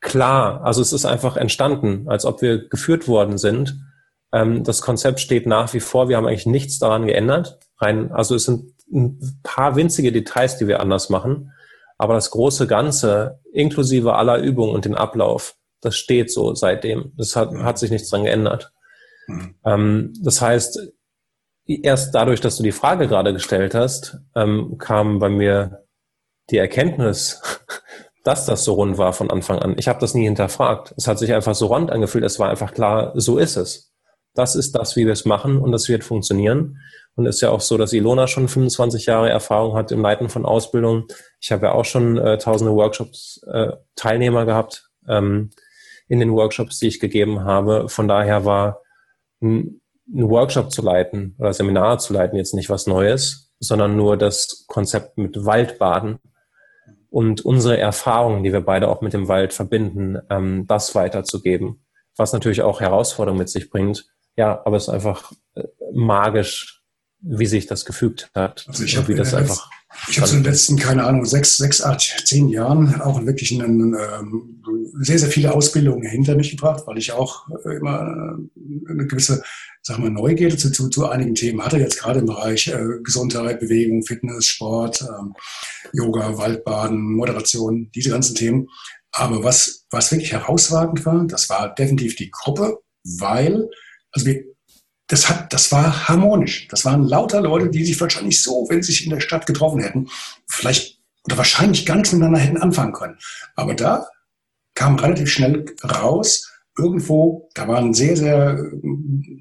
klar. 0.00 0.62
Also 0.64 0.82
es 0.82 0.92
ist 0.92 1.04
einfach 1.04 1.36
entstanden, 1.36 2.08
als 2.08 2.24
ob 2.24 2.42
wir 2.42 2.68
geführt 2.68 3.08
worden 3.08 3.38
sind. 3.38 3.78
Ähm, 4.32 4.64
das 4.64 4.82
Konzept 4.82 5.20
steht 5.20 5.46
nach 5.46 5.72
wie 5.74 5.80
vor. 5.80 6.08
Wir 6.08 6.16
haben 6.16 6.26
eigentlich 6.26 6.46
nichts 6.46 6.78
daran 6.78 7.06
geändert. 7.06 7.58
Rein, 7.78 8.12
also 8.12 8.34
es 8.34 8.44
sind 8.44 8.74
ein 8.92 9.40
paar 9.42 9.76
winzige 9.76 10.12
Details, 10.12 10.56
die 10.56 10.66
wir 10.66 10.80
anders 10.80 11.10
machen. 11.10 11.52
Aber 11.98 12.14
das 12.14 12.30
große 12.30 12.66
Ganze, 12.66 13.40
inklusive 13.52 14.14
aller 14.14 14.38
Übungen 14.38 14.74
und 14.74 14.84
den 14.84 14.94
Ablauf, 14.94 15.56
das 15.80 15.96
steht 15.96 16.30
so 16.32 16.54
seitdem. 16.54 17.12
Das 17.16 17.36
hat, 17.36 17.52
hat 17.54 17.78
sich 17.78 17.90
nichts 17.90 18.10
dran 18.10 18.24
geändert. 18.24 18.72
Mhm. 19.26 19.54
Ähm, 19.64 20.12
das 20.22 20.40
heißt, 20.40 20.92
erst 21.66 22.14
dadurch, 22.14 22.40
dass 22.40 22.56
du 22.56 22.62
die 22.62 22.72
Frage 22.72 23.06
gerade 23.06 23.32
gestellt 23.32 23.74
hast, 23.74 24.18
ähm, 24.34 24.76
kam 24.78 25.18
bei 25.18 25.28
mir 25.28 25.84
die 26.50 26.58
Erkenntnis, 26.58 27.40
dass 28.24 28.46
das 28.46 28.64
so 28.64 28.74
rund 28.74 28.98
war 28.98 29.12
von 29.12 29.30
Anfang 29.30 29.58
an. 29.58 29.74
Ich 29.78 29.88
habe 29.88 30.00
das 30.00 30.14
nie 30.14 30.24
hinterfragt. 30.24 30.94
Es 30.96 31.06
hat 31.06 31.18
sich 31.18 31.32
einfach 31.32 31.54
so 31.54 31.66
rund 31.66 31.90
angefühlt. 31.90 32.24
Es 32.24 32.38
war 32.38 32.50
einfach 32.50 32.74
klar, 32.74 33.12
so 33.14 33.38
ist 33.38 33.56
es. 33.56 33.92
Das 34.34 34.54
ist 34.54 34.72
das, 34.72 34.94
wie 34.96 35.06
wir 35.06 35.12
es 35.12 35.24
machen 35.24 35.58
und 35.58 35.72
das 35.72 35.88
wird 35.88 36.04
funktionieren. 36.04 36.78
Und 37.16 37.26
es 37.26 37.36
ist 37.36 37.40
ja 37.40 37.50
auch 37.50 37.60
so, 37.60 37.76
dass 37.76 37.92
Ilona 37.92 38.26
schon 38.26 38.48
25 38.48 39.06
Jahre 39.06 39.28
Erfahrung 39.28 39.74
hat 39.74 39.90
im 39.90 40.02
Leiten 40.02 40.28
von 40.28 40.44
Ausbildung. 40.44 41.06
Ich 41.40 41.50
habe 41.50 41.66
ja 41.66 41.72
auch 41.72 41.84
schon 41.84 42.16
äh, 42.16 42.38
tausende 42.38 42.72
Workshops 42.72 43.40
äh, 43.50 43.72
Teilnehmer 43.96 44.46
gehabt 44.46 44.88
ähm, 45.08 45.50
in 46.08 46.20
den 46.20 46.32
Workshops, 46.32 46.78
die 46.78 46.88
ich 46.88 47.00
gegeben 47.00 47.44
habe. 47.44 47.88
Von 47.88 48.06
daher 48.06 48.44
war 48.44 48.82
ein, 49.42 49.80
ein 50.12 50.28
Workshop 50.28 50.70
zu 50.70 50.82
leiten 50.82 51.34
oder 51.38 51.52
Seminar 51.52 51.98
zu 51.98 52.12
leiten 52.12 52.36
jetzt 52.36 52.54
nicht 52.54 52.70
was 52.70 52.86
Neues, 52.86 53.52
sondern 53.58 53.96
nur 53.96 54.16
das 54.16 54.64
Konzept 54.68 55.18
mit 55.18 55.44
Waldbaden 55.44 56.20
und 57.10 57.44
unsere 57.44 57.76
Erfahrungen, 57.76 58.42
die 58.44 58.52
wir 58.52 58.60
beide 58.60 58.88
auch 58.88 59.02
mit 59.02 59.12
dem 59.12 59.28
Wald 59.28 59.52
verbinden, 59.52 60.18
ähm, 60.30 60.66
das 60.66 60.94
weiterzugeben. 60.94 61.84
Was 62.16 62.32
natürlich 62.32 62.62
auch 62.62 62.80
Herausforderungen 62.80 63.40
mit 63.40 63.48
sich 63.48 63.70
bringt. 63.70 64.06
Ja, 64.36 64.62
aber 64.64 64.76
es 64.76 64.84
ist 64.84 64.90
einfach 64.90 65.32
äh, 65.54 65.64
magisch, 65.92 66.82
wie 67.20 67.46
sich 67.46 67.66
das 67.66 67.84
gefügt 67.84 68.30
hat. 68.34 68.64
Also 68.68 68.84
ich 68.84 68.96
habe 68.96 69.14
das 69.14 69.34
einfach. 69.34 69.68
Ich 70.08 70.18
habe 70.18 70.28
so 70.28 70.36
in 70.36 70.44
den 70.44 70.52
letzten, 70.52 70.76
keine 70.76 71.04
Ahnung, 71.04 71.24
sechs, 71.24 71.56
sechs, 71.56 71.82
acht, 71.82 72.00
zehn 72.24 72.48
Jahren 72.48 73.00
auch 73.00 73.26
wirklich 73.26 73.52
einen, 73.52 73.94
ähm, 73.94 74.62
sehr, 75.00 75.18
sehr 75.18 75.28
viele 75.28 75.52
Ausbildungen 75.52 76.08
hinter 76.08 76.36
mich 76.36 76.52
gebracht, 76.52 76.84
weil 76.86 76.96
ich 76.96 77.10
auch 77.12 77.48
immer 77.64 78.38
eine 78.88 79.06
gewisse, 79.08 79.42
sag 79.82 79.98
mal, 79.98 80.10
Neugierde 80.10 80.56
zu, 80.56 80.70
zu, 80.70 80.88
zu 80.88 81.08
einigen 81.08 81.34
Themen 81.34 81.64
hatte, 81.64 81.78
jetzt 81.78 81.98
gerade 81.98 82.20
im 82.20 82.26
Bereich 82.26 82.68
äh, 82.68 83.00
Gesundheit, 83.02 83.60
Bewegung, 83.60 84.02
Fitness, 84.02 84.46
Sport, 84.46 85.02
ähm, 85.02 85.34
Yoga, 85.92 86.36
Waldbaden, 86.36 87.14
Moderation, 87.14 87.90
diese 87.94 88.10
ganzen 88.10 88.34
Themen. 88.34 88.68
Aber 89.12 89.42
was, 89.42 89.86
was 89.90 90.12
wirklich 90.12 90.32
herausragend 90.32 91.04
war, 91.04 91.26
das 91.26 91.48
war 91.48 91.74
definitiv 91.74 92.16
die 92.16 92.30
Gruppe, 92.30 92.78
weil, 93.18 93.68
also 94.12 94.26
wir, 94.26 94.44
das 95.08 95.28
hat, 95.28 95.52
das 95.52 95.72
war 95.72 96.08
harmonisch. 96.08 96.68
Das 96.68 96.84
waren 96.84 97.04
lauter 97.04 97.40
Leute, 97.40 97.70
die 97.70 97.84
sich 97.84 98.00
wahrscheinlich 98.00 98.42
so, 98.42 98.66
wenn 98.68 98.82
sie 98.82 98.92
sich 98.92 99.04
in 99.04 99.10
der 99.10 99.20
Stadt 99.20 99.46
getroffen 99.46 99.82
hätten, 99.82 100.08
vielleicht 100.46 101.00
oder 101.24 101.36
wahrscheinlich 101.36 101.86
nichts 101.86 102.12
miteinander 102.12 102.38
hätten 102.38 102.56
anfangen 102.58 102.92
können. 102.92 103.18
Aber 103.56 103.74
da 103.74 104.06
kam 104.74 104.96
relativ 104.96 105.30
schnell 105.30 105.66
raus, 105.84 106.49
irgendwo, 106.80 107.48
da 107.54 107.68
war 107.68 107.78
ein 107.78 107.94
sehr, 107.94 108.16
sehr 108.16 108.58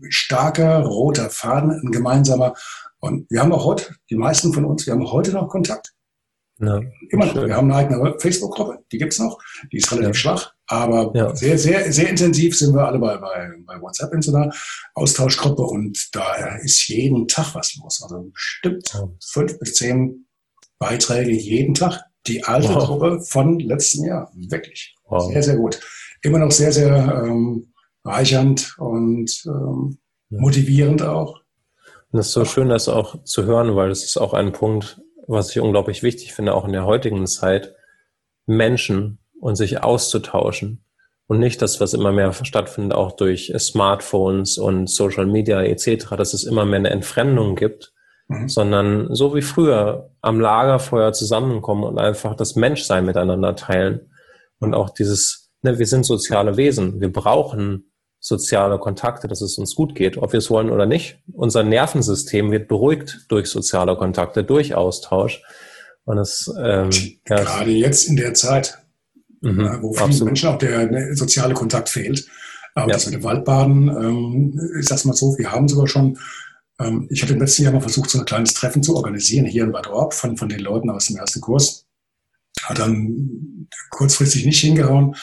starker 0.10 0.84
roter 0.84 1.30
Faden, 1.30 1.72
ein 1.72 1.92
gemeinsamer. 1.92 2.54
Und 3.00 3.30
wir 3.30 3.42
haben 3.42 3.54
auch 3.54 3.66
heute, 3.66 3.96
die 4.10 4.16
meisten 4.16 4.54
von 4.54 4.66
uns, 4.66 4.86
wir 4.86 4.94
haben 4.94 5.12
heute 5.12 5.32
noch 5.32 5.48
Kontakt. 5.48 5.94
Ja, 6.62 6.82
Immer 7.10 7.28
noch. 7.28 7.36
Wir 7.36 7.56
haben 7.56 7.72
eine 7.72 7.88
eigene 7.88 8.20
Facebook-Gruppe, 8.20 8.84
die 8.92 8.98
gibt's 8.98 9.18
noch. 9.18 9.40
Die 9.72 9.78
ist 9.78 9.90
relativ 9.92 10.10
ja. 10.10 10.14
schwach, 10.14 10.54
aber 10.68 11.12
ja. 11.16 11.34
sehr, 11.34 11.58
sehr, 11.58 11.92
sehr 11.94 12.10
intensiv 12.10 12.58
sind 12.58 12.76
wir 12.76 12.86
alle 12.86 13.00
bei, 13.00 13.18
bei, 13.18 13.50
bei 13.66 13.82
WhatsApp 13.82 14.14
in 14.14 14.22
so 14.22 14.36
einer 14.36 14.52
Austauschgruppe 14.94 15.62
und 15.62 16.14
da 16.14 16.58
ist 16.58 16.88
jeden 16.90 17.30
Tag 17.30 17.56
was 17.56 17.76
los. 17.76 18.02
Also 18.04 18.30
bestimmt 18.34 18.92
fünf 19.24 19.58
bis 19.60 19.76
zehn 19.76 20.26
Beiträge 20.80 21.32
jeden 21.32 21.76
Tag. 21.76 22.02
Die 22.28 22.44
alte 22.44 22.76
wow. 22.76 22.86
Gruppe 22.86 23.22
von 23.22 23.60
letzten 23.60 24.04
Jahr. 24.06 24.30
Wirklich. 24.36 24.96
Wow. 25.10 25.32
Sehr, 25.32 25.44
sehr 25.44 25.56
gut. 25.58 25.80
Immer 26.22 26.40
noch 26.40 26.52
sehr, 26.52 26.72
sehr 26.72 27.24
ähm, 27.24 27.74
reichernd 28.04 28.76
und 28.78 29.32
ähm, 29.46 29.98
motivierend 30.30 31.02
auch. 31.02 31.42
Und 32.12 32.20
es 32.20 32.28
ist 32.28 32.34
so 32.34 32.46
schön, 32.46 32.70
das 32.70 32.90
auch 32.90 33.24
zu 33.24 33.46
hören, 33.46 33.76
weil 33.76 33.90
das 33.90 34.04
ist 34.04 34.18
auch 34.18 34.34
ein 34.34 34.52
Punkt, 34.52 35.02
was 35.28 35.52
ich 35.52 35.60
unglaublich 35.60 36.02
wichtig 36.02 36.34
finde, 36.34 36.56
auch 36.56 36.66
in 36.66 36.74
der 36.74 36.86
heutigen 36.86 37.26
Zeit, 37.28 37.76
Menschen 38.46 39.20
und 39.40 39.56
sich 39.56 39.84
auszutauschen. 39.84 40.84
Und 41.28 41.38
nicht 41.40 41.62
das, 41.62 41.80
was 41.80 41.94
immer 41.94 42.12
mehr 42.12 42.34
stattfindet, 42.34 42.98
auch 42.98 43.12
durch 43.12 43.54
Smartphones 43.60 44.58
und 44.58 44.90
Social 44.90 45.28
Media 45.28 45.62
etc., 45.62 46.16
dass 46.18 46.34
es 46.34 46.44
immer 46.44 46.66
mehr 46.66 46.80
eine 46.80 46.90
Entfremdung 46.90 47.56
gibt, 47.56 47.94
mhm. 48.28 48.50
sondern 48.50 49.14
so 49.14 49.36
wie 49.36 49.44
früher 49.44 50.10
am 50.22 50.40
Lagerfeuer 50.40 51.14
zusammenkommen 51.14 51.84
und 51.84 52.00
einfach 52.00 52.36
das 52.36 52.56
Menschsein 52.56 53.06
miteinander 53.06 53.56
teilen. 53.56 54.10
Und 54.60 54.74
auch 54.74 54.90
dieses, 54.90 55.50
ne, 55.62 55.80
wir 55.80 55.88
sind 55.88 56.06
soziale 56.06 56.58
Wesen, 56.58 57.00
wir 57.00 57.12
brauchen 57.12 57.90
soziale 58.20 58.80
Kontakte, 58.80 59.28
dass 59.28 59.42
es 59.42 59.58
uns 59.58 59.76
gut 59.76 59.96
geht, 59.96 60.18
ob 60.18 60.34
wir 60.34 60.40
es 60.40 60.50
wollen 60.50 60.70
oder 60.70 60.86
nicht. 60.86 61.20
Unser 61.32 61.64
Nervensystem 61.64 62.52
wird 62.52 62.68
beruhigt 62.68 63.26
durch 63.30 63.48
soziale 63.48 63.96
Kontakte, 63.96 64.44
durch 64.44 64.76
Austausch. 64.76 65.42
Und 66.04 66.18
es, 66.18 66.52
ähm, 66.62 66.90
ja, 67.28 67.44
gerade 67.44 67.72
jetzt 67.72 68.10
in 68.10 68.18
der 68.18 68.34
Zeit, 68.34 68.80
mhm, 69.42 69.60
äh, 69.60 69.82
wo 69.82 69.94
vielen 69.94 70.06
absolut. 70.06 70.26
Menschen 70.26 70.50
auch 70.50 70.58
der, 70.58 70.88
der, 70.88 71.16
soziale 71.16 71.54
Kontakt 71.54 71.90
fehlt. 71.90 72.26
Aber 72.76 72.88
ja. 72.88 72.94
das 72.94 73.06
mit 73.06 73.16
dem 73.16 73.24
Waldbaden, 73.24 73.88
ähm, 73.90 74.60
ich 74.80 74.88
sag's 74.88 75.06
mal 75.06 75.14
so, 75.14 75.38
wir 75.38 75.52
haben 75.52 75.68
sogar 75.68 75.88
schon, 75.88 76.18
ähm, 76.80 77.08
ich 77.10 77.22
hatte 77.22 77.34
im 77.34 77.40
letzten 77.40 77.64
Jahr 77.64 77.74
mal 77.74 77.82
versucht, 77.82 78.10
so 78.10 78.20
ein 78.20 78.26
kleines 78.26 78.54
Treffen 78.54 78.84
zu 78.84 78.96
organisieren 78.96 79.46
hier 79.46 79.64
in 79.64 79.72
Bad 79.72 79.88
Orb 79.88 80.14
von, 80.14 80.36
von 80.36 80.50
den 80.50 80.60
Leuten 80.60 80.90
aus 80.90 81.08
dem 81.08 81.18
ersten 81.18 81.42
Kurs. 81.42 81.86
Hat 82.64 82.80
dann 82.80 83.68
kurzfristig 83.92 84.46
nicht 84.46 84.60
hingehauen. 84.60 85.16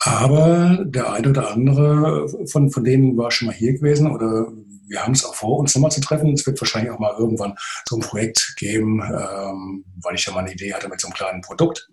Aber 0.00 0.84
der 0.84 1.12
eine 1.12 1.30
oder 1.30 1.50
andere 1.50 2.28
von, 2.50 2.70
von 2.70 2.84
denen 2.84 3.16
war 3.16 3.30
schon 3.30 3.46
mal 3.46 3.54
hier 3.54 3.72
gewesen 3.72 4.10
oder 4.10 4.48
wir 4.86 5.02
haben 5.02 5.12
es 5.12 5.24
auch 5.24 5.34
vor, 5.34 5.58
uns 5.58 5.74
nochmal 5.74 5.90
zu 5.90 6.00
treffen. 6.00 6.34
Es 6.34 6.46
wird 6.46 6.60
wahrscheinlich 6.60 6.92
auch 6.92 6.98
mal 6.98 7.14
irgendwann 7.18 7.56
so 7.88 7.96
ein 7.96 8.02
Projekt 8.02 8.54
geben, 8.58 9.00
ähm, 9.00 9.84
weil 10.02 10.14
ich 10.14 10.26
ja 10.26 10.32
mal 10.32 10.40
eine 10.40 10.52
Idee 10.52 10.74
hatte 10.74 10.88
mit 10.88 11.00
so 11.00 11.08
einem 11.08 11.14
kleinen 11.14 11.40
Produkt 11.40 11.88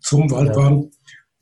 zum 0.00 0.30
Waldbahn. 0.30 0.90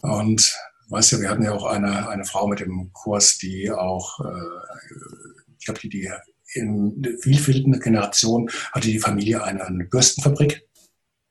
Ja. 0.02 0.10
Und 0.10 0.50
weißt 0.88 1.12
ja, 1.12 1.20
wir 1.20 1.30
hatten 1.30 1.42
ja 1.42 1.52
auch 1.52 1.66
eine, 1.66 2.08
eine 2.08 2.24
Frau 2.24 2.46
mit 2.46 2.60
dem 2.60 2.90
Kurs, 2.92 3.36
die 3.38 3.70
auch, 3.70 4.20
äh, 4.20 5.54
ich 5.58 5.66
glaube, 5.66 5.80
die, 5.80 5.88
die 5.88 6.10
in 6.54 7.02
vielfältigen 7.20 7.78
Generation 7.80 8.48
hatte 8.72 8.88
die 8.88 8.98
Familie 8.98 9.42
eine, 9.42 9.64
eine 9.64 9.84
Bürstenfabrik 9.84 10.62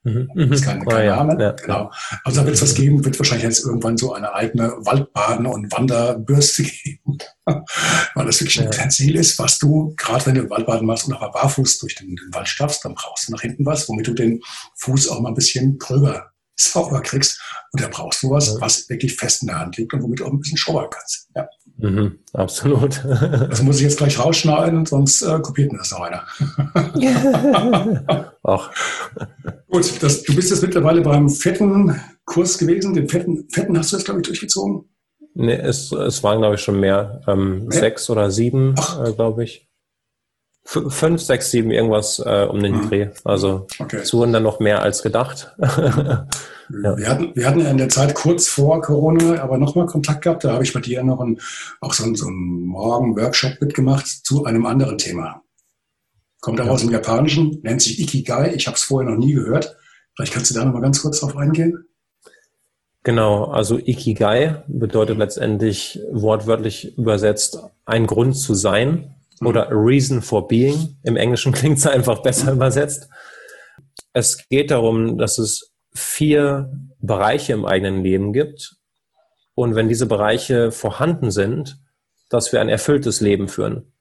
Mhm. 0.04 0.30
Das 0.36 0.60
ist 0.60 0.66
kein, 0.66 0.86
kein 0.86 1.10
oh, 1.12 1.16
Name. 1.16 1.42
Ja. 1.42 1.52
Genau. 1.52 1.92
Also 2.24 2.42
da 2.42 2.46
wird 2.46 2.56
es 2.56 2.62
was 2.62 2.76
geben, 2.76 3.06
wird 3.06 3.18
wahrscheinlich 3.18 3.46
jetzt 3.46 3.66
irgendwann 3.66 3.98
so 3.98 4.14
eine 4.14 4.34
eigene 4.34 4.70
Waldbaden- 4.86 5.46
und 5.46 5.72
Wanderbürste 5.72 6.64
geben. 6.64 7.18
Weil 7.46 8.26
das 8.26 8.42
wirklich 8.42 8.56
ja. 8.56 8.70
ein 8.70 8.92
Ziel 8.92 9.16
ist, 9.16 9.40
was 9.40 9.60
du, 9.60 9.94
gerade 9.98 10.26
wenn 10.26 10.36
du 10.36 10.50
Waldbaden 10.50 10.86
machst 10.86 11.08
und 11.08 11.14
auch 11.14 11.32
barfuß 11.32 11.80
durch 11.80 11.96
den, 11.96 12.16
den 12.16 12.34
Wald 12.34 12.48
stapfst, 12.48 12.82
dann 12.84 12.96
brauchst 12.96 13.28
du 13.28 13.32
nach 13.32 13.42
hinten 13.42 13.66
was, 13.66 13.88
womit 13.88 14.08
du 14.08 14.14
den 14.14 14.42
Fuß 14.78 15.10
auch 15.10 15.22
mal 15.22 15.30
ein 15.30 15.36
bisschen 15.36 15.78
gröber 15.78 16.34
sauber 16.56 17.02
kriegst. 17.02 17.42
Und 17.72 17.82
da 17.82 17.88
brauchst 17.88 18.24
du 18.24 18.30
was, 18.30 18.60
was 18.62 18.90
wirklich 18.90 19.16
fest 19.16 19.42
in 19.42 19.48
der 19.48 19.60
Hand 19.60 19.78
liegt 19.78 19.94
und 19.94 20.04
womit 20.04 20.20
du 20.20 20.26
auch 20.26 20.32
ein 20.32 20.40
bisschen 20.40 20.58
schaubern 20.58 20.88
kannst. 20.90 21.30
Ja. 21.36 21.48
Mhm, 21.78 22.20
absolut. 22.34 23.04
das 23.50 23.62
muss 23.64 23.78
ich 23.78 23.84
jetzt 23.84 23.98
gleich 23.98 24.20
rausschneiden, 24.20 24.86
sonst 24.86 25.22
äh, 25.24 25.40
kopiert 25.40 25.72
mir 25.72 25.80
das 25.80 25.92
noch 25.92 26.02
einer. 26.02 26.24
Ach. 28.44 28.72
Gut, 29.74 30.04
das, 30.04 30.22
du 30.22 30.36
bist 30.36 30.52
jetzt 30.52 30.62
mittlerweile 30.62 31.02
beim 31.02 31.28
vierten 31.30 32.00
Kurs 32.26 32.60
gewesen. 32.60 32.94
Den 32.94 33.10
vierten, 33.10 33.48
vierten 33.50 33.76
hast 33.76 33.92
du 33.92 33.96
jetzt, 33.96 34.06
glaube 34.06 34.20
ich, 34.20 34.28
durchgezogen? 34.28 34.88
Nee, 35.34 35.56
es, 35.56 35.92
es 35.92 36.22
waren, 36.22 36.38
glaube 36.38 36.56
ich, 36.56 36.62
schon 36.62 36.80
mehr. 36.80 37.22
Ähm, 37.28 37.72
sechs 37.72 38.08
oder 38.12 38.30
sieben, 38.30 38.76
äh, 39.04 39.12
glaube 39.14 39.46
ich. 39.46 39.68
F 40.64 40.80
fünf, 40.90 41.24
sechs, 41.24 41.50
sieben, 41.50 41.72
irgendwas 41.72 42.20
äh, 42.20 42.46
um 42.48 42.62
den 42.62 42.84
hm. 42.84 42.90
Dreh. 42.90 43.08
Also 43.24 43.66
okay. 43.80 43.98
es 44.04 44.14
wurden 44.14 44.32
dann 44.32 44.44
noch 44.44 44.60
mehr 44.60 44.84
als 44.84 45.02
gedacht. 45.02 45.56
ja. 45.58 46.28
wir, 46.70 47.10
hatten, 47.10 47.32
wir 47.34 47.48
hatten 47.48 47.60
ja 47.62 47.72
in 47.72 47.78
der 47.78 47.90
Zeit 47.90 48.14
kurz 48.14 48.48
vor 48.48 48.80
Corona 48.80 49.42
aber 49.42 49.58
nochmal 49.58 49.88
Kontakt 49.88 50.22
gehabt. 50.22 50.44
Da 50.44 50.54
habe 50.54 50.64
ich 50.64 50.72
bei 50.72 50.82
dir 50.82 51.04
noch 51.04 51.20
ein, 51.20 51.40
auch 51.82 51.94
so, 51.94 52.04
ein, 52.04 52.14
so 52.14 52.28
einen 52.28 52.62
Morgen-Workshop 52.68 53.60
mitgemacht 53.60 54.06
zu 54.06 54.46
einem 54.46 54.68
anderen 54.68 55.00
Thema. 55.00 55.43
Kommt 56.44 56.60
auch 56.60 56.68
aus 56.68 56.82
dem 56.82 56.92
Japanischen, 56.92 57.62
nennt 57.64 57.82
sich 57.82 58.02
Ikigai. 58.02 58.54
Ich 58.54 58.68
habe 58.68 58.76
es 58.76 58.84
vorher 58.84 59.10
noch 59.10 59.18
nie 59.18 59.32
gehört. 59.32 59.78
Vielleicht 60.14 60.34
kannst 60.34 60.52
du 60.52 60.56
da 60.56 60.66
noch 60.66 60.74
mal 60.74 60.82
ganz 60.82 61.02
kurz 61.02 61.22
drauf 61.22 61.38
eingehen. 61.38 61.86
Genau, 63.04 63.46
also 63.46 63.80
Ikigai 63.80 64.62
bedeutet 64.68 65.18
letztendlich 65.18 66.02
wortwörtlich 66.12 66.98
übersetzt 66.98 67.60
ein 67.86 68.08
Grund 68.08 68.36
zu 68.36 68.56
sein 68.56 69.16
mhm. 69.40 69.48
oder 69.48 69.70
a 69.70 69.74
reason 69.74 70.22
for 70.22 70.46
being. 70.50 70.98
Im 71.04 71.16
Englischen 71.16 71.52
klingt 71.54 71.78
es 71.78 71.88
einfach 71.88 72.22
besser 72.22 72.52
übersetzt. 72.52 73.08
Es 74.12 74.46
geht 74.50 74.70
darum, 74.70 75.18
dass 75.18 75.38
es 75.38 75.72
vier 75.96 76.78
Bereiche 77.00 77.54
im 77.54 77.66
eigenen 77.66 78.04
Leben 78.04 78.34
gibt. 78.34 78.76
Und 79.56 79.76
wenn 79.76 79.88
diese 79.88 80.08
Bereiche 80.08 80.74
vorhanden 80.74 81.32
sind, 81.32 81.78
dass 82.28 82.52
wir 82.52 82.60
ein 82.60 82.68
erfülltes 82.68 83.22
Leben 83.22 83.48
führen. 83.48 83.93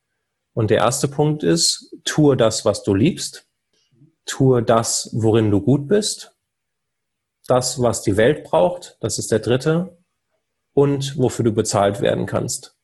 Und 0.55 0.71
der 0.71 0.79
erste 0.79 1.09
Punkt 1.09 1.43
ist, 1.43 1.95
tue 2.05 2.37
das, 2.37 2.65
was 2.65 2.83
du 2.83 2.95
liebst. 2.95 3.47
Tue 4.27 4.63
das, 4.63 5.11
worin 5.13 5.51
du 5.51 5.61
gut 5.61 5.89
bist. 5.89 6.37
Das, 7.47 7.81
was 7.83 8.03
die 8.03 8.17
Welt 8.17 8.45
braucht, 8.45 8.97
das 9.01 9.19
ist 9.19 9.33
der 9.33 9.41
dritte. 9.41 9.99
Und 10.75 11.19
wofür 11.19 11.45
du 11.45 11.53
bezahlt 11.53 12.01
werden 12.01 12.27
kannst. 12.27 12.77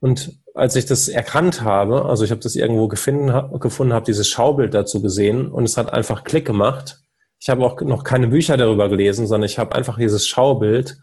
Und 0.00 0.38
als 0.54 0.76
ich 0.76 0.84
das 0.84 1.08
erkannt 1.08 1.62
habe, 1.62 2.04
also 2.06 2.24
ich 2.24 2.30
habe 2.30 2.40
das 2.40 2.56
irgendwo 2.56 2.88
gefunden, 2.88 3.60
gefunden 3.60 3.94
habe 3.94 4.04
dieses 4.04 4.28
Schaubild 4.28 4.74
dazu 4.74 5.00
gesehen 5.00 5.50
und 5.50 5.64
es 5.64 5.76
hat 5.76 5.92
einfach 5.92 6.24
Klick 6.24 6.44
gemacht. 6.44 7.00
Ich 7.38 7.48
habe 7.48 7.64
auch 7.64 7.80
noch 7.80 8.04
keine 8.04 8.28
Bücher 8.28 8.56
darüber 8.56 8.88
gelesen, 8.88 9.26
sondern 9.26 9.46
ich 9.46 9.58
habe 9.58 9.74
einfach 9.74 9.96
dieses 9.96 10.26
Schaubild 10.26 10.98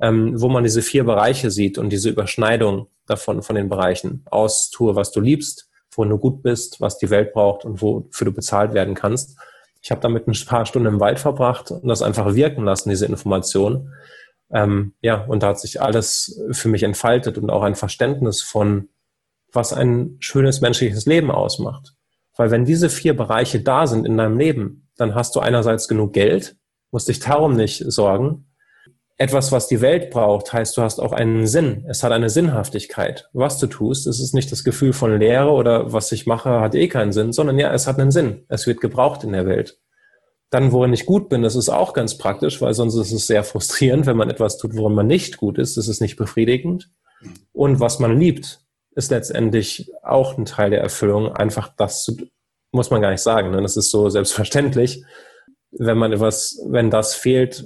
ähm, 0.00 0.40
wo 0.40 0.48
man 0.48 0.64
diese 0.64 0.82
vier 0.82 1.04
Bereiche 1.04 1.50
sieht 1.50 1.78
und 1.78 1.90
diese 1.90 2.10
Überschneidung 2.10 2.88
davon, 3.06 3.42
von 3.42 3.56
den 3.56 3.68
Bereichen. 3.68 4.24
Aus, 4.30 4.70
tue, 4.70 4.96
was 4.96 5.12
du 5.12 5.20
liebst, 5.20 5.68
wo 5.94 6.04
du 6.04 6.18
gut 6.18 6.42
bist, 6.42 6.80
was 6.80 6.98
die 6.98 7.10
Welt 7.10 7.32
braucht 7.32 7.64
und 7.64 7.80
wofür 7.80 8.26
du 8.26 8.32
bezahlt 8.32 8.74
werden 8.74 8.94
kannst. 8.94 9.38
Ich 9.82 9.90
habe 9.90 10.00
damit 10.00 10.26
ein 10.26 10.34
paar 10.46 10.66
Stunden 10.66 10.88
im 10.88 11.00
Wald 11.00 11.18
verbracht 11.18 11.70
und 11.70 11.86
das 11.86 12.02
einfach 12.02 12.34
wirken 12.34 12.64
lassen, 12.64 12.90
diese 12.90 13.06
Information. 13.06 13.92
Ähm, 14.50 14.94
ja, 15.00 15.24
und 15.24 15.42
da 15.42 15.48
hat 15.48 15.60
sich 15.60 15.80
alles 15.80 16.40
für 16.52 16.68
mich 16.68 16.82
entfaltet 16.82 17.38
und 17.38 17.50
auch 17.50 17.62
ein 17.62 17.74
Verständnis 17.74 18.42
von, 18.42 18.88
was 19.52 19.72
ein 19.72 20.16
schönes 20.20 20.60
menschliches 20.60 21.06
Leben 21.06 21.30
ausmacht. 21.30 21.94
Weil 22.36 22.50
wenn 22.50 22.64
diese 22.64 22.90
vier 22.90 23.16
Bereiche 23.16 23.60
da 23.60 23.86
sind 23.86 24.06
in 24.06 24.16
deinem 24.16 24.38
Leben, 24.38 24.88
dann 24.96 25.14
hast 25.14 25.34
du 25.36 25.40
einerseits 25.40 25.88
genug 25.88 26.12
Geld, 26.12 26.56
musst 26.90 27.08
dich 27.08 27.20
darum 27.20 27.56
nicht 27.56 27.84
sorgen. 27.90 28.45
Etwas, 29.18 29.50
was 29.50 29.66
die 29.66 29.80
Welt 29.80 30.10
braucht, 30.10 30.52
heißt, 30.52 30.76
du 30.76 30.82
hast 30.82 31.00
auch 31.00 31.12
einen 31.12 31.46
Sinn. 31.46 31.86
Es 31.88 32.02
hat 32.02 32.12
eine 32.12 32.28
Sinnhaftigkeit. 32.28 33.30
Was 33.32 33.58
du 33.58 33.66
tust, 33.66 34.06
es 34.06 34.20
ist 34.20 34.34
nicht 34.34 34.52
das 34.52 34.62
Gefühl 34.62 34.92
von 34.92 35.18
Leere 35.18 35.50
oder 35.50 35.92
was 35.92 36.12
ich 36.12 36.26
mache, 36.26 36.60
hat 36.60 36.74
eh 36.74 36.88
keinen 36.88 37.12
Sinn, 37.12 37.32
sondern 37.32 37.58
ja, 37.58 37.72
es 37.72 37.86
hat 37.86 37.98
einen 37.98 38.10
Sinn. 38.10 38.44
Es 38.48 38.66
wird 38.66 38.82
gebraucht 38.82 39.24
in 39.24 39.32
der 39.32 39.46
Welt. 39.46 39.78
Dann, 40.50 40.70
worin 40.70 40.92
ich 40.92 41.06
gut 41.06 41.30
bin, 41.30 41.42
das 41.42 41.56
ist 41.56 41.70
auch 41.70 41.94
ganz 41.94 42.18
praktisch, 42.18 42.60
weil 42.60 42.74
sonst 42.74 42.94
ist 42.94 43.10
es 43.10 43.26
sehr 43.26 43.42
frustrierend, 43.42 44.04
wenn 44.06 44.18
man 44.18 44.28
etwas 44.28 44.58
tut, 44.58 44.76
worin 44.76 44.94
man 44.94 45.06
nicht 45.06 45.38
gut 45.38 45.58
ist. 45.58 45.78
Das 45.78 45.88
ist 45.88 46.00
nicht 46.00 46.16
befriedigend. 46.16 46.90
Und 47.52 47.80
was 47.80 47.98
man 47.98 48.18
liebt, 48.18 48.60
ist 48.94 49.10
letztendlich 49.10 49.90
auch 50.02 50.36
ein 50.36 50.44
Teil 50.44 50.70
der 50.70 50.82
Erfüllung. 50.82 51.34
Einfach 51.34 51.72
das 51.74 52.04
zu, 52.04 52.16
muss 52.70 52.90
man 52.90 53.00
gar 53.00 53.10
nicht 53.10 53.22
sagen. 53.22 53.50
Ne? 53.50 53.62
Das 53.62 53.78
ist 53.78 53.90
so 53.90 54.10
selbstverständlich. 54.10 55.04
Wenn 55.70 55.98
man 55.98 56.12
etwas, 56.12 56.60
wenn 56.66 56.90
das 56.90 57.14
fehlt, 57.14 57.64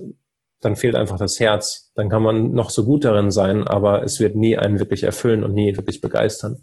dann 0.61 0.77
fehlt 0.77 0.95
einfach 0.95 1.19
das 1.19 1.41
Herz. 1.41 1.91
Dann 1.95 2.09
kann 2.09 2.23
man 2.23 2.53
noch 2.53 2.71
so 2.71 2.85
gut 2.85 3.05
darin 3.05 3.31
sein, 3.31 3.67
aber 3.67 4.03
es 4.03 4.21
wird 4.21 4.37
nie 4.37 4.57
einen 4.57 4.79
wirklich 4.79 5.03
erfüllen 5.03 5.45
und 5.45 5.55
nie 5.55 5.77
wirklich 5.77 6.01
begeistern. 6.01 6.63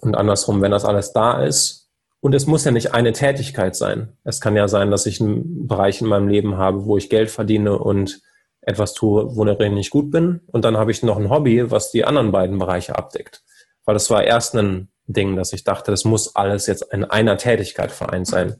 Und 0.00 0.14
andersrum, 0.14 0.62
wenn 0.62 0.70
das 0.70 0.84
alles 0.84 1.12
da 1.12 1.42
ist, 1.42 1.80
und 2.20 2.34
es 2.34 2.46
muss 2.46 2.64
ja 2.64 2.70
nicht 2.70 2.92
eine 2.92 3.12
Tätigkeit 3.12 3.74
sein. 3.74 4.12
Es 4.24 4.40
kann 4.40 4.54
ja 4.54 4.68
sein, 4.68 4.90
dass 4.90 5.06
ich 5.06 5.20
einen 5.20 5.66
Bereich 5.66 6.02
in 6.02 6.06
meinem 6.06 6.28
Leben 6.28 6.58
habe, 6.58 6.84
wo 6.84 6.98
ich 6.98 7.08
Geld 7.08 7.30
verdiene 7.30 7.78
und 7.78 8.20
etwas 8.60 8.92
tue, 8.92 9.34
worin 9.36 9.76
ich 9.78 9.90
gut 9.90 10.10
bin. 10.10 10.40
Und 10.46 10.64
dann 10.66 10.76
habe 10.76 10.90
ich 10.90 11.02
noch 11.02 11.16
ein 11.16 11.30
Hobby, 11.30 11.70
was 11.70 11.90
die 11.90 12.04
anderen 12.04 12.30
beiden 12.30 12.58
Bereiche 12.58 12.96
abdeckt. 12.96 13.42
Weil 13.86 13.94
das 13.94 14.10
war 14.10 14.22
erst 14.22 14.54
ein 14.54 14.88
Ding, 15.06 15.34
dass 15.34 15.54
ich 15.54 15.64
dachte, 15.64 15.90
das 15.90 16.04
muss 16.04 16.36
alles 16.36 16.66
jetzt 16.66 16.92
in 16.92 17.04
einer 17.04 17.38
Tätigkeit 17.38 17.90
vereint 17.90 18.26
sein. 18.26 18.56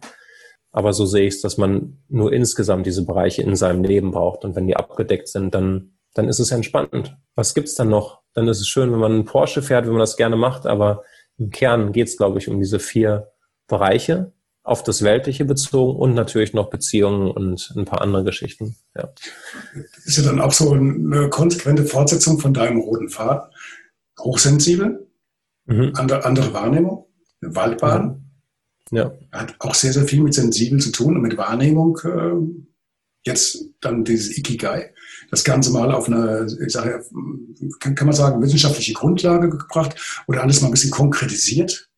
Aber 0.73 0.93
so 0.93 1.05
sehe 1.05 1.27
ich 1.27 1.35
es, 1.35 1.41
dass 1.41 1.59
man 1.59 1.99
nur 2.09 2.33
insgesamt 2.33 2.87
diese 2.87 3.05
Bereiche 3.05 3.43
in 3.43 3.57
seinem 3.57 3.83
Leben 3.83 4.13
braucht. 4.13 4.45
Und 4.45 4.55
wenn 4.55 4.67
die 4.67 4.77
abgedeckt 4.77 5.29
sind, 5.29 5.55
dann, 5.55 5.93
dann 6.15 6.29
ist 6.29 6.39
es 6.39 6.53
entspannend. 6.53 7.17
Was 7.35 7.55
gibt's 7.55 7.75
dann 7.75 7.89
noch? 7.89 8.21
Dann 8.35 8.47
ist 8.47 8.61
es 8.61 8.69
schön, 8.69 8.93
wenn 8.93 9.01
man 9.01 9.13
einen 9.13 9.25
Porsche 9.25 9.63
fährt, 9.63 9.85
wenn 9.85 9.93
man 9.93 10.01
das 10.01 10.17
gerne 10.17 10.37
macht. 10.37 10.67
Aber 10.67 11.03
im 11.39 11.51
Kern 11.51 11.93
geht's, 11.93 12.17
glaube 12.17 12.39
ich, 12.39 12.49
um 12.49 12.61
diese 12.61 12.79
vier 12.79 13.33
Bereiche 13.67 14.33
auf 14.63 14.83
das 14.83 15.03
Weltliche 15.03 15.45
bezogen 15.45 15.99
und 15.99 16.15
natürlich 16.15 16.53
noch 16.53 16.71
Beziehungen 16.71 17.31
und 17.31 17.73
ein 17.77 17.87
paar 17.87 18.03
andere 18.03 18.25
Geschichten. 18.25 18.77
Ja. 18.95 19.13
Ist 20.05 20.19
ja 20.19 20.25
dann 20.25 20.41
auch 20.41 20.53
so 20.53 20.73
eine 20.73 21.31
konsequente 21.31 21.85
Fortsetzung 21.85 22.39
von 22.39 22.53
deinem 22.53 22.81
roten 22.81 23.09
Faden. 23.09 23.51
Hochsensibel, 24.21 25.09
mhm. 25.65 25.93
andere, 25.97 26.25
andere 26.25 26.53
Wahrnehmung, 26.53 27.07
Waldbahn. 27.41 28.20
Ja. 28.91 29.13
Hat 29.33 29.55
auch 29.61 29.75
sehr, 29.75 29.93
sehr 29.93 30.05
viel 30.05 30.23
mit 30.23 30.35
sensibel 30.35 30.81
zu 30.81 30.91
tun 30.91 31.17
und 31.17 31.23
mit 31.23 31.37
Wahrnehmung. 31.37 31.99
Äh, 32.05 32.69
jetzt 33.25 33.67
dann 33.81 34.05
dieses 34.05 34.37
Ikigai. 34.37 34.93
Das 35.31 35.45
Ganze 35.45 35.71
mal 35.71 35.93
auf 35.93 36.09
eine, 36.09 36.47
ich 36.67 36.73
sage, 36.73 37.05
kann, 37.79 37.95
kann 37.95 38.07
man 38.07 38.17
sagen, 38.17 38.43
wissenschaftliche 38.43 38.95
Grundlage 38.95 39.51
gebracht 39.51 40.23
oder 40.27 40.43
alles 40.43 40.61
mal 40.61 40.69
ein 40.69 40.73
bisschen 40.73 40.91
konkretisiert 40.91 41.91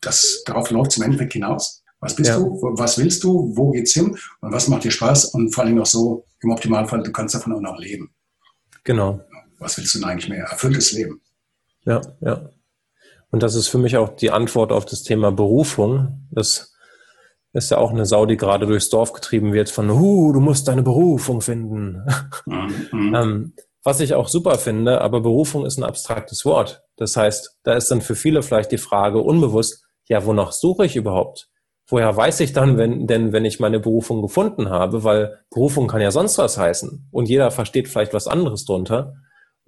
das, 0.00 0.42
darauf 0.44 0.70
läuft 0.70 0.92
es 0.92 0.96
im 0.98 1.04
Endeffekt 1.04 1.32
hinaus. 1.32 1.82
Was 2.00 2.14
bist 2.14 2.30
ja. 2.30 2.38
du? 2.38 2.60
Was 2.76 2.98
willst 2.98 3.24
du? 3.24 3.52
Wo 3.56 3.72
geht's 3.72 3.92
hin? 3.92 4.16
Und 4.40 4.52
was 4.52 4.68
macht 4.68 4.84
dir 4.84 4.90
Spaß? 4.90 5.26
Und 5.26 5.52
vor 5.52 5.64
allem 5.64 5.74
noch 5.74 5.86
so, 5.86 6.24
im 6.40 6.50
Optimalfall, 6.50 7.02
du 7.02 7.10
kannst 7.10 7.34
davon 7.34 7.54
auch 7.54 7.60
noch 7.60 7.78
leben. 7.78 8.14
Genau. 8.84 9.20
Was 9.58 9.76
willst 9.76 9.94
du 9.94 9.98
denn 9.98 10.08
eigentlich 10.08 10.28
mehr? 10.28 10.44
Erfülltes 10.44 10.92
Leben. 10.92 11.20
Ja, 11.84 12.00
ja. 12.20 12.48
Und 13.30 13.42
das 13.42 13.54
ist 13.54 13.68
für 13.68 13.78
mich 13.78 13.96
auch 13.96 14.10
die 14.10 14.30
Antwort 14.30 14.72
auf 14.72 14.84
das 14.84 15.02
Thema 15.02 15.30
Berufung. 15.32 16.26
Das 16.30 16.74
ist 17.52 17.70
ja 17.70 17.78
auch 17.78 17.90
eine 17.90 18.06
Sau, 18.06 18.26
die 18.26 18.36
gerade 18.36 18.66
durchs 18.66 18.90
Dorf 18.90 19.12
getrieben 19.12 19.52
wird 19.52 19.70
von, 19.70 19.90
huh, 19.90 20.32
du 20.32 20.40
musst 20.40 20.68
deine 20.68 20.82
Berufung 20.82 21.40
finden. 21.40 22.04
Mhm. 22.46 23.14
ähm, 23.14 23.52
was 23.84 24.00
ich 24.00 24.14
auch 24.14 24.28
super 24.28 24.58
finde, 24.58 25.00
aber 25.00 25.20
Berufung 25.20 25.64
ist 25.64 25.78
ein 25.78 25.84
abstraktes 25.84 26.44
Wort. 26.44 26.82
Das 26.96 27.16
heißt, 27.16 27.58
da 27.62 27.74
ist 27.74 27.90
dann 27.90 28.02
für 28.02 28.16
viele 28.16 28.42
vielleicht 28.42 28.72
die 28.72 28.78
Frage 28.78 29.20
unbewusst, 29.20 29.84
ja, 30.08 30.24
wonach 30.24 30.52
suche 30.52 30.84
ich 30.84 30.96
überhaupt? 30.96 31.48
Woher 31.86 32.14
weiß 32.14 32.40
ich 32.40 32.52
dann, 32.52 32.76
wenn, 32.76 33.06
denn 33.06 33.32
wenn 33.32 33.46
ich 33.46 33.60
meine 33.60 33.80
Berufung 33.80 34.20
gefunden 34.20 34.68
habe? 34.68 35.04
Weil 35.04 35.38
Berufung 35.50 35.86
kann 35.86 36.02
ja 36.02 36.10
sonst 36.10 36.36
was 36.36 36.58
heißen. 36.58 37.08
Und 37.10 37.28
jeder 37.28 37.50
versteht 37.50 37.88
vielleicht 37.88 38.12
was 38.12 38.26
anderes 38.26 38.66
drunter. 38.66 39.14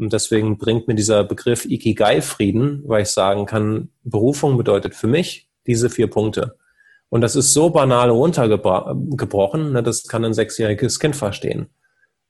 Und 0.01 0.15
deswegen 0.15 0.57
bringt 0.57 0.89
mir 0.89 0.95
dieser 0.95 1.25
Begriff 1.25 1.67
Ikigai 1.67 2.23
Frieden, 2.23 2.83
weil 2.87 3.03
ich 3.03 3.11
sagen 3.11 3.45
kann, 3.45 3.91
Berufung 4.03 4.57
bedeutet 4.57 4.95
für 4.95 5.09
mich 5.09 5.51
diese 5.67 5.91
vier 5.91 6.09
Punkte. 6.09 6.57
Und 7.11 7.21
das 7.21 7.37
ist 7.37 7.53
so 7.53 7.69
banal 7.69 8.09
runtergebrochen, 8.09 9.73
ne, 9.73 9.83
das 9.83 10.05
kann 10.05 10.25
ein 10.25 10.33
sechsjähriges 10.33 11.01
Kind 11.01 11.17
verstehen. 11.17 11.69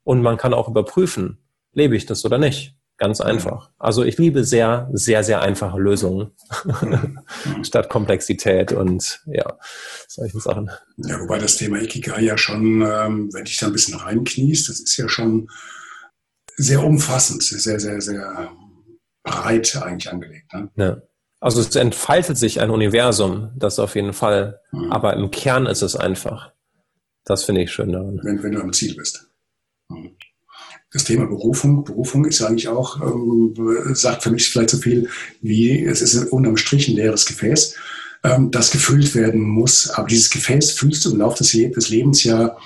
Und 0.02 0.20
man 0.20 0.36
kann 0.36 0.52
auch 0.52 0.68
überprüfen, 0.68 1.38
lebe 1.72 1.94
ich 1.94 2.06
das 2.06 2.24
oder 2.24 2.38
nicht. 2.38 2.74
Ganz 2.96 3.20
einfach. 3.20 3.70
Also 3.78 4.04
ich 4.04 4.18
liebe 4.18 4.44
sehr, 4.44 4.90
sehr, 4.92 5.24
sehr 5.24 5.40
einfache 5.40 5.78
Lösungen 5.78 6.32
statt 7.62 7.88
Komplexität 7.88 8.72
und 8.72 9.22
ja, 9.26 9.58
solchen 10.06 10.40
Sachen. 10.40 10.70
Ja, 10.98 11.18
wobei 11.20 11.38
das 11.38 11.56
Thema 11.56 11.80
Ikigai 11.80 12.20
ja 12.20 12.36
schon, 12.36 12.82
ähm, 12.82 13.30
wenn 13.32 13.44
dich 13.44 13.56
da 13.56 13.68
ein 13.68 13.72
bisschen 13.72 13.94
reinkniest, 13.94 14.68
das 14.68 14.80
ist 14.80 14.96
ja 14.98 15.08
schon 15.08 15.48
sehr 16.62 16.84
umfassend, 16.84 17.42
sehr, 17.42 17.80
sehr, 17.80 18.00
sehr 18.00 18.52
breit 19.22 19.76
eigentlich 19.82 20.10
angelegt. 20.10 20.52
Ne? 20.52 20.70
Ja. 20.76 21.02
Also 21.40 21.60
es 21.60 21.74
entfaltet 21.74 22.36
sich 22.36 22.60
ein 22.60 22.70
Universum, 22.70 23.50
das 23.56 23.78
auf 23.78 23.94
jeden 23.94 24.12
Fall, 24.12 24.60
mhm. 24.72 24.92
aber 24.92 25.14
im 25.14 25.30
Kern 25.30 25.66
ist 25.66 25.82
es 25.82 25.96
einfach. 25.96 26.52
Das 27.24 27.44
finde 27.44 27.62
ich 27.62 27.72
schön 27.72 27.92
daran. 27.92 28.20
Wenn, 28.22 28.42
wenn 28.42 28.52
du 28.52 28.60
am 28.60 28.72
Ziel 28.72 28.94
bist. 28.94 29.26
Mhm 29.88 30.16
das 30.92 31.04
Thema 31.04 31.26
Berufung. 31.26 31.84
Berufung 31.84 32.24
ist 32.24 32.42
eigentlich 32.42 32.68
auch, 32.68 33.00
ähm, 33.00 33.54
sagt 33.94 34.22
für 34.22 34.30
mich 34.30 34.48
vielleicht 34.48 34.70
so 34.70 34.78
viel 34.78 35.08
wie, 35.40 35.84
es 35.84 36.02
ist 36.02 36.16
unterm 36.32 36.56
Strich 36.56 36.88
ein 36.88 36.96
leeres 36.96 37.26
Gefäß, 37.26 37.74
ähm, 38.24 38.50
das 38.50 38.70
gefüllt 38.70 39.14
werden 39.14 39.40
muss. 39.40 39.90
Aber 39.90 40.08
dieses 40.08 40.30
Gefäß 40.30 40.72
füllst 40.72 41.04
du 41.04 41.12
im 41.12 41.18
Laufe 41.18 41.38
des, 41.38 41.52
des 41.52 41.88
Lebens 41.88 42.24
ja 42.24 42.56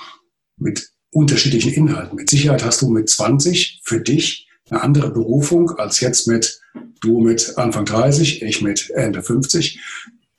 mit 0.57 0.89
unterschiedlichen 1.15 1.73
Inhalten. 1.73 2.17
Mit 2.17 2.29
Sicherheit 2.29 2.65
hast 2.65 2.81
du 2.81 2.89
mit 2.89 3.09
20 3.09 3.81
für 3.83 4.01
dich 4.01 4.49
eine 4.69 4.81
andere 4.81 5.11
Berufung 5.11 5.71
als 5.71 6.01
jetzt 6.01 6.27
mit 6.27 6.61
du 6.99 7.21
mit 7.21 7.57
Anfang 7.57 7.85
30, 7.85 8.41
ich 8.41 8.61
mit 8.61 8.89
Ende 8.91 9.21
50. 9.21 9.79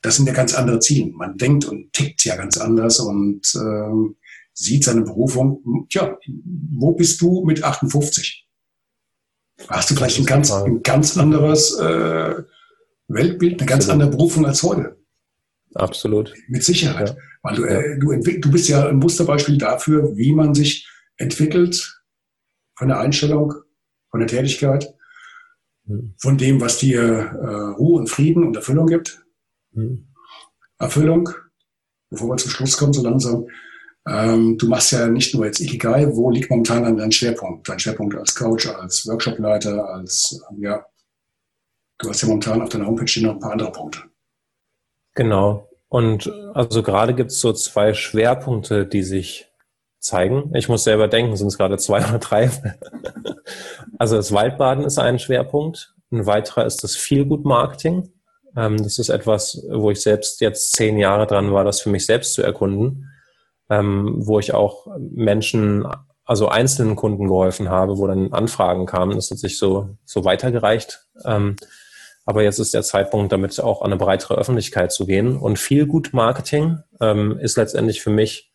Das 0.01 0.17
sind 0.17 0.27
ja 0.27 0.33
ganz 0.33 0.53
andere 0.53 0.79
Ziele. 0.79 1.11
Man 1.13 1.37
denkt 1.37 1.65
und 1.65 1.91
tickt 1.93 2.23
ja 2.25 2.35
ganz 2.35 2.57
anders 2.57 2.99
und 2.99 3.41
ähm, 3.55 4.17
sieht 4.53 4.83
seine 4.83 5.01
Berufung, 5.01 5.87
tja, 5.89 6.17
wo 6.75 6.93
bist 6.93 7.21
du 7.21 7.43
mit 7.43 7.63
58? 7.63 8.47
Hast 9.67 9.89
du 9.89 9.95
vielleicht 9.95 10.19
ein 10.19 10.25
ganz, 10.25 10.51
ein 10.51 10.83
ganz 10.83 11.17
anderes 11.17 11.73
äh, 11.79 12.35
Weltbild, 13.07 13.59
eine 13.59 13.67
ganz 13.67 13.89
andere 13.89 14.11
Berufung 14.11 14.45
als 14.45 14.61
heute? 14.61 14.96
Absolut. 15.73 16.33
Mit 16.47 16.63
Sicherheit. 16.63 17.09
Ja. 17.09 17.15
Weil 17.43 17.55
du, 17.55 17.63
äh, 17.63 17.99
du, 17.99 18.39
du 18.39 18.51
bist 18.51 18.67
ja 18.69 18.87
ein 18.87 18.97
Musterbeispiel 18.97 19.57
dafür, 19.57 20.15
wie 20.15 20.33
man 20.33 20.53
sich 20.53 20.87
entwickelt 21.17 22.01
von 22.75 22.87
der 22.87 22.99
Einstellung, 22.99 23.53
von 24.09 24.19
der 24.19 24.27
Tätigkeit, 24.27 24.93
hm. 25.85 26.13
von 26.17 26.37
dem, 26.37 26.61
was 26.61 26.79
dir 26.79 27.01
äh, 27.01 27.75
Ruhe 27.77 27.99
und 27.99 28.09
Frieden 28.09 28.43
und 28.43 28.55
Erfüllung 28.55 28.87
gibt. 28.87 29.23
Hm. 29.73 30.07
Erfüllung, 30.79 31.29
bevor 32.09 32.29
wir 32.29 32.37
zum 32.37 32.51
Schluss 32.51 32.77
kommen, 32.77 32.93
so 32.93 33.03
langsam, 33.03 33.47
ähm, 34.07 34.57
du 34.57 34.67
machst 34.67 34.91
ja 34.91 35.07
nicht 35.07 35.33
nur 35.33 35.45
jetzt 35.45 35.59
Ikigai, 35.59 36.07
wo 36.15 36.29
liegt 36.29 36.49
momentan 36.49 36.83
dann 36.83 36.97
dein 36.97 37.11
Schwerpunkt? 37.11 37.67
Dein 37.67 37.79
Schwerpunkt 37.79 38.15
als 38.15 38.35
Coach, 38.35 38.67
als 38.67 39.05
Workshopleiter, 39.05 39.85
als, 39.89 40.41
ja, 40.59 40.85
du 41.97 42.09
hast 42.09 42.21
ja 42.21 42.27
momentan 42.27 42.61
auf 42.61 42.69
deiner 42.69 42.85
Homepage 42.85 43.21
noch 43.21 43.33
ein 43.33 43.39
paar 43.39 43.51
andere 43.51 43.71
Punkte. 43.71 44.03
Genau. 45.17 45.67
Und 45.89 46.31
also 46.53 46.81
gerade 46.81 47.13
gibt 47.13 47.31
es 47.31 47.41
so 47.41 47.51
zwei 47.51 47.93
Schwerpunkte, 47.93 48.85
die 48.85 49.03
sich 49.03 49.47
zeigen. 49.99 50.51
Ich 50.55 50.69
muss 50.69 50.85
selber 50.85 51.09
denken, 51.09 51.35
sind 51.35 51.47
es 51.47 51.57
gerade 51.57 51.77
zwei 51.77 51.99
oder 52.09 52.19
drei. 52.19 52.49
also 53.99 54.15
das 54.15 54.31
Waldbaden 54.31 54.85
ist 54.85 54.97
ein 54.97 55.19
Schwerpunkt. 55.19 55.93
Ein 56.11 56.25
weiterer 56.25 56.65
ist 56.65 56.83
das 56.83 56.95
Feelgood-Marketing. 56.95 58.09
Ähm, 58.55 58.77
das 58.77 58.97
ist 58.97 59.09
etwas, 59.09 59.61
wo 59.69 59.91
ich 59.91 59.99
selbst 59.99 60.39
jetzt 60.39 60.71
zehn 60.71 60.97
Jahre 60.97 61.27
dran 61.27 61.51
war, 61.51 61.65
das 61.65 61.81
für 61.81 61.89
mich 61.89 62.05
selbst 62.05 62.33
zu 62.33 62.41
erkunden 62.41 63.11
ähm, 63.69 64.15
wo 64.17 64.39
ich 64.39 64.53
auch 64.53 64.87
Menschen, 64.97 65.85
also 66.25 66.47
einzelnen 66.49 66.95
Kunden 66.95 67.27
geholfen 67.27 67.69
habe, 67.69 67.97
wo 67.97 68.07
dann 68.07 68.33
Anfragen 68.33 68.85
kamen. 68.85 69.15
Das 69.15 69.31
hat 69.31 69.37
sich 69.37 69.57
so, 69.57 69.97
so 70.05 70.25
weitergereicht. 70.25 71.07
Aber 72.27 72.43
jetzt 72.43 72.59
ist 72.59 72.75
der 72.75 72.83
Zeitpunkt, 72.83 73.31
damit 73.31 73.59
auch 73.59 73.81
an 73.81 73.87
eine 73.87 73.97
breitere 73.97 74.35
Öffentlichkeit 74.35 74.91
zu 74.91 75.07
gehen. 75.07 75.35
Und 75.35 75.57
viel 75.57 75.87
gut 75.87 76.13
Marketing 76.13 76.77
ähm, 77.01 77.39
ist 77.39 77.57
letztendlich 77.57 78.01
für 78.03 78.11
mich 78.11 78.51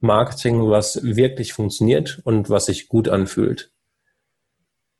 Marketing, 0.00 0.68
was 0.68 1.00
wirklich 1.04 1.52
funktioniert 1.52 2.20
und 2.24 2.50
was 2.50 2.66
sich 2.66 2.88
gut 2.88 3.08
anfühlt. 3.08 3.70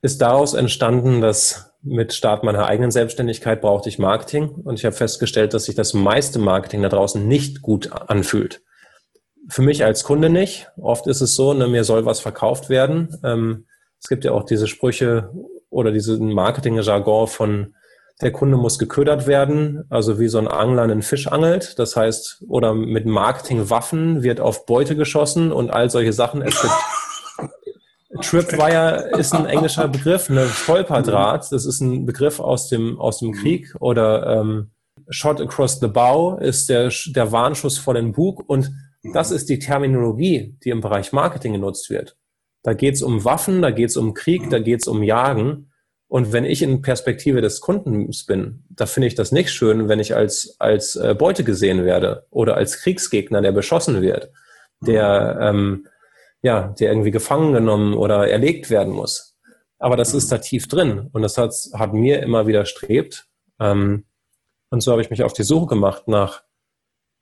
Ist 0.02 0.20
daraus 0.20 0.55
entstanden, 0.55 1.20
dass 1.20 1.74
mit 1.82 2.14
Start 2.14 2.44
meiner 2.44 2.66
eigenen 2.66 2.92
Selbstständigkeit 2.92 3.61
brauchte 3.61 3.88
ich 3.88 3.98
Marketing 3.98 4.50
und 4.50 4.78
ich 4.78 4.84
habe 4.84 4.94
festgestellt, 4.94 5.52
dass 5.52 5.64
sich 5.64 5.74
das 5.74 5.92
meiste 5.92 6.38
Marketing 6.38 6.82
da 6.82 6.88
draußen 6.88 7.26
nicht 7.26 7.62
gut 7.62 7.90
anfühlt 7.90 8.62
für 9.48 9.62
mich 9.62 9.84
als 9.84 10.05
Kunde 10.05 10.30
nicht. 10.30 10.68
Oft 10.76 11.07
ist 11.07 11.20
es 11.20 11.34
so, 11.34 11.55
ne, 11.55 11.68
mir 11.68 11.84
soll 11.84 12.07
was 12.07 12.20
verkauft 12.20 12.68
werden. 12.68 13.16
Ähm, 13.22 13.66
es 14.00 14.09
gibt 14.09 14.24
ja 14.24 14.32
auch 14.32 14.44
diese 14.44 14.66
Sprüche 14.66 15.30
oder 15.70 15.92
diesen 15.92 16.32
Marketing-Jargon 16.32 17.26
von 17.26 17.74
der 18.20 18.32
Kunde 18.32 18.56
muss 18.56 18.78
geködert 18.78 19.26
werden, 19.26 19.84
also 19.90 20.20
wie 20.20 20.28
so 20.28 20.38
ein 20.38 20.48
Angler 20.48 20.82
einen 20.82 21.02
Fisch 21.02 21.26
angelt. 21.26 21.78
Das 21.78 21.96
heißt, 21.96 22.44
oder 22.48 22.74
mit 22.74 23.06
Marketingwaffen 23.06 24.22
wird 24.22 24.40
auf 24.40 24.66
Beute 24.66 24.96
geschossen 24.96 25.52
und 25.52 25.70
all 25.70 25.90
solche 25.90 26.12
Sachen. 26.12 26.42
Es 26.42 26.60
gibt 26.60 26.74
Tripwire 28.22 29.10
ist 29.18 29.34
ein 29.34 29.46
englischer 29.46 29.88
Begriff, 29.88 30.30
eine 30.30 30.46
Stolperdraht, 30.46 31.50
das 31.50 31.66
ist 31.66 31.80
ein 31.80 32.06
Begriff 32.06 32.38
aus 32.38 32.68
dem, 32.68 33.00
aus 33.00 33.18
dem 33.18 33.32
Krieg 33.32 33.74
oder 33.80 34.38
ähm, 34.38 34.70
Shot 35.08 35.40
across 35.40 35.80
the 35.80 35.88
bow 35.88 36.38
ist 36.38 36.68
der, 36.68 36.92
der 37.08 37.32
Warnschuss 37.32 37.76
vor 37.76 37.94
den 37.94 38.12
Bug 38.12 38.48
und 38.48 38.72
das 39.12 39.32
ist 39.32 39.48
die 39.48 39.58
Terminologie, 39.58 40.56
die 40.64 40.70
im 40.70 40.80
Bereich 40.80 41.12
Marketing 41.12 41.52
genutzt 41.52 41.90
wird. 41.90 42.16
Da 42.62 42.72
geht 42.72 42.94
es 42.94 43.02
um 43.02 43.24
Waffen, 43.24 43.60
da 43.60 43.70
geht 43.70 43.90
es 43.90 43.96
um 43.96 44.14
Krieg, 44.14 44.48
da 44.48 44.58
geht 44.58 44.80
es 44.80 44.88
um 44.88 45.02
Jagen. 45.02 45.70
Und 46.14 46.32
wenn 46.32 46.44
ich 46.44 46.62
in 46.62 46.80
Perspektive 46.80 47.40
des 47.40 47.60
Kundens 47.60 48.24
bin, 48.24 48.62
da 48.70 48.86
finde 48.86 49.08
ich 49.08 49.16
das 49.16 49.32
nicht 49.32 49.50
schön, 49.50 49.88
wenn 49.88 49.98
ich 49.98 50.14
als, 50.14 50.54
als 50.60 50.94
äh, 50.94 51.12
Beute 51.12 51.42
gesehen 51.42 51.84
werde 51.84 52.24
oder 52.30 52.56
als 52.56 52.78
Kriegsgegner, 52.78 53.42
der 53.42 53.50
beschossen 53.50 54.00
wird, 54.00 54.30
der, 54.80 55.38
ähm, 55.40 55.88
ja, 56.40 56.72
der 56.78 56.92
irgendwie 56.92 57.10
gefangen 57.10 57.52
genommen 57.52 57.94
oder 57.94 58.28
erlegt 58.28 58.70
werden 58.70 58.92
muss. 58.92 59.34
Aber 59.80 59.96
das 59.96 60.14
ist 60.14 60.30
da 60.30 60.38
tief 60.38 60.68
drin 60.68 61.10
und 61.12 61.22
das 61.22 61.36
hat, 61.36 61.52
hat 61.72 61.94
mir 61.94 62.22
immer 62.22 62.46
widerstrebt. 62.46 63.26
Ähm, 63.58 64.04
und 64.70 64.84
so 64.84 64.92
habe 64.92 65.02
ich 65.02 65.10
mich 65.10 65.24
auf 65.24 65.32
die 65.32 65.42
Suche 65.42 65.66
gemacht 65.66 66.06
nach 66.06 66.44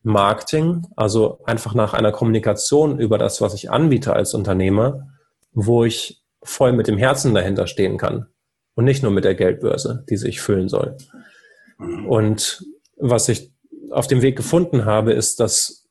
Marketing, 0.03 0.87
also 0.97 1.41
einfach 1.45 1.73
nach 1.73 1.95
einer 1.95 2.13
Kommunikation 2.13 3.01
über 3.01 3.17
das, 3.17 3.41
was 3.41 3.55
ich 3.55 3.71
anbiete 3.71 4.13
als 4.13 4.35
Unternehmer, 4.35 5.09
wo 5.55 5.83
ich 5.83 6.23
voll 6.43 6.75
mit 6.75 6.89
dem 6.89 6.99
Herzen 6.99 7.33
dahinter 7.33 7.67
stehen 7.67 7.97
kann 7.97 8.27
und 8.75 8.85
nicht 8.85 9.03
nur 9.03 9.13
mit 9.13 9.25
der 9.25 9.35
Geldbörse, 9.35 10.05
die 10.09 10.17
sich 10.17 10.41
füllen 10.41 10.69
soll. 10.69 10.97
Und 12.07 12.65
was 12.97 13.29
ich 13.29 13.53
auf 13.91 14.07
dem 14.07 14.23
Weg 14.23 14.37
gefunden 14.37 14.85
habe, 14.85 15.13
ist, 15.13 15.41
dass 15.41 15.89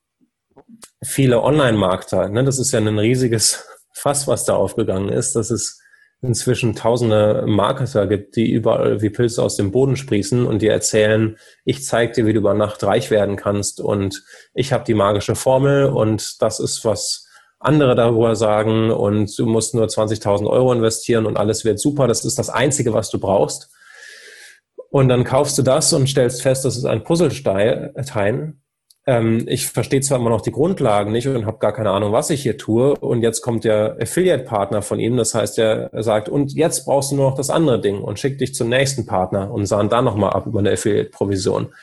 viele 1.03 1.41
Online-Markter, 1.43 2.29
ne, 2.29 2.43
das 2.43 2.59
ist 2.59 2.71
ja 2.71 2.79
ein 2.79 2.99
riesiges 2.99 3.65
Fass, 3.93 4.27
was 4.27 4.45
da 4.45 4.55
aufgegangen 4.55 5.09
ist, 5.09 5.35
dass 5.35 5.51
es 5.51 5.79
inzwischen 6.23 6.75
tausende 6.75 7.43
Marketer 7.47 8.05
gibt, 8.05 8.35
die 8.35 8.51
überall 8.51 9.01
wie 9.01 9.09
Pilze 9.09 9.41
aus 9.41 9.55
dem 9.55 9.71
Boden 9.71 9.95
sprießen 9.95 10.45
und 10.45 10.61
dir 10.61 10.71
erzählen, 10.71 11.37
ich 11.65 11.83
zeige 11.83 12.13
dir, 12.13 12.25
wie 12.25 12.33
du 12.33 12.39
über 12.39 12.53
Nacht 12.53 12.83
reich 12.83 13.09
werden 13.09 13.37
kannst 13.37 13.81
und 13.81 14.23
ich 14.53 14.71
habe 14.71 14.83
die 14.83 14.93
magische 14.93 15.35
Formel 15.35 15.85
und 15.85 16.41
das 16.41 16.59
ist, 16.59 16.85
was 16.85 17.27
andere 17.61 17.95
darüber 17.95 18.35
sagen 18.35 18.91
und 18.91 19.37
du 19.37 19.45
musst 19.45 19.75
nur 19.75 19.85
20.000 19.85 20.47
Euro 20.47 20.73
investieren 20.73 21.25
und 21.25 21.37
alles 21.37 21.63
wird 21.65 21.79
super. 21.79 22.07
Das 22.07 22.25
ist 22.25 22.39
das 22.39 22.49
Einzige, 22.49 22.93
was 22.93 23.09
du 23.09 23.19
brauchst. 23.19 23.71
Und 24.89 25.07
dann 25.07 25.23
kaufst 25.23 25.57
du 25.57 25.61
das 25.61 25.93
und 25.93 26.09
stellst 26.09 26.41
fest, 26.41 26.65
das 26.65 26.75
ist 26.75 26.85
ein 26.85 27.03
Puzzlestein 27.03 28.61
ähm, 29.07 29.45
ich 29.47 29.67
verstehe 29.67 30.01
zwar 30.01 30.19
immer 30.19 30.29
noch 30.29 30.41
die 30.41 30.51
Grundlagen 30.51 31.11
nicht 31.11 31.27
und 31.27 31.45
habe 31.45 31.57
gar 31.57 31.73
keine 31.73 31.89
Ahnung, 31.89 32.11
was 32.11 32.29
ich 32.29 32.43
hier 32.43 32.57
tue. 32.57 32.95
Und 32.95 33.23
jetzt 33.23 33.41
kommt 33.41 33.63
der 33.63 33.97
Affiliate-Partner 33.99 34.81
von 34.81 34.99
ihm. 34.99 35.17
Das 35.17 35.33
heißt, 35.33 35.57
er 35.57 35.89
sagt, 36.03 36.29
und 36.29 36.53
jetzt 36.53 36.85
brauchst 36.85 37.11
du 37.11 37.15
nur 37.15 37.29
noch 37.29 37.35
das 37.35 37.49
andere 37.49 37.81
Ding 37.81 38.01
und 38.01 38.19
schickt 38.19 38.41
dich 38.41 38.53
zum 38.53 38.69
nächsten 38.69 39.05
Partner 39.05 39.51
und 39.51 39.65
sahn 39.65 39.89
da 39.89 40.01
nochmal 40.01 40.31
ab 40.31 40.45
über 40.45 40.59
eine 40.59 40.71
Affiliate-Provision. 40.71 41.73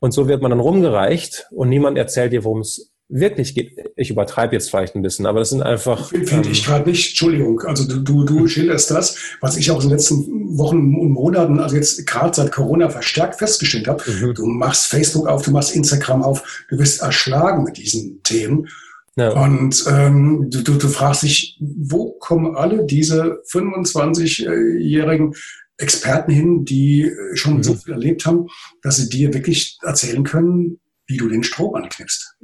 Und 0.00 0.12
so 0.12 0.28
wird 0.28 0.42
man 0.42 0.50
dann 0.50 0.60
rumgereicht 0.60 1.48
und 1.50 1.70
niemand 1.70 1.96
erzählt 1.96 2.32
dir, 2.32 2.44
worum 2.44 2.60
es 2.60 2.92
wirklich 3.08 3.54
geht, 3.54 3.72
ich 3.96 4.10
übertreibe 4.10 4.54
jetzt 4.54 4.70
vielleicht 4.70 4.94
ein 4.94 5.02
bisschen, 5.02 5.26
aber 5.26 5.40
das 5.40 5.50
sind 5.50 5.62
einfach. 5.62 6.08
Finde 6.08 6.30
ähm, 6.30 6.52
ich 6.52 6.64
gerade 6.64 6.88
nicht, 6.88 7.08
Entschuldigung, 7.10 7.60
also 7.62 7.86
du, 7.88 8.00
du, 8.00 8.24
du 8.24 8.46
schilderst 8.46 8.90
das, 8.90 9.16
was 9.40 9.56
ich 9.56 9.70
auch 9.70 9.82
in 9.82 9.88
den 9.88 9.96
letzten 9.96 10.58
Wochen 10.58 10.76
und 10.76 11.10
Monaten, 11.10 11.58
also 11.58 11.76
jetzt 11.76 12.06
gerade 12.06 12.34
seit 12.34 12.52
Corona 12.52 12.90
verstärkt 12.90 13.36
festgestellt 13.36 13.88
habe. 13.88 14.02
Mhm. 14.06 14.34
Du 14.34 14.46
machst 14.46 14.86
Facebook 14.86 15.26
auf, 15.26 15.42
du 15.42 15.50
machst 15.50 15.74
Instagram 15.74 16.22
auf, 16.22 16.66
du 16.68 16.76
bist 16.76 17.00
erschlagen 17.00 17.64
mit 17.64 17.78
diesen 17.78 18.22
Themen. 18.22 18.68
Ja. 19.16 19.30
Und 19.30 19.84
ähm, 19.90 20.46
du, 20.48 20.62
du, 20.62 20.74
du 20.74 20.88
fragst 20.88 21.22
dich, 21.24 21.58
wo 21.60 22.12
kommen 22.12 22.56
alle 22.56 22.84
diese 22.84 23.42
25-jährigen 23.50 25.34
Experten 25.76 26.30
hin, 26.30 26.64
die 26.64 27.10
schon 27.34 27.56
mhm. 27.56 27.62
so 27.62 27.74
viel 27.74 27.94
erlebt 27.94 28.26
haben, 28.26 28.46
dass 28.82 28.96
sie 28.96 29.08
dir 29.08 29.32
wirklich 29.32 29.78
erzählen 29.82 30.24
können, 30.24 30.78
wie 31.08 31.16
du 31.16 31.28
den 31.28 31.42
Strom 31.42 31.74
anknipst. 31.74 32.36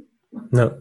Ja, 0.51 0.77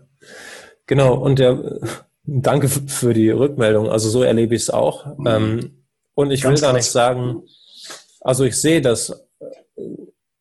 genau. 0.86 1.14
Und 1.14 1.38
der, 1.38 1.80
danke 2.24 2.68
für 2.68 3.14
die 3.14 3.30
Rückmeldung. 3.30 3.88
Also 3.88 4.08
so 4.08 4.22
erlebe 4.22 4.54
ich 4.54 4.62
es 4.62 4.70
auch. 4.70 5.18
Mhm. 5.18 5.26
Ähm, 5.26 5.84
und 6.14 6.30
ich 6.30 6.42
Ganz 6.42 6.60
will 6.60 6.66
gar 6.68 6.72
nicht 6.74 6.90
sagen, 6.90 7.42
also 8.20 8.44
ich 8.44 8.60
sehe, 8.60 8.80
dass 8.80 9.26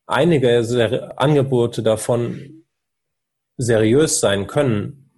einige 0.05 1.17
Angebote 1.17 1.83
davon 1.83 2.65
seriös 3.57 4.19
sein 4.19 4.47
können. 4.47 5.11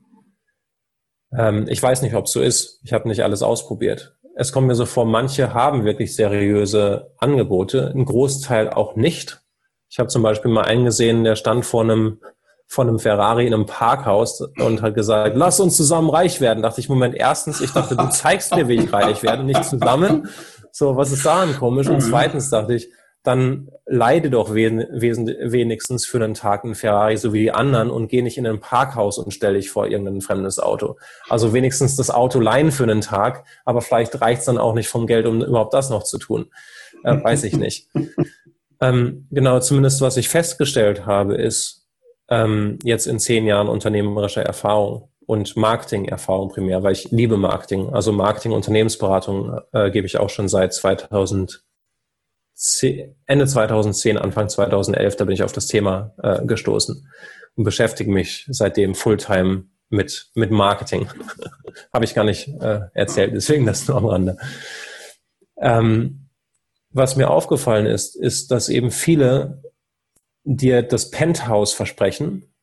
Ähm, 1.37 1.65
ich 1.67 1.81
weiß 1.81 2.01
nicht, 2.01 2.15
ob 2.15 2.25
es 2.25 2.31
so 2.31 2.41
ist. 2.41 2.81
Ich 2.83 2.93
habe 2.93 3.07
nicht 3.07 3.23
alles 3.23 3.41
ausprobiert. 3.43 4.17
Es 4.35 4.51
kommt 4.51 4.67
mir 4.67 4.75
so 4.75 4.85
vor, 4.85 5.05
manche 5.05 5.53
haben 5.53 5.85
wirklich 5.85 6.15
seriöse 6.15 7.13
Angebote, 7.17 7.91
ein 7.95 8.05
Großteil 8.05 8.69
auch 8.69 8.95
nicht. 8.95 9.41
Ich 9.89 9.99
habe 9.99 10.09
zum 10.09 10.23
Beispiel 10.23 10.51
mal 10.51 10.65
einen 10.65 10.85
gesehen, 10.85 11.23
der 11.23 11.35
stand 11.35 11.65
vor 11.65 11.83
einem 11.83 12.19
von 12.67 12.87
einem 12.89 12.99
Ferrari 12.99 13.45
in 13.47 13.53
einem 13.53 13.65
Parkhaus 13.65 14.41
und 14.41 14.81
hat 14.81 14.95
gesagt, 14.95 15.35
lass 15.35 15.59
uns 15.59 15.77
zusammen 15.77 16.09
reich 16.09 16.41
werden. 16.41 16.63
Dachte 16.63 16.81
ich, 16.81 16.89
Moment, 16.89 17.15
erstens, 17.15 17.61
ich 17.61 17.71
dachte, 17.71 17.95
du 17.95 18.09
zeigst 18.09 18.55
mir, 18.55 18.67
wie 18.67 18.75
ich 18.75 18.91
reich 18.91 19.23
werde, 19.23 19.43
nicht 19.43 19.63
zusammen. 19.63 20.29
So, 20.71 20.97
was 20.97 21.11
ist 21.11 21.25
daran 21.25 21.55
komisch? 21.55 21.87
Und 21.87 22.01
zweitens 22.01 22.49
dachte 22.49 22.73
ich, 22.73 22.89
dann 23.25 23.69
leide 23.85 24.29
doch 24.29 24.53
wenigstens 24.53 26.05
für 26.05 26.23
einen 26.23 26.35
Tag 26.35 26.63
einen 26.63 26.75
Ferrari, 26.75 27.17
so 27.17 27.33
wie 27.33 27.41
die 27.41 27.51
anderen, 27.51 27.89
und 27.89 28.07
geh 28.07 28.21
nicht 28.21 28.37
in 28.37 28.45
ein 28.45 28.59
Parkhaus 28.59 29.17
und 29.17 29.31
stell 29.31 29.55
dich 29.55 29.71
vor 29.71 29.87
irgendein 29.87 30.21
fremdes 30.21 30.59
Auto. 30.59 30.97
Also 31.27 31.53
wenigstens 31.53 31.95
das 31.95 32.11
Auto 32.11 32.39
leihen 32.39 32.71
für 32.71 32.83
einen 32.83 33.01
Tag, 33.01 33.45
aber 33.63 33.81
vielleicht 33.81 34.21
reicht's 34.21 34.45
dann 34.45 34.57
auch 34.57 34.75
nicht 34.75 34.89
vom 34.89 35.07
Geld, 35.07 35.25
um 35.25 35.41
überhaupt 35.41 35.73
das 35.73 35.89
noch 35.89 36.03
zu 36.03 36.19
tun. 36.19 36.51
Äh, 37.03 37.23
weiß 37.23 37.43
ich 37.43 37.57
nicht. 37.57 37.89
Ähm, 38.81 39.25
genau, 39.31 39.61
zumindest 39.61 40.01
was 40.01 40.17
ich 40.17 40.27
festgestellt 40.27 41.05
habe, 41.05 41.35
ist, 41.35 41.84
ähm, 42.29 42.79
jetzt 42.83 43.07
in 43.07 43.19
zehn 43.19 43.45
Jahren 43.45 43.67
unternehmerischer 43.67 44.43
Erfahrung 44.43 45.09
und 45.25 45.55
Marketing-Erfahrung 45.55 46.49
primär, 46.49 46.83
weil 46.83 46.93
ich 46.93 47.11
liebe 47.11 47.37
Marketing. 47.37 47.93
Also 47.93 48.11
Marketing, 48.11 48.51
Unternehmensberatung 48.51 49.59
äh, 49.73 49.91
gebe 49.91 50.07
ich 50.07 50.17
auch 50.17 50.29
schon 50.29 50.47
seit 50.47 50.73
2010, 50.73 51.61
Ende 53.25 53.47
2010, 53.47 54.17
Anfang 54.17 54.49
2011, 54.49 55.15
da 55.15 55.25
bin 55.25 55.33
ich 55.33 55.43
auf 55.43 55.53
das 55.53 55.67
Thema 55.67 56.13
äh, 56.21 56.45
gestoßen 56.45 57.09
und 57.55 57.63
beschäftige 57.63 58.11
mich 58.11 58.45
seitdem 58.49 58.95
Fulltime 58.95 59.65
mit, 59.89 60.29
mit 60.35 60.51
Marketing. 60.51 61.07
Habe 61.93 62.05
ich 62.05 62.13
gar 62.13 62.23
nicht 62.23 62.47
äh, 62.61 62.81
erzählt, 62.93 63.33
deswegen 63.35 63.65
das 63.65 63.87
nur 63.87 63.97
am 63.97 64.05
Rande. 64.05 64.37
Ähm, 65.57 66.29
was 66.91 67.15
mir 67.15 67.29
aufgefallen 67.29 67.87
ist, 67.87 68.15
ist, 68.15 68.51
dass 68.51 68.69
eben 68.69 68.91
viele 68.91 69.61
dir 70.45 70.83
das 70.83 71.09
Penthouse 71.09 71.73
versprechen 71.73 72.53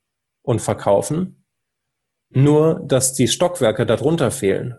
und 0.43 0.61
verkaufen, 0.61 1.45
nur 2.31 2.81
dass 2.85 3.13
die 3.13 3.29
Stockwerke 3.29 3.85
darunter 3.85 4.31
fehlen. 4.31 4.79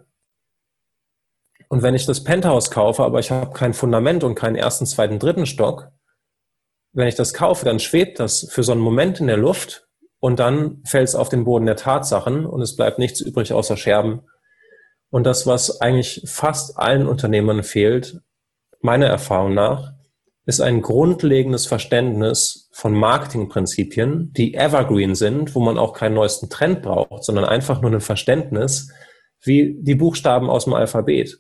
Und 1.68 1.82
wenn 1.82 1.96
ich 1.96 2.06
das 2.06 2.24
Penthouse 2.24 2.72
kaufe, 2.72 3.04
aber 3.04 3.20
ich 3.20 3.32
habe 3.32 3.54
kein 3.54 3.74
Fundament 3.74 4.24
und 4.24 4.36
keinen 4.36 4.56
ersten, 4.56 4.86
zweiten, 4.86 5.20
dritten 5.20 5.46
Stock, 5.46 5.92
wenn 6.94 7.08
ich 7.08 7.16
das 7.16 7.34
kaufe, 7.34 7.66
dann 7.66 7.80
schwebt 7.80 8.20
das 8.20 8.48
für 8.50 8.64
so 8.64 8.72
einen 8.72 8.82
Moment 8.82 9.20
in 9.20 9.28
der 9.28 9.38
Luft 9.38 9.88
und 10.20 10.40
dann 10.40 10.82
fällt 10.86 11.10
es 11.10 11.16
auf 11.16 11.30
den 11.30 11.44
Boden 11.44 11.66
der 11.66 11.76
Tatsachen 11.76 12.46
und 12.46 12.62
es 12.62 12.76
bleibt 12.76 13.00
nichts 13.00 13.20
übrig 13.20 13.54
außer 13.54 13.76
Scherben. 13.76 14.22
Und 15.10 15.26
das, 15.26 15.46
was 15.46 15.82
eigentlich 15.82 16.24
fast 16.26 16.78
allen 16.78 17.08
Unternehmern 17.08 17.64
fehlt, 17.64 18.22
meiner 18.80 19.08
Erfahrung 19.08 19.54
nach, 19.54 19.94
ist 20.46 20.60
ein 20.60 20.82
grundlegendes 20.82 21.66
Verständnis 21.66 22.70
von 22.74 22.94
Marketingprinzipien, 22.94 24.34
die 24.34 24.56
evergreen 24.56 25.16
sind, 25.16 25.56
wo 25.56 25.62
man 25.62 25.78
auch 25.78 25.94
keinen 25.94 26.16
neuesten 26.16 26.50
Trend 26.50 26.82
braucht, 26.82 27.24
sondern 27.24 27.46
einfach 27.46 27.82
nur 27.82 27.92
ein 27.92 28.02
Verständnis 28.02 28.92
wie 29.42 29.78
die 29.80 29.96
Buchstaben 29.96 30.50
aus 30.50 30.66
dem 30.66 30.74
Alphabet. 30.74 31.40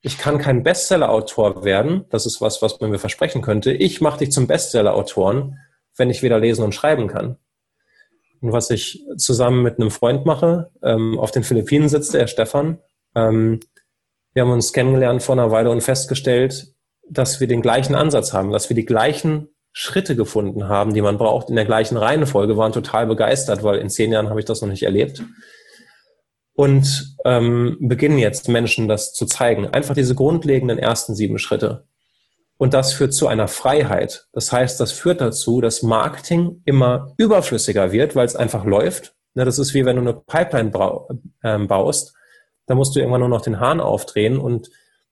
Ich 0.00 0.18
kann 0.18 0.38
kein 0.38 0.62
Bestseller-Autor 0.62 1.64
werden, 1.64 2.04
das 2.10 2.26
ist 2.26 2.40
was, 2.40 2.62
was 2.62 2.80
man 2.80 2.90
mir 2.90 2.98
versprechen 2.98 3.42
könnte. 3.42 3.72
Ich 3.72 4.00
mache 4.00 4.18
dich 4.18 4.32
zum 4.32 4.46
Bestseller-Autoren, 4.46 5.58
wenn 5.96 6.10
ich 6.10 6.22
weder 6.22 6.38
lesen 6.38 6.64
und 6.64 6.74
schreiben 6.74 7.08
kann. 7.08 7.38
Und 8.40 8.52
was 8.52 8.70
ich 8.70 9.04
zusammen 9.16 9.62
mit 9.62 9.80
einem 9.80 9.90
Freund 9.90 10.26
mache, 10.26 10.70
ähm, 10.82 11.18
auf 11.18 11.30
den 11.30 11.42
Philippinen 11.42 11.88
sitzt 11.88 12.14
der 12.14 12.26
Stefan. 12.26 12.78
Ähm, 13.14 13.60
wir 14.34 14.42
haben 14.42 14.52
uns 14.52 14.72
kennengelernt 14.72 15.22
vor 15.22 15.34
einer 15.34 15.50
Weile 15.50 15.70
und 15.70 15.80
festgestellt, 15.80 16.75
dass 17.08 17.40
wir 17.40 17.46
den 17.46 17.62
gleichen 17.62 17.94
Ansatz 17.94 18.32
haben, 18.32 18.52
dass 18.52 18.68
wir 18.68 18.74
die 18.74 18.84
gleichen 18.84 19.48
Schritte 19.72 20.16
gefunden 20.16 20.68
haben, 20.68 20.94
die 20.94 21.02
man 21.02 21.18
braucht, 21.18 21.50
in 21.50 21.56
der 21.56 21.66
gleichen 21.66 21.96
Reihenfolge, 21.96 22.56
waren 22.56 22.72
total 22.72 23.06
begeistert, 23.06 23.62
weil 23.62 23.78
in 23.78 23.90
zehn 23.90 24.10
Jahren 24.10 24.30
habe 24.30 24.40
ich 24.40 24.46
das 24.46 24.62
noch 24.62 24.68
nicht 24.68 24.82
erlebt. 24.82 25.22
Und 26.54 27.16
ähm, 27.26 27.76
beginnen 27.80 28.18
jetzt 28.18 28.48
Menschen 28.48 28.88
das 28.88 29.12
zu 29.12 29.26
zeigen. 29.26 29.66
Einfach 29.66 29.94
diese 29.94 30.14
grundlegenden 30.14 30.78
ersten 30.78 31.14
sieben 31.14 31.38
Schritte. 31.38 31.84
Und 32.56 32.72
das 32.72 32.94
führt 32.94 33.12
zu 33.12 33.26
einer 33.26 33.48
Freiheit. 33.48 34.28
Das 34.32 34.50
heißt, 34.50 34.80
das 34.80 34.92
führt 34.92 35.20
dazu, 35.20 35.60
dass 35.60 35.82
Marketing 35.82 36.62
immer 36.64 37.12
überflüssiger 37.18 37.92
wird, 37.92 38.16
weil 38.16 38.24
es 38.24 38.36
einfach 38.36 38.64
läuft. 38.64 39.14
Ja, 39.34 39.44
das 39.44 39.58
ist 39.58 39.74
wie 39.74 39.84
wenn 39.84 39.96
du 39.96 40.02
eine 40.02 40.14
Pipeline 40.14 40.72
ähm, 41.44 41.68
baust. 41.68 42.14
Da 42.66 42.74
musst 42.74 42.96
du 42.96 43.00
irgendwann 43.00 43.20
nur 43.20 43.28
noch 43.28 43.42
den 43.42 43.60
Hahn 43.60 43.80
aufdrehen 43.80 44.38
und 44.38 44.70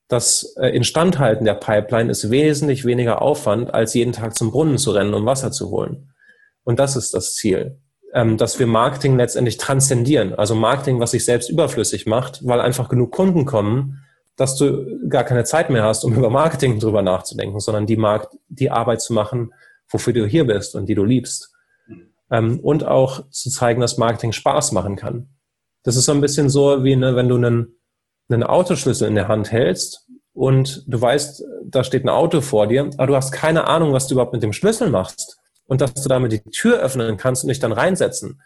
das 0.09 0.55
äh, 0.57 0.69
Instandhalten 0.69 1.45
der 1.45 1.55
Pipeline 1.55 2.11
ist 2.11 2.31
wesentlich 2.31 2.85
weniger 2.85 3.23
Aufwand, 3.23 3.73
als 3.73 3.95
jeden 3.95 4.13
Tag 4.13 4.37
zum 4.37 4.51
Brunnen 4.51 4.79
zu 4.79 4.91
rennen, 4.91 5.15
um 5.15 5.25
Wasser 5.25 5.51
zu 5.51 5.71
holen. 5.71 6.13
Und 6.65 6.79
das 6.79 6.97
ist 6.97 7.15
das 7.15 7.35
Ziel, 7.35 7.79
ähm, 8.13 8.37
dass 8.37 8.59
wir 8.59 8.67
Marketing 8.67 9.17
letztendlich 9.17 9.57
transzendieren. 9.57 10.35
Also 10.35 10.55
Marketing, 10.55 11.01
was 11.01 11.13
sich 11.13 11.25
selbst 11.25 11.49
überflüssig 11.49 12.07
macht, 12.07 12.47
weil 12.47 12.61
einfach 12.61 12.89
genug 12.89 13.13
Kunden 13.13 13.45
kommen, 13.45 14.01
dass 14.37 14.57
du 14.57 15.09
gar 15.09 15.25
keine 15.25 15.45
Zeit 15.45 15.71
mehr 15.71 15.85
hast, 15.85 16.05
um 16.05 16.15
über 16.17 16.31
Marketing 16.31 16.79
drüber 16.79 17.03
nachzudenken, 17.03 17.61
sondern 17.61 17.87
die, 17.87 17.97
Markt, 17.97 18.37
die 18.49 18.71
Arbeit 18.71 19.01
zu 19.01 19.13
machen, 19.13 19.53
wofür 19.89 20.13
du 20.13 20.27
hier 20.27 20.47
bist 20.47 20.75
und 20.75 20.87
die 20.87 20.95
du 20.95 21.05
liebst. 21.05 21.53
Ähm, 22.31 22.61
und 22.61 22.85
auch 22.85 23.29
zu 23.31 23.51
zeigen, 23.51 23.81
dass 23.81 23.99
Marketing 23.99 24.33
Spaß 24.33 24.73
machen 24.73 24.97
kann. 24.97 25.29
Das 25.83 25.97
ist 25.97 26.07
so 26.07 26.13
ein 26.13 26.21
bisschen 26.21 26.49
so, 26.49 26.83
wie 26.85 26.97
ne, 26.97 27.15
wenn 27.17 27.29
du 27.29 27.37
einen 27.37 27.77
einen 28.29 28.43
Autoschlüssel 28.43 29.09
in 29.09 29.15
der 29.15 29.29
Hand 29.29 29.53
hältst 29.53 30.07
und 30.33 30.85
du 30.87 31.01
weißt, 31.01 31.45
da 31.65 31.85
steht 31.85 32.05
ein 32.05 32.09
Auto 32.09 32.41
vor 32.41 32.67
dir, 32.67 32.91
aber 32.97 33.07
du 33.07 33.17
hast 33.17 33.33
keine 33.33 33.67
Ahnung, 33.67 33.93
was 33.93 34.07
du 34.07 34.15
überhaupt 34.15 34.33
mit 34.33 34.43
dem 34.43 34.53
Schlüssel 34.53 34.91
machst 34.91 35.39
und 35.67 35.81
dass 35.81 35.95
du 35.95 36.09
damit 36.09 36.33
die 36.33 36.43
Tür 36.51 36.81
öffnen 36.81 37.17
kannst 37.17 37.45
und 37.45 37.49
dich 37.49 37.61
dann 37.61 37.73
reinsetzen. 37.73 38.41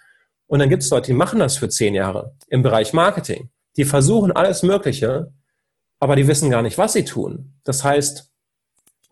Und 0.46 0.60
dann 0.60 0.68
gibt 0.68 0.82
es 0.82 0.90
Leute, 0.90 1.08
die 1.08 1.16
machen 1.16 1.38
das 1.38 1.56
für 1.56 1.68
zehn 1.68 1.94
Jahre 1.94 2.34
im 2.48 2.62
Bereich 2.62 2.92
Marketing. 2.92 3.50
Die 3.76 3.84
versuchen 3.84 4.32
alles 4.32 4.62
Mögliche, 4.62 5.32
aber 6.00 6.16
die 6.16 6.26
wissen 6.26 6.50
gar 6.50 6.62
nicht, 6.62 6.78
was 6.78 6.92
sie 6.92 7.04
tun. 7.04 7.54
Das 7.64 7.84
heißt, 7.84 8.30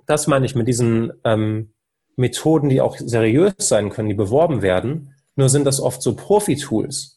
das 0.06 0.26
meine 0.26 0.46
ich 0.46 0.54
mit 0.54 0.68
diesen 0.68 1.12
ähm, 1.24 1.72
Methoden, 2.16 2.68
die 2.68 2.80
auch 2.80 2.96
seriös 2.98 3.54
sein 3.58 3.90
können, 3.90 4.08
die 4.08 4.14
beworben 4.14 4.62
werden. 4.62 5.14
Nur 5.34 5.48
sind 5.48 5.64
das 5.64 5.80
oft 5.80 6.00
so 6.02 6.16
Profi-Tools. 6.16 7.15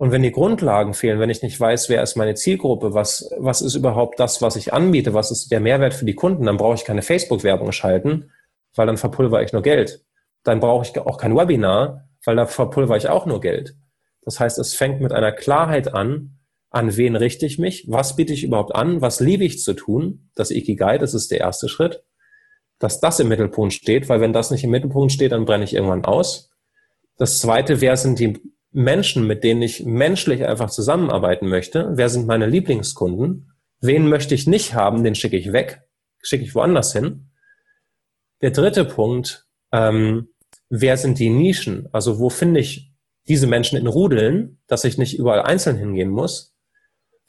Und 0.00 0.12
wenn 0.12 0.22
die 0.22 0.32
Grundlagen 0.32 0.94
fehlen, 0.94 1.20
wenn 1.20 1.28
ich 1.28 1.42
nicht 1.42 1.60
weiß, 1.60 1.90
wer 1.90 2.02
ist 2.02 2.16
meine 2.16 2.34
Zielgruppe, 2.34 2.94
was, 2.94 3.30
was 3.36 3.60
ist 3.60 3.74
überhaupt 3.74 4.18
das, 4.18 4.40
was 4.40 4.56
ich 4.56 4.72
anbiete, 4.72 5.12
was 5.12 5.30
ist 5.30 5.52
der 5.52 5.60
Mehrwert 5.60 5.92
für 5.92 6.06
die 6.06 6.14
Kunden, 6.14 6.46
dann 6.46 6.56
brauche 6.56 6.76
ich 6.76 6.86
keine 6.86 7.02
Facebook-Werbung 7.02 7.70
schalten, 7.70 8.30
weil 8.74 8.86
dann 8.86 8.96
verpulver 8.96 9.42
ich 9.42 9.52
nur 9.52 9.60
Geld. 9.60 10.02
Dann 10.42 10.58
brauche 10.58 10.86
ich 10.86 10.98
auch 10.98 11.18
kein 11.18 11.36
Webinar, 11.36 12.08
weil 12.24 12.34
da 12.34 12.46
verpulver 12.46 12.96
ich 12.96 13.10
auch 13.10 13.26
nur 13.26 13.42
Geld. 13.42 13.76
Das 14.22 14.40
heißt, 14.40 14.58
es 14.58 14.72
fängt 14.72 15.02
mit 15.02 15.12
einer 15.12 15.32
Klarheit 15.32 15.92
an, 15.92 16.38
an 16.70 16.96
wen 16.96 17.14
richte 17.14 17.44
ich 17.44 17.58
mich, 17.58 17.84
was 17.86 18.16
biete 18.16 18.32
ich 18.32 18.42
überhaupt 18.42 18.74
an, 18.74 19.02
was 19.02 19.20
liebe 19.20 19.44
ich 19.44 19.62
zu 19.62 19.74
tun, 19.74 20.30
das 20.34 20.50
Ikigai, 20.50 20.96
das 20.96 21.12
ist 21.12 21.30
der 21.30 21.40
erste 21.40 21.68
Schritt, 21.68 22.02
dass 22.78 23.00
das 23.00 23.20
im 23.20 23.28
Mittelpunkt 23.28 23.74
steht, 23.74 24.08
weil 24.08 24.22
wenn 24.22 24.32
das 24.32 24.50
nicht 24.50 24.64
im 24.64 24.70
Mittelpunkt 24.70 25.12
steht, 25.12 25.32
dann 25.32 25.44
brenne 25.44 25.64
ich 25.64 25.74
irgendwann 25.74 26.06
aus. 26.06 26.48
Das 27.18 27.38
zweite, 27.38 27.82
wer 27.82 27.98
sind 27.98 28.18
die 28.18 28.40
Menschen, 28.72 29.26
mit 29.26 29.42
denen 29.42 29.62
ich 29.62 29.84
menschlich 29.84 30.46
einfach 30.46 30.70
zusammenarbeiten 30.70 31.48
möchte. 31.48 31.90
Wer 31.94 32.08
sind 32.08 32.26
meine 32.26 32.46
Lieblingskunden? 32.46 33.52
Wen 33.80 34.08
möchte 34.08 34.34
ich 34.34 34.46
nicht 34.46 34.74
haben? 34.74 35.02
Den 35.02 35.14
schicke 35.14 35.36
ich 35.36 35.52
weg, 35.52 35.82
schicke 36.22 36.44
ich 36.44 36.54
woanders 36.54 36.92
hin. 36.92 37.30
Der 38.42 38.50
dritte 38.50 38.84
Punkt, 38.84 39.46
ähm, 39.72 40.28
wer 40.68 40.96
sind 40.96 41.18
die 41.18 41.30
Nischen? 41.30 41.88
Also 41.92 42.18
wo 42.18 42.30
finde 42.30 42.60
ich 42.60 42.92
diese 43.28 43.46
Menschen 43.46 43.78
in 43.78 43.86
Rudeln, 43.86 44.58
dass 44.66 44.84
ich 44.84 44.98
nicht 44.98 45.18
überall 45.18 45.42
einzeln 45.42 45.76
hingehen 45.76 46.10
muss? 46.10 46.54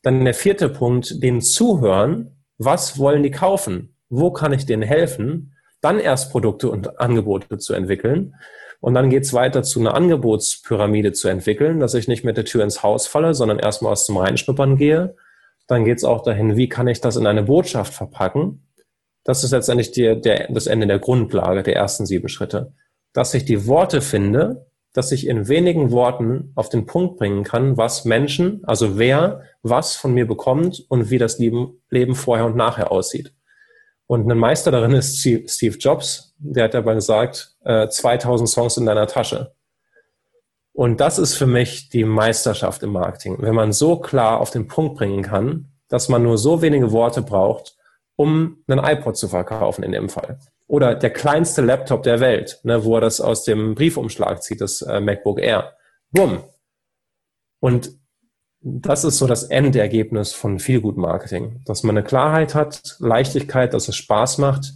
Dann 0.03 0.25
der 0.25 0.33
vierte 0.33 0.69
Punkt, 0.69 1.21
denen 1.21 1.41
zuhören. 1.41 2.43
Was 2.57 2.97
wollen 2.97 3.23
die 3.23 3.31
kaufen? 3.31 3.95
Wo 4.09 4.31
kann 4.31 4.53
ich 4.53 4.65
denen 4.65 4.83
helfen? 4.83 5.55
Dann 5.79 5.99
erst 5.99 6.31
Produkte 6.31 6.69
und 6.69 6.99
Angebote 6.99 7.57
zu 7.57 7.73
entwickeln. 7.73 8.35
Und 8.81 8.95
dann 8.95 9.11
geht's 9.11 9.31
weiter 9.31 9.61
zu 9.61 9.79
einer 9.79 9.93
Angebotspyramide 9.93 11.13
zu 11.13 11.27
entwickeln, 11.27 11.79
dass 11.79 11.93
ich 11.93 12.07
nicht 12.07 12.25
mit 12.25 12.35
der 12.35 12.45
Tür 12.45 12.63
ins 12.63 12.81
Haus 12.81 13.07
falle, 13.07 13.35
sondern 13.35 13.59
erstmal 13.59 13.93
aus 13.93 14.05
zum 14.05 14.17
Reinschnuppern 14.17 14.75
gehe. 14.75 15.15
Dann 15.67 15.85
geht's 15.85 16.03
auch 16.03 16.23
dahin, 16.23 16.57
wie 16.57 16.67
kann 16.67 16.87
ich 16.87 16.99
das 16.99 17.15
in 17.15 17.27
eine 17.27 17.43
Botschaft 17.43 17.93
verpacken? 17.93 18.67
Das 19.23 19.43
ist 19.43 19.51
letztendlich 19.51 19.91
die, 19.91 20.19
der, 20.19 20.51
das 20.51 20.65
Ende 20.65 20.87
der 20.87 20.97
Grundlage 20.97 21.61
der 21.61 21.75
ersten 21.75 22.07
sieben 22.07 22.27
Schritte. 22.27 22.73
Dass 23.13 23.35
ich 23.35 23.45
die 23.45 23.67
Worte 23.67 24.01
finde, 24.01 24.65
dass 24.93 25.11
ich 25.11 25.27
in 25.27 25.47
wenigen 25.47 25.91
Worten 25.91 26.51
auf 26.55 26.69
den 26.69 26.87
Punkt 26.87 27.17
bringen 27.17 27.43
kann, 27.43 27.77
was 27.77 28.03
Menschen, 28.03 28.61
also 28.65 28.97
wer 28.97 29.43
was 29.61 29.95
von 29.95 30.13
mir 30.13 30.27
bekommt 30.27 30.83
und 30.89 31.11
wie 31.11 31.19
das 31.19 31.37
Leben 31.37 32.15
vorher 32.15 32.45
und 32.45 32.55
nachher 32.55 32.91
aussieht. 32.91 33.31
Und 34.11 34.29
ein 34.29 34.37
Meister 34.37 34.71
darin 34.71 34.91
ist 34.91 35.19
Steve 35.19 35.77
Jobs. 35.77 36.35
Der 36.37 36.65
hat 36.65 36.73
dabei 36.73 36.95
gesagt, 36.95 37.55
2000 37.63 38.45
äh, 38.45 38.51
Songs 38.51 38.75
in 38.75 38.85
deiner 38.85 39.07
Tasche. 39.07 39.55
Und 40.73 40.99
das 40.99 41.17
ist 41.17 41.35
für 41.35 41.47
mich 41.47 41.87
die 41.87 42.03
Meisterschaft 42.03 42.83
im 42.83 42.91
Marketing. 42.91 43.37
Wenn 43.39 43.55
man 43.55 43.71
so 43.71 44.01
klar 44.01 44.41
auf 44.41 44.51
den 44.51 44.67
Punkt 44.67 44.97
bringen 44.97 45.23
kann, 45.23 45.71
dass 45.87 46.09
man 46.09 46.23
nur 46.23 46.37
so 46.37 46.61
wenige 46.61 46.91
Worte 46.91 47.21
braucht, 47.21 47.77
um 48.17 48.61
einen 48.67 48.83
iPod 48.83 49.15
zu 49.15 49.29
verkaufen 49.29 49.81
in 49.81 49.93
dem 49.93 50.09
Fall. 50.09 50.39
Oder 50.67 50.93
der 50.93 51.11
kleinste 51.11 51.61
Laptop 51.61 52.03
der 52.03 52.19
Welt, 52.19 52.59
ne, 52.63 52.83
wo 52.83 52.95
er 52.95 53.01
das 53.01 53.21
aus 53.21 53.45
dem 53.45 53.75
Briefumschlag 53.75 54.43
zieht, 54.43 54.59
das 54.59 54.81
äh, 54.81 54.99
MacBook 54.99 55.39
Air. 55.39 55.77
Bumm. 56.11 56.43
Und 57.61 57.91
das 58.61 59.03
ist 59.03 59.17
so 59.17 59.27
das 59.27 59.43
Endergebnis 59.43 60.33
von 60.33 60.59
viel 60.59 60.81
gut 60.81 60.97
Marketing, 60.97 61.61
dass 61.65 61.83
man 61.83 61.97
eine 61.97 62.05
Klarheit 62.05 62.53
hat, 62.53 62.95
Leichtigkeit, 62.99 63.73
dass 63.73 63.87
es 63.87 63.95
Spaß 63.95 64.37
macht 64.37 64.73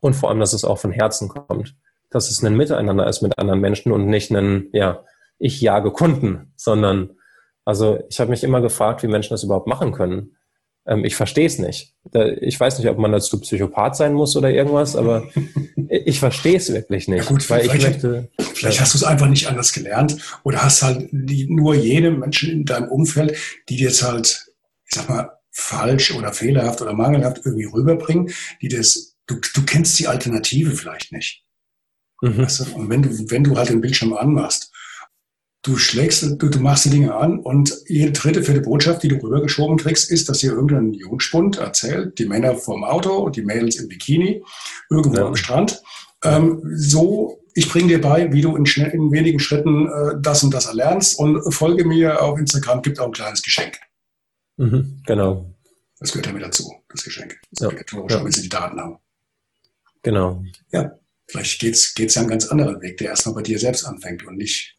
und 0.00 0.14
vor 0.14 0.28
allem, 0.28 0.40
dass 0.40 0.52
es 0.52 0.64
auch 0.64 0.78
von 0.78 0.90
Herzen 0.90 1.28
kommt, 1.28 1.76
dass 2.10 2.30
es 2.30 2.42
ein 2.42 2.56
Miteinander 2.56 3.06
ist 3.06 3.22
mit 3.22 3.38
anderen 3.38 3.60
Menschen 3.60 3.92
und 3.92 4.06
nicht 4.06 4.30
ein, 4.32 4.68
ja, 4.72 5.04
ich 5.38 5.60
jage 5.60 5.92
Kunden, 5.92 6.52
sondern 6.56 7.10
also 7.64 7.98
ich 8.08 8.18
habe 8.18 8.30
mich 8.30 8.42
immer 8.42 8.60
gefragt, 8.60 9.02
wie 9.02 9.08
Menschen 9.08 9.34
das 9.34 9.44
überhaupt 9.44 9.68
machen 9.68 9.92
können. 9.92 10.37
Ähm, 10.88 11.04
ich 11.04 11.14
verstehe 11.14 11.46
es 11.46 11.58
nicht. 11.58 11.94
Ich 12.40 12.58
weiß 12.58 12.78
nicht, 12.78 12.88
ob 12.88 12.98
man 12.98 13.12
dazu 13.12 13.38
Psychopath 13.40 13.94
sein 13.94 14.14
muss 14.14 14.34
oder 14.36 14.50
irgendwas, 14.50 14.96
aber 14.96 15.28
ich 15.88 16.18
verstehe 16.18 16.56
es 16.56 16.72
wirklich 16.72 17.06
nicht. 17.08 17.24
Ja 17.24 17.28
gut, 17.28 17.48
weil 17.50 17.66
ich 17.66 17.74
möchte, 17.74 18.30
vielleicht 18.54 18.80
hast 18.80 18.94
du 18.94 18.98
es 18.98 19.04
einfach 19.04 19.28
nicht 19.28 19.46
anders 19.46 19.74
gelernt 19.74 20.16
oder 20.44 20.64
hast 20.64 20.82
halt 20.82 21.08
die, 21.12 21.46
nur 21.46 21.74
jene 21.74 22.10
Menschen 22.10 22.50
in 22.50 22.64
deinem 22.64 22.88
Umfeld, 22.88 23.36
die 23.68 23.76
dir 23.76 23.88
jetzt 23.88 24.02
halt, 24.02 24.46
ich 24.86 24.94
sag 24.94 25.08
mal, 25.10 25.30
falsch 25.50 26.14
oder 26.14 26.32
fehlerhaft 26.32 26.80
oder 26.80 26.94
mangelhaft 26.94 27.42
irgendwie 27.44 27.66
rüberbringen, 27.66 28.32
die 28.62 28.68
das, 28.68 29.16
du, 29.26 29.36
du 29.54 29.62
kennst 29.66 29.98
die 29.98 30.08
Alternative 30.08 30.70
vielleicht 30.70 31.12
nicht. 31.12 31.44
Mhm. 32.22 32.38
Weißt 32.38 32.60
du? 32.60 32.74
Und 32.76 32.88
wenn 32.88 33.02
du, 33.02 33.10
wenn 33.30 33.44
du 33.44 33.56
halt 33.58 33.68
den 33.68 33.82
Bildschirm 33.82 34.14
anmachst 34.14 34.72
du 35.62 35.76
schlägst, 35.76 36.22
du, 36.22 36.48
du 36.48 36.60
machst 36.60 36.84
die 36.84 36.90
Dinge 36.90 37.14
an 37.14 37.38
und 37.38 37.74
jede 37.86 38.12
dritte, 38.12 38.42
vierte 38.42 38.60
Botschaft, 38.60 39.02
die 39.02 39.08
du 39.08 39.16
rübergeschoben 39.16 39.76
kriegst, 39.76 40.10
ist, 40.10 40.28
dass 40.28 40.40
hier 40.40 40.52
irgendein 40.52 40.94
Jungspund 40.94 41.58
erzählt, 41.58 42.18
die 42.18 42.26
Männer 42.26 42.54
vorm 42.56 42.84
Auto, 42.84 43.28
die 43.30 43.42
Mädels 43.42 43.76
im 43.76 43.88
Bikini, 43.88 44.42
irgendwo 44.90 45.16
ja. 45.16 45.26
am 45.26 45.36
Strand. 45.36 45.82
Ähm, 46.24 46.62
so, 46.74 47.42
ich 47.54 47.68
bringe 47.68 47.88
dir 47.88 48.00
bei, 48.00 48.32
wie 48.32 48.40
du 48.40 48.56
in, 48.56 48.66
schnell, 48.66 48.90
in 48.90 49.12
wenigen 49.12 49.40
Schritten 49.40 49.88
äh, 49.88 50.14
das 50.20 50.42
und 50.42 50.54
das 50.54 50.66
erlernst 50.66 51.18
und 51.18 51.52
folge 51.52 51.84
mir 51.84 52.22
auf 52.22 52.38
Instagram, 52.38 52.82
gibt 52.82 53.00
auch 53.00 53.06
ein 53.06 53.12
kleines 53.12 53.42
Geschenk. 53.42 53.78
Mhm, 54.56 55.02
genau. 55.06 55.54
Das 55.98 56.12
gehört 56.12 56.26
ja 56.26 56.32
mit 56.32 56.42
dazu, 56.42 56.72
das 56.88 57.02
Geschenk. 57.02 57.36
Das 57.50 57.60
ja. 57.60 57.66
obligatorisch, 57.66 58.12
ja. 58.12 58.24
wenn 58.24 58.32
sie 58.32 58.42
die 58.42 58.48
Daten 58.48 58.80
haben. 58.80 58.98
Genau. 60.02 60.44
Ja, 60.70 60.92
vielleicht 61.26 61.60
geht's 61.60 61.94
geht's 61.94 62.14
ja 62.14 62.22
einen 62.22 62.30
ganz 62.30 62.46
anderen 62.46 62.80
Weg, 62.80 62.98
der 62.98 63.08
erstmal 63.08 63.34
bei 63.34 63.42
dir 63.42 63.58
selbst 63.58 63.84
anfängt 63.84 64.24
und 64.24 64.36
nicht 64.36 64.77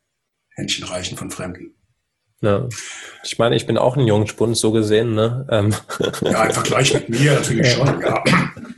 Händchen 0.60 0.86
reichen 0.86 1.18
von 1.18 1.32
Fremden. 1.32 1.74
Ja. 2.42 2.68
Ich 3.24 3.38
meine, 3.38 3.56
ich 3.56 3.66
bin 3.66 3.78
auch 3.78 3.98
ein 3.98 4.08
Jungspund, 4.08 4.56
so 4.56 4.72
gesehen. 4.72 5.14
Ne? 5.14 5.46
Ähm. 5.50 5.74
Ja, 6.22 6.46
im 6.46 6.54
Vergleich 6.54 6.94
mit 6.94 7.10
mir 7.10 7.34
natürlich 7.34 7.72
schon. 7.72 8.00
Ja, 8.02 8.24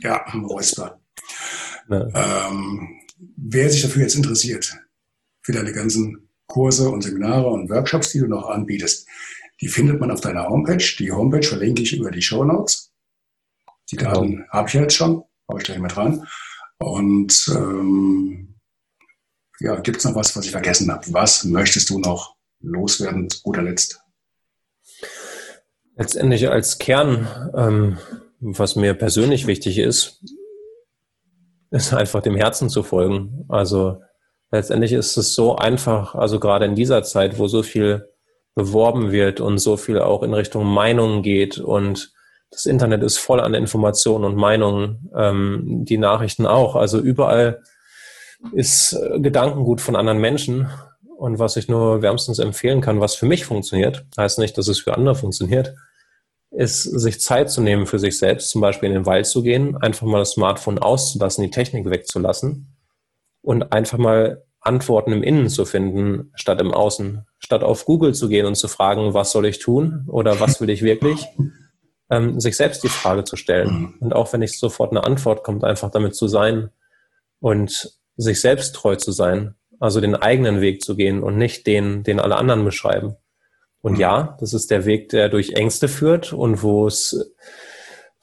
ja 0.00 0.24
Räusper. 0.34 1.00
Ja. 1.88 2.48
Ähm, 2.48 2.88
wer 3.36 3.70
sich 3.70 3.82
dafür 3.82 4.02
jetzt 4.02 4.16
interessiert, 4.16 4.74
für 5.42 5.52
deine 5.52 5.72
ganzen 5.72 6.28
Kurse 6.46 6.88
und 6.88 7.02
Seminare 7.02 7.48
und 7.48 7.70
Workshops, 7.70 8.10
die 8.10 8.18
du 8.18 8.26
noch 8.26 8.48
anbietest, 8.48 9.06
die 9.60 9.68
findet 9.68 10.00
man 10.00 10.10
auf 10.10 10.20
deiner 10.20 10.48
Homepage. 10.48 10.84
Die 10.98 11.12
Homepage 11.12 11.46
verlinke 11.46 11.82
ich 11.82 11.96
über 11.96 12.10
die 12.10 12.22
Show 12.22 12.44
Notes. 12.44 12.92
Die. 13.90 13.96
Daten 13.96 14.30
genau. 14.30 14.48
habe 14.50 14.68
ich 14.68 14.74
ja 14.74 14.82
jetzt 14.82 14.96
schon, 14.96 15.22
habe 15.48 15.60
ich 15.60 15.64
gleich 15.64 15.78
mit 15.78 15.94
dran. 15.94 16.26
Und 16.78 17.48
ähm, 17.54 18.51
ja, 19.62 19.76
gibt 19.80 19.98
es 19.98 20.04
noch 20.04 20.14
was, 20.14 20.34
was 20.36 20.44
ich 20.44 20.50
vergessen 20.50 20.90
habe? 20.90 21.04
Was 21.10 21.44
möchtest 21.44 21.90
du 21.90 21.98
noch 21.98 22.34
loswerden, 22.60 23.30
zu 23.30 23.42
guter 23.42 23.62
Letzt? 23.62 24.00
Letztendlich 25.96 26.48
als 26.48 26.78
Kern, 26.78 27.28
ähm, 27.54 27.98
was 28.40 28.76
mir 28.76 28.94
persönlich 28.94 29.46
wichtig 29.46 29.78
ist, 29.78 30.22
ist 31.70 31.94
einfach 31.94 32.22
dem 32.22 32.36
Herzen 32.36 32.68
zu 32.68 32.82
folgen. 32.82 33.44
Also 33.48 34.00
letztendlich 34.50 34.92
ist 34.92 35.16
es 35.16 35.34
so 35.34 35.56
einfach, 35.56 36.14
also 36.14 36.40
gerade 36.40 36.64
in 36.64 36.74
dieser 36.74 37.02
Zeit, 37.02 37.38
wo 37.38 37.46
so 37.46 37.62
viel 37.62 38.08
beworben 38.54 39.12
wird 39.12 39.40
und 39.40 39.58
so 39.58 39.76
viel 39.76 39.98
auch 39.98 40.22
in 40.22 40.34
Richtung 40.34 40.66
Meinungen 40.66 41.22
geht 41.22 41.58
und 41.58 42.12
das 42.50 42.66
Internet 42.66 43.02
ist 43.02 43.16
voll 43.16 43.40
an 43.40 43.54
Informationen 43.54 44.24
und 44.24 44.36
Meinungen, 44.36 45.10
ähm, 45.16 45.84
die 45.86 45.96
Nachrichten 45.96 46.46
auch. 46.46 46.76
Also 46.76 46.98
überall 46.98 47.62
ist 48.52 48.92
äh, 48.92 49.20
Gedankengut 49.20 49.80
von 49.80 49.96
anderen 49.96 50.20
Menschen. 50.20 50.68
Und 51.16 51.38
was 51.38 51.56
ich 51.56 51.68
nur 51.68 52.02
wärmstens 52.02 52.38
empfehlen 52.40 52.80
kann, 52.80 53.00
was 53.00 53.14
für 53.14 53.26
mich 53.26 53.44
funktioniert, 53.44 54.04
heißt 54.18 54.38
nicht, 54.38 54.58
dass 54.58 54.66
es 54.66 54.80
für 54.80 54.94
andere 54.94 55.14
funktioniert, 55.14 55.74
ist, 56.50 56.82
sich 56.82 57.20
Zeit 57.20 57.50
zu 57.50 57.62
nehmen 57.62 57.86
für 57.86 57.98
sich 57.98 58.18
selbst, 58.18 58.50
zum 58.50 58.60
Beispiel 58.60 58.88
in 58.88 58.94
den 58.94 59.06
Wald 59.06 59.26
zu 59.26 59.42
gehen, 59.42 59.76
einfach 59.76 60.06
mal 60.06 60.18
das 60.18 60.32
Smartphone 60.32 60.78
auszulassen, 60.78 61.44
die 61.44 61.50
Technik 61.50 61.88
wegzulassen 61.88 62.76
und 63.40 63.72
einfach 63.72 63.98
mal 63.98 64.42
Antworten 64.60 65.12
im 65.12 65.22
Innen 65.22 65.48
zu 65.48 65.64
finden, 65.64 66.30
statt 66.34 66.60
im 66.60 66.72
Außen, 66.72 67.26
statt 67.38 67.64
auf 67.64 67.84
Google 67.84 68.14
zu 68.14 68.28
gehen 68.28 68.46
und 68.46 68.54
zu 68.54 68.68
fragen, 68.68 69.14
was 69.14 69.32
soll 69.32 69.46
ich 69.46 69.58
tun 69.58 70.04
oder 70.08 70.40
was 70.40 70.60
will 70.60 70.70
ich 70.70 70.82
wirklich, 70.82 71.26
ähm, 72.10 72.38
sich 72.38 72.56
selbst 72.56 72.84
die 72.84 72.88
Frage 72.88 73.24
zu 73.24 73.36
stellen. 73.36 73.94
Und 74.00 74.12
auch 74.12 74.32
wenn 74.32 74.40
nicht 74.40 74.58
sofort 74.58 74.92
eine 74.92 75.04
Antwort 75.04 75.42
kommt, 75.42 75.64
einfach 75.64 75.90
damit 75.90 76.14
zu 76.14 76.28
sein 76.28 76.70
und 77.40 78.01
sich 78.16 78.40
selbst 78.40 78.74
treu 78.74 78.96
zu 78.96 79.12
sein, 79.12 79.54
also 79.80 80.00
den 80.00 80.14
eigenen 80.14 80.60
Weg 80.60 80.82
zu 80.82 80.96
gehen 80.96 81.22
und 81.22 81.36
nicht 81.36 81.66
den, 81.66 82.02
den 82.02 82.20
alle 82.20 82.36
anderen 82.36 82.64
beschreiben. 82.64 83.16
Und 83.80 83.98
ja, 83.98 84.36
das 84.40 84.54
ist 84.54 84.70
der 84.70 84.84
Weg, 84.84 85.08
der 85.08 85.28
durch 85.28 85.54
Ängste 85.54 85.88
führt 85.88 86.32
und 86.32 86.62
wo 86.62 86.86
es, 86.86 87.34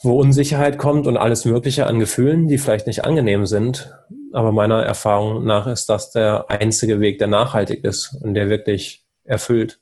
wo 0.01 0.17
Unsicherheit 0.17 0.77
kommt 0.77 1.05
und 1.05 1.17
alles 1.17 1.43
Mögliche 1.43 1.85
an 1.85 1.99
Gefühlen, 1.99 2.47
die 2.47 2.57
vielleicht 2.57 2.87
nicht 2.87 3.03
angenehm 3.03 3.45
sind. 3.45 3.93
Aber 4.31 4.53
meiner 4.53 4.83
Erfahrung 4.83 5.43
nach 5.43 5.67
ist 5.67 5.89
das 5.89 6.11
der 6.11 6.49
einzige 6.49 7.01
Weg, 7.01 7.19
der 7.19 7.27
nachhaltig 7.27 7.83
ist 7.83 8.15
und 8.21 8.35
der 8.35 8.49
wirklich 8.49 9.03
erfüllt. 9.25 9.79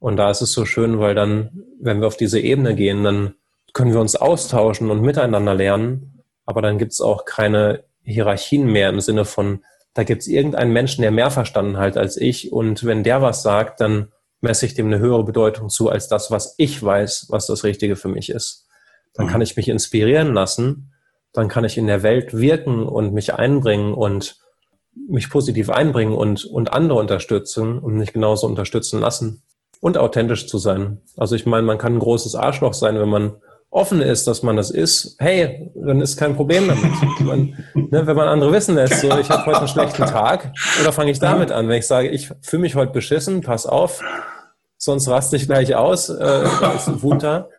Und 0.00 0.16
da 0.16 0.30
ist 0.30 0.42
es 0.42 0.52
so 0.52 0.64
schön, 0.64 0.98
weil 0.98 1.14
dann, 1.14 1.62
wenn 1.80 2.00
wir 2.00 2.08
auf 2.08 2.16
diese 2.16 2.40
Ebene 2.40 2.74
gehen, 2.74 3.04
dann 3.04 3.34
können 3.72 3.92
wir 3.92 4.00
uns 4.00 4.16
austauschen 4.16 4.90
und 4.90 5.02
miteinander 5.02 5.54
lernen. 5.54 6.22
Aber 6.46 6.62
dann 6.62 6.78
gibt 6.78 6.92
es 6.92 7.00
auch 7.00 7.24
keine 7.24 7.84
Hierarchien 8.12 8.66
mehr 8.66 8.88
im 8.88 9.00
Sinne 9.00 9.24
von, 9.24 9.64
da 9.94 10.04
gibt 10.04 10.22
es 10.22 10.28
irgendeinen 10.28 10.72
Menschen, 10.72 11.02
der 11.02 11.10
mehr 11.10 11.30
verstanden 11.30 11.78
hat 11.78 11.96
als 11.96 12.16
ich. 12.16 12.52
Und 12.52 12.84
wenn 12.84 13.02
der 13.02 13.22
was 13.22 13.42
sagt, 13.42 13.80
dann 13.80 14.12
messe 14.40 14.66
ich 14.66 14.74
dem 14.74 14.86
eine 14.86 14.98
höhere 14.98 15.24
Bedeutung 15.24 15.68
zu 15.68 15.88
als 15.88 16.08
das, 16.08 16.30
was 16.30 16.54
ich 16.58 16.82
weiß, 16.82 17.26
was 17.30 17.46
das 17.46 17.64
Richtige 17.64 17.96
für 17.96 18.08
mich 18.08 18.30
ist. 18.30 18.66
Dann 19.14 19.26
mhm. 19.26 19.30
kann 19.30 19.40
ich 19.40 19.56
mich 19.56 19.68
inspirieren 19.68 20.34
lassen, 20.34 20.92
dann 21.32 21.48
kann 21.48 21.64
ich 21.64 21.78
in 21.78 21.86
der 21.86 22.02
Welt 22.02 22.34
wirken 22.34 22.86
und 22.86 23.12
mich 23.12 23.34
einbringen 23.34 23.94
und 23.94 24.38
mich 25.08 25.30
positiv 25.30 25.70
einbringen 25.70 26.14
und, 26.14 26.44
und 26.44 26.72
andere 26.72 26.98
unterstützen 26.98 27.78
und 27.78 27.96
mich 27.96 28.12
genauso 28.12 28.46
unterstützen 28.46 29.00
lassen 29.00 29.42
und 29.80 29.98
authentisch 29.98 30.46
zu 30.46 30.58
sein. 30.58 31.02
Also 31.16 31.34
ich 31.34 31.46
meine, 31.46 31.66
man 31.66 31.78
kann 31.78 31.94
ein 31.94 32.00
großes 32.00 32.34
Arschloch 32.34 32.74
sein, 32.74 32.98
wenn 32.98 33.08
man 33.08 33.36
offen 33.70 34.00
ist, 34.00 34.26
dass 34.26 34.42
man 34.42 34.56
das 34.56 34.70
ist, 34.70 35.16
hey, 35.18 35.70
dann 35.74 36.00
ist 36.00 36.16
kein 36.16 36.36
Problem 36.36 36.68
damit. 36.68 37.20
Man, 37.20 37.64
ne, 37.74 38.06
wenn 38.06 38.16
man 38.16 38.28
andere 38.28 38.52
wissen 38.52 38.74
lässt, 38.74 39.00
so, 39.00 39.18
ich 39.18 39.28
habe 39.30 39.46
heute 39.46 39.58
einen 39.58 39.68
schlechten 39.68 40.06
Tag, 40.06 40.52
oder 40.80 40.92
fange 40.92 41.10
ich 41.10 41.18
damit 41.18 41.50
an, 41.50 41.68
wenn 41.68 41.78
ich 41.78 41.86
sage, 41.86 42.08
ich 42.08 42.30
fühle 42.40 42.62
mich 42.62 42.74
heute 42.74 42.92
beschissen, 42.92 43.40
pass 43.42 43.66
auf, 43.66 44.02
sonst 44.76 45.08
raste 45.08 45.36
ich 45.36 45.46
gleich 45.46 45.74
aus, 45.74 46.08
äh, 46.08 46.44
da 46.60 46.72
ist 46.72 46.88
ein 46.88 47.02
Wunder. 47.02 47.50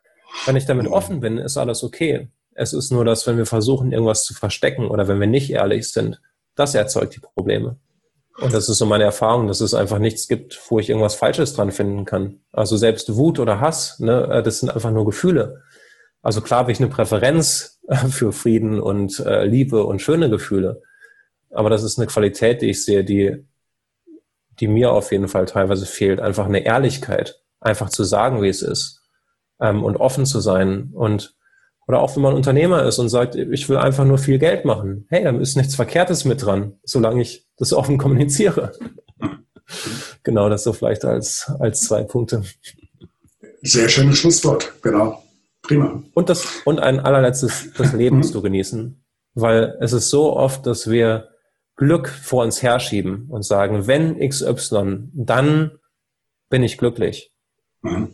Wenn 0.45 0.55
ich 0.55 0.65
damit 0.65 0.87
offen 0.87 1.19
bin, 1.19 1.37
ist 1.37 1.57
alles 1.57 1.83
okay. 1.83 2.29
Es 2.53 2.73
ist 2.73 2.91
nur, 2.91 3.05
dass 3.05 3.27
wenn 3.27 3.37
wir 3.37 3.45
versuchen, 3.45 3.91
irgendwas 3.91 4.23
zu 4.23 4.33
verstecken 4.33 4.87
oder 4.87 5.07
wenn 5.07 5.19
wir 5.19 5.27
nicht 5.27 5.51
ehrlich 5.51 5.91
sind, 5.91 6.21
das 6.55 6.73
erzeugt 6.73 7.15
die 7.15 7.19
Probleme. 7.19 7.77
Und 8.39 8.53
das 8.53 8.69
ist 8.69 8.77
so 8.77 8.85
meine 8.85 9.03
Erfahrung, 9.03 9.47
dass 9.47 9.61
es 9.61 9.73
einfach 9.73 9.97
nichts 9.97 10.27
gibt, 10.27 10.59
wo 10.69 10.79
ich 10.79 10.89
irgendwas 10.89 11.15
Falsches 11.15 11.53
dran 11.53 11.71
finden 11.71 12.05
kann. 12.05 12.39
Also 12.51 12.77
selbst 12.77 13.15
Wut 13.15 13.39
oder 13.39 13.59
Hass, 13.59 13.99
ne, 13.99 14.27
äh, 14.31 14.43
das 14.43 14.59
sind 14.59 14.69
einfach 14.69 14.91
nur 14.91 15.05
Gefühle. 15.05 15.63
Also 16.27 16.41
klar 16.41 16.59
habe 16.59 16.73
ich 16.73 16.79
eine 16.81 16.89
Präferenz 16.89 17.79
für 18.09 18.33
Frieden 18.33 18.81
und 18.81 19.17
äh, 19.21 19.45
Liebe 19.45 19.85
und 19.85 20.01
schöne 20.01 20.29
Gefühle. 20.29 20.81
Aber 21.51 21.69
das 21.69 21.83
ist 21.83 21.97
eine 21.97 22.07
Qualität, 22.07 22.61
die 22.61 22.69
ich 22.69 22.83
sehe, 22.83 23.05
die, 23.05 23.45
die 24.59 24.67
mir 24.67 24.91
auf 24.91 25.13
jeden 25.13 25.29
Fall 25.29 25.45
teilweise 25.45 25.85
fehlt. 25.85 26.19
Einfach 26.19 26.45
eine 26.45 26.65
Ehrlichkeit, 26.65 27.41
einfach 27.61 27.87
zu 27.87 28.03
sagen, 28.03 28.41
wie 28.41 28.49
es 28.49 28.61
ist 28.61 29.03
ähm, 29.61 29.85
und 29.85 29.95
offen 29.95 30.25
zu 30.25 30.41
sein 30.41 30.89
und 30.93 31.33
oder 31.87 32.01
auch 32.01 32.13
wenn 32.17 32.23
man 32.23 32.33
Unternehmer 32.33 32.83
ist 32.83 32.99
und 32.99 33.07
sagt, 33.07 33.35
ich 33.35 33.69
will 33.69 33.77
einfach 33.77 34.03
nur 34.03 34.17
viel 34.17 34.37
Geld 34.37 34.65
machen. 34.65 35.07
Hey, 35.07 35.23
da 35.23 35.29
ist 35.29 35.55
nichts 35.55 35.75
Verkehrtes 35.75 36.25
mit 36.25 36.45
dran, 36.45 36.73
solange 36.83 37.21
ich 37.21 37.47
das 37.55 37.71
offen 37.71 37.97
kommuniziere. 37.97 38.73
genau, 40.23 40.49
das 40.49 40.65
so 40.65 40.73
vielleicht 40.73 41.05
als, 41.05 41.49
als 41.59 41.83
zwei 41.83 42.03
Punkte. 42.03 42.43
Sehr 43.61 43.87
schönes 43.87 44.17
Schlusswort, 44.17 44.73
genau. 44.81 45.23
Prima. 45.67 46.03
Und, 46.13 46.29
das, 46.29 46.61
und 46.65 46.79
ein 46.79 46.99
allerletztes, 46.99 47.73
das 47.77 47.93
Leben 47.93 48.23
zu 48.23 48.41
genießen. 48.41 49.03
Weil 49.33 49.77
es 49.81 49.93
ist 49.93 50.09
so 50.09 50.35
oft, 50.35 50.65
dass 50.65 50.89
wir 50.89 51.29
Glück 51.75 52.09
vor 52.09 52.43
uns 52.43 52.63
herschieben 52.63 53.27
und 53.29 53.43
sagen, 53.43 53.85
wenn 53.85 54.17
XY, 54.17 55.09
dann 55.13 55.77
bin 56.49 56.63
ich 56.63 56.77
glücklich. 56.77 57.33
Mhm. 57.81 58.13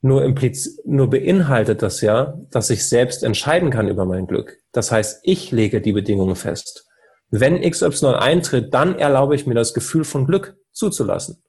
Nur, 0.00 0.24
impliz 0.24 0.78
nur 0.84 1.10
beinhaltet 1.10 1.82
das 1.82 2.00
ja, 2.02 2.38
dass 2.50 2.70
ich 2.70 2.88
selbst 2.88 3.24
entscheiden 3.24 3.70
kann 3.70 3.88
über 3.88 4.04
mein 4.04 4.26
Glück. 4.26 4.58
Das 4.72 4.92
heißt, 4.92 5.20
ich 5.22 5.50
lege 5.50 5.80
die 5.80 5.92
Bedingungen 5.92 6.36
fest. 6.36 6.86
Wenn 7.30 7.60
XY 7.60 8.14
eintritt, 8.18 8.74
dann 8.74 8.98
erlaube 8.98 9.34
ich 9.34 9.46
mir 9.46 9.54
das 9.54 9.74
Gefühl 9.74 10.04
von 10.04 10.26
Glück 10.26 10.56
zuzulassen. 10.72 11.42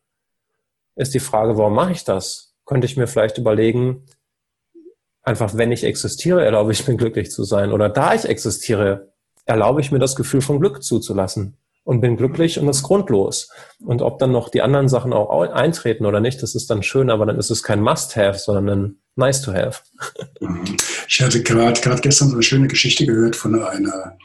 Ist 0.95 1.14
die 1.14 1.20
Frage, 1.20 1.58
warum 1.58 1.76
mache 1.76 1.91
ich 1.91 2.04
das? 2.04 2.56
Könnte 2.66 2.86
ich 2.86 2.97
mir 2.97 3.08
vielleicht 3.08 3.38
überlegen, 3.38 4.06
einfach 5.30 5.56
wenn 5.56 5.72
ich 5.72 5.84
existiere, 5.84 6.44
erlaube 6.44 6.72
ich 6.72 6.88
mir 6.88 6.96
glücklich 6.96 7.30
zu 7.30 7.44
sein. 7.44 7.72
Oder 7.72 7.88
da 7.88 8.16
ich 8.16 8.26
existiere, 8.26 9.10
erlaube 9.46 9.80
ich 9.80 9.92
mir 9.92 10.00
das 10.00 10.16
Gefühl 10.16 10.42
von 10.42 10.60
Glück 10.60 10.84
zuzulassen 10.84 11.56
und 11.84 12.02
bin 12.02 12.18
glücklich 12.18 12.60
und 12.60 12.66
das 12.66 12.78
ist 12.78 12.84
grundlos. 12.84 13.50
Und 13.86 14.02
ob 14.02 14.18
dann 14.18 14.32
noch 14.32 14.50
die 14.50 14.64
anderen 14.64 14.90
Sachen 14.90 15.14
auch 15.14 15.30
eintreten 15.52 16.08
oder 16.08 16.20
nicht, 16.20 16.42
das 16.42 16.56
ist 16.56 16.70
dann 16.72 16.82
schön, 16.82 17.12
aber 17.12 17.28
dann 17.28 17.38
ist 17.38 17.52
es 17.52 17.62
kein 17.62 17.82
Must-Have, 17.82 18.40
sondern 18.40 18.70
ein 18.70 18.96
Nice-to-Have. 19.16 19.82
Ich 21.08 21.22
hatte 21.22 21.44
gerade 21.44 22.02
gestern 22.02 22.30
so 22.30 22.34
eine 22.34 22.44
schöne 22.44 22.68
Geschichte 22.68 23.06
gehört 23.06 23.36
von 23.36 23.54
einer 23.54 24.18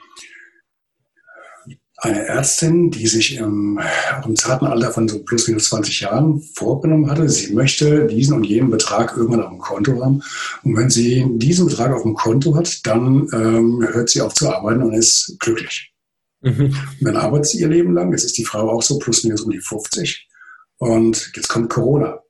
eine 1.96 2.26
Ärztin, 2.26 2.90
die 2.90 3.06
sich 3.06 3.36
im, 3.36 3.78
im 4.24 4.36
zarten 4.36 4.66
Alter 4.66 4.90
von 4.90 5.08
so 5.08 5.22
plus 5.22 5.46
minus 5.46 5.68
20 5.68 6.00
Jahren 6.00 6.40
vorgenommen 6.40 7.10
hatte, 7.10 7.28
sie 7.28 7.52
möchte 7.54 8.06
diesen 8.06 8.34
und 8.34 8.44
jenen 8.44 8.70
Betrag 8.70 9.16
irgendwann 9.16 9.42
auf 9.42 9.50
dem 9.50 9.58
Konto 9.58 10.04
haben. 10.04 10.22
Und 10.64 10.76
wenn 10.76 10.90
sie 10.90 11.24
diesen 11.36 11.66
Betrag 11.66 11.92
auf 11.92 12.02
dem 12.02 12.14
Konto 12.14 12.56
hat, 12.56 12.84
dann 12.86 13.28
ähm, 13.32 13.86
hört 13.92 14.10
sie 14.10 14.20
auf 14.22 14.34
zu 14.34 14.52
arbeiten 14.52 14.82
und 14.82 14.92
ist 14.92 15.36
glücklich. 15.38 15.92
Mhm. 16.40 16.76
dann 17.00 17.16
arbeitet 17.16 17.46
sie 17.46 17.60
ihr 17.60 17.68
Leben 17.68 17.94
lang. 17.94 18.10
Jetzt 18.12 18.24
ist 18.24 18.36
die 18.36 18.44
Frau 18.44 18.68
auch 18.68 18.82
so 18.82 18.98
plus 18.98 19.24
minus 19.24 19.40
um 19.40 19.50
die 19.50 19.60
50. 19.60 20.28
Und 20.76 21.32
jetzt 21.34 21.48
kommt 21.48 21.70
Corona. 21.70 22.20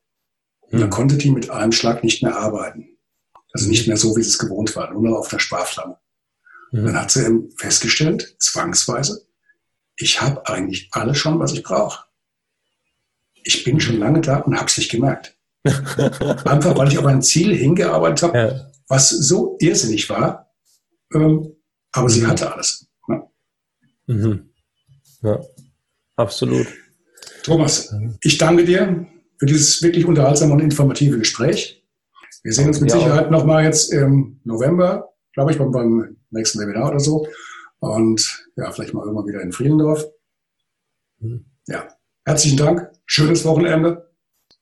Und 0.61 0.79
dann 0.79 0.87
mhm. 0.87 0.93
konnte 0.93 1.17
die 1.17 1.31
mit 1.31 1.49
einem 1.49 1.73
Schlag 1.73 2.01
nicht 2.01 2.23
mehr 2.23 2.37
arbeiten. 2.37 2.97
Also 3.51 3.67
nicht 3.67 3.87
mehr 3.87 3.97
so, 3.97 4.15
wie 4.15 4.21
sie 4.21 4.29
es 4.29 4.37
gewohnt 4.37 4.73
war, 4.75 4.91
nur 4.93 5.01
noch 5.01 5.17
auf 5.17 5.27
der 5.27 5.39
Sparflamme. 5.39 5.97
Mhm. 6.71 6.85
Dann 6.85 7.01
hat 7.01 7.11
sie 7.11 7.49
festgestellt, 7.57 8.35
zwangsweise, 8.39 9.24
ich 9.97 10.21
habe 10.21 10.47
eigentlich 10.47 10.89
alles 10.91 11.17
schon, 11.17 11.39
was 11.39 11.53
ich 11.53 11.63
brauche. 11.63 12.05
Ich 13.33 13.63
bin 13.63 13.79
schon 13.79 13.99
lange 13.99 14.21
da 14.21 14.37
und 14.39 14.55
habe 14.55 14.65
es 14.65 14.77
nicht 14.77 14.91
gemerkt. 14.91 15.37
Einfach, 15.63 16.77
weil 16.77 16.89
ich 16.89 16.97
auf 16.97 17.05
ein 17.05 17.21
Ziel 17.21 17.55
hingearbeitet 17.55 18.23
habe, 18.23 18.37
ja. 18.37 18.71
was 18.87 19.09
so 19.09 19.57
irrsinnig 19.59 20.09
war. 20.09 20.51
Ähm, 21.13 21.55
aber 21.91 22.07
mhm. 22.07 22.09
sie 22.09 22.27
hatte 22.27 22.53
alles. 22.53 22.87
Ja. 23.07 23.31
Mhm. 24.07 24.49
ja, 25.21 25.39
absolut. 26.15 26.67
Thomas, 27.43 27.93
ich 28.21 28.37
danke 28.37 28.65
dir 28.65 29.07
für 29.37 29.45
dieses 29.45 29.81
wirklich 29.81 30.05
unterhaltsame 30.05 30.53
und 30.53 30.59
informative 30.59 31.19
Gespräch. 31.19 31.83
Wir 32.43 32.53
sehen 32.53 32.67
uns 32.67 32.79
mit 32.79 32.91
Sicherheit 32.91 33.31
nochmal 33.31 33.63
jetzt 33.63 33.91
im 33.91 34.39
November, 34.43 35.13
glaube 35.33 35.51
ich, 35.51 35.57
beim, 35.57 35.71
beim 35.71 36.17
nächsten 36.29 36.59
Webinar 36.59 36.89
oder 36.89 36.99
so. 36.99 37.27
Und 37.79 38.44
ja, 38.55 38.71
vielleicht 38.71 38.93
mal 38.93 39.03
irgendwann 39.03 39.27
wieder 39.27 39.41
in 39.41 39.51
Friedendorf. 39.51 40.05
Mhm. 41.19 41.45
Ja, 41.67 41.87
herzlichen 42.25 42.57
Dank. 42.57 42.91
Schönes 43.05 43.45
Wochenende. 43.45 44.09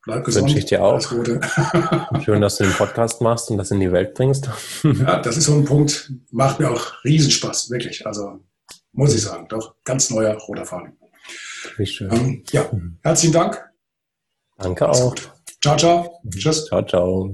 Bleib 0.03 0.25
gesund. 0.25 0.45
Wünsche 0.45 0.59
ich 0.59 0.65
dir 0.65 0.83
auch. 0.83 0.99
Schön, 2.23 2.41
dass 2.41 2.57
du 2.57 2.65
den 2.65 2.73
Podcast 2.73 3.21
machst 3.21 3.49
und 3.49 3.57
das 3.57 3.71
in 3.71 3.79
die 3.79 3.91
Welt 3.91 4.13
bringst. 4.15 4.49
ja, 4.83 5.19
das 5.21 5.37
ist 5.37 5.45
so 5.45 5.53
ein 5.53 5.65
Punkt, 5.65 6.11
macht 6.31 6.59
mir 6.59 6.69
auch 6.69 7.03
Riesenspaß, 7.03 7.69
wirklich. 7.69 8.05
Also 8.05 8.39
muss 8.91 9.15
ich 9.15 9.21
sagen, 9.21 9.47
doch 9.47 9.75
ganz 9.83 10.09
neuer 10.09 10.35
roter 10.35 10.65
Faden. 10.65 10.97
Wie 11.77 11.85
schön. 11.85 12.11
Ähm, 12.11 12.43
ja, 12.51 12.67
mhm. 12.71 12.99
herzlichen 13.01 13.33
Dank. 13.33 13.63
Danke 14.57 14.89
auch. 14.89 15.15
Ciao, 15.61 15.77
ciao. 15.77 16.21
Tschüss. 16.29 16.65
Ciao, 16.65 16.85
ciao. 16.85 17.33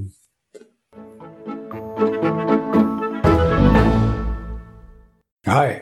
Hi, 5.45 5.81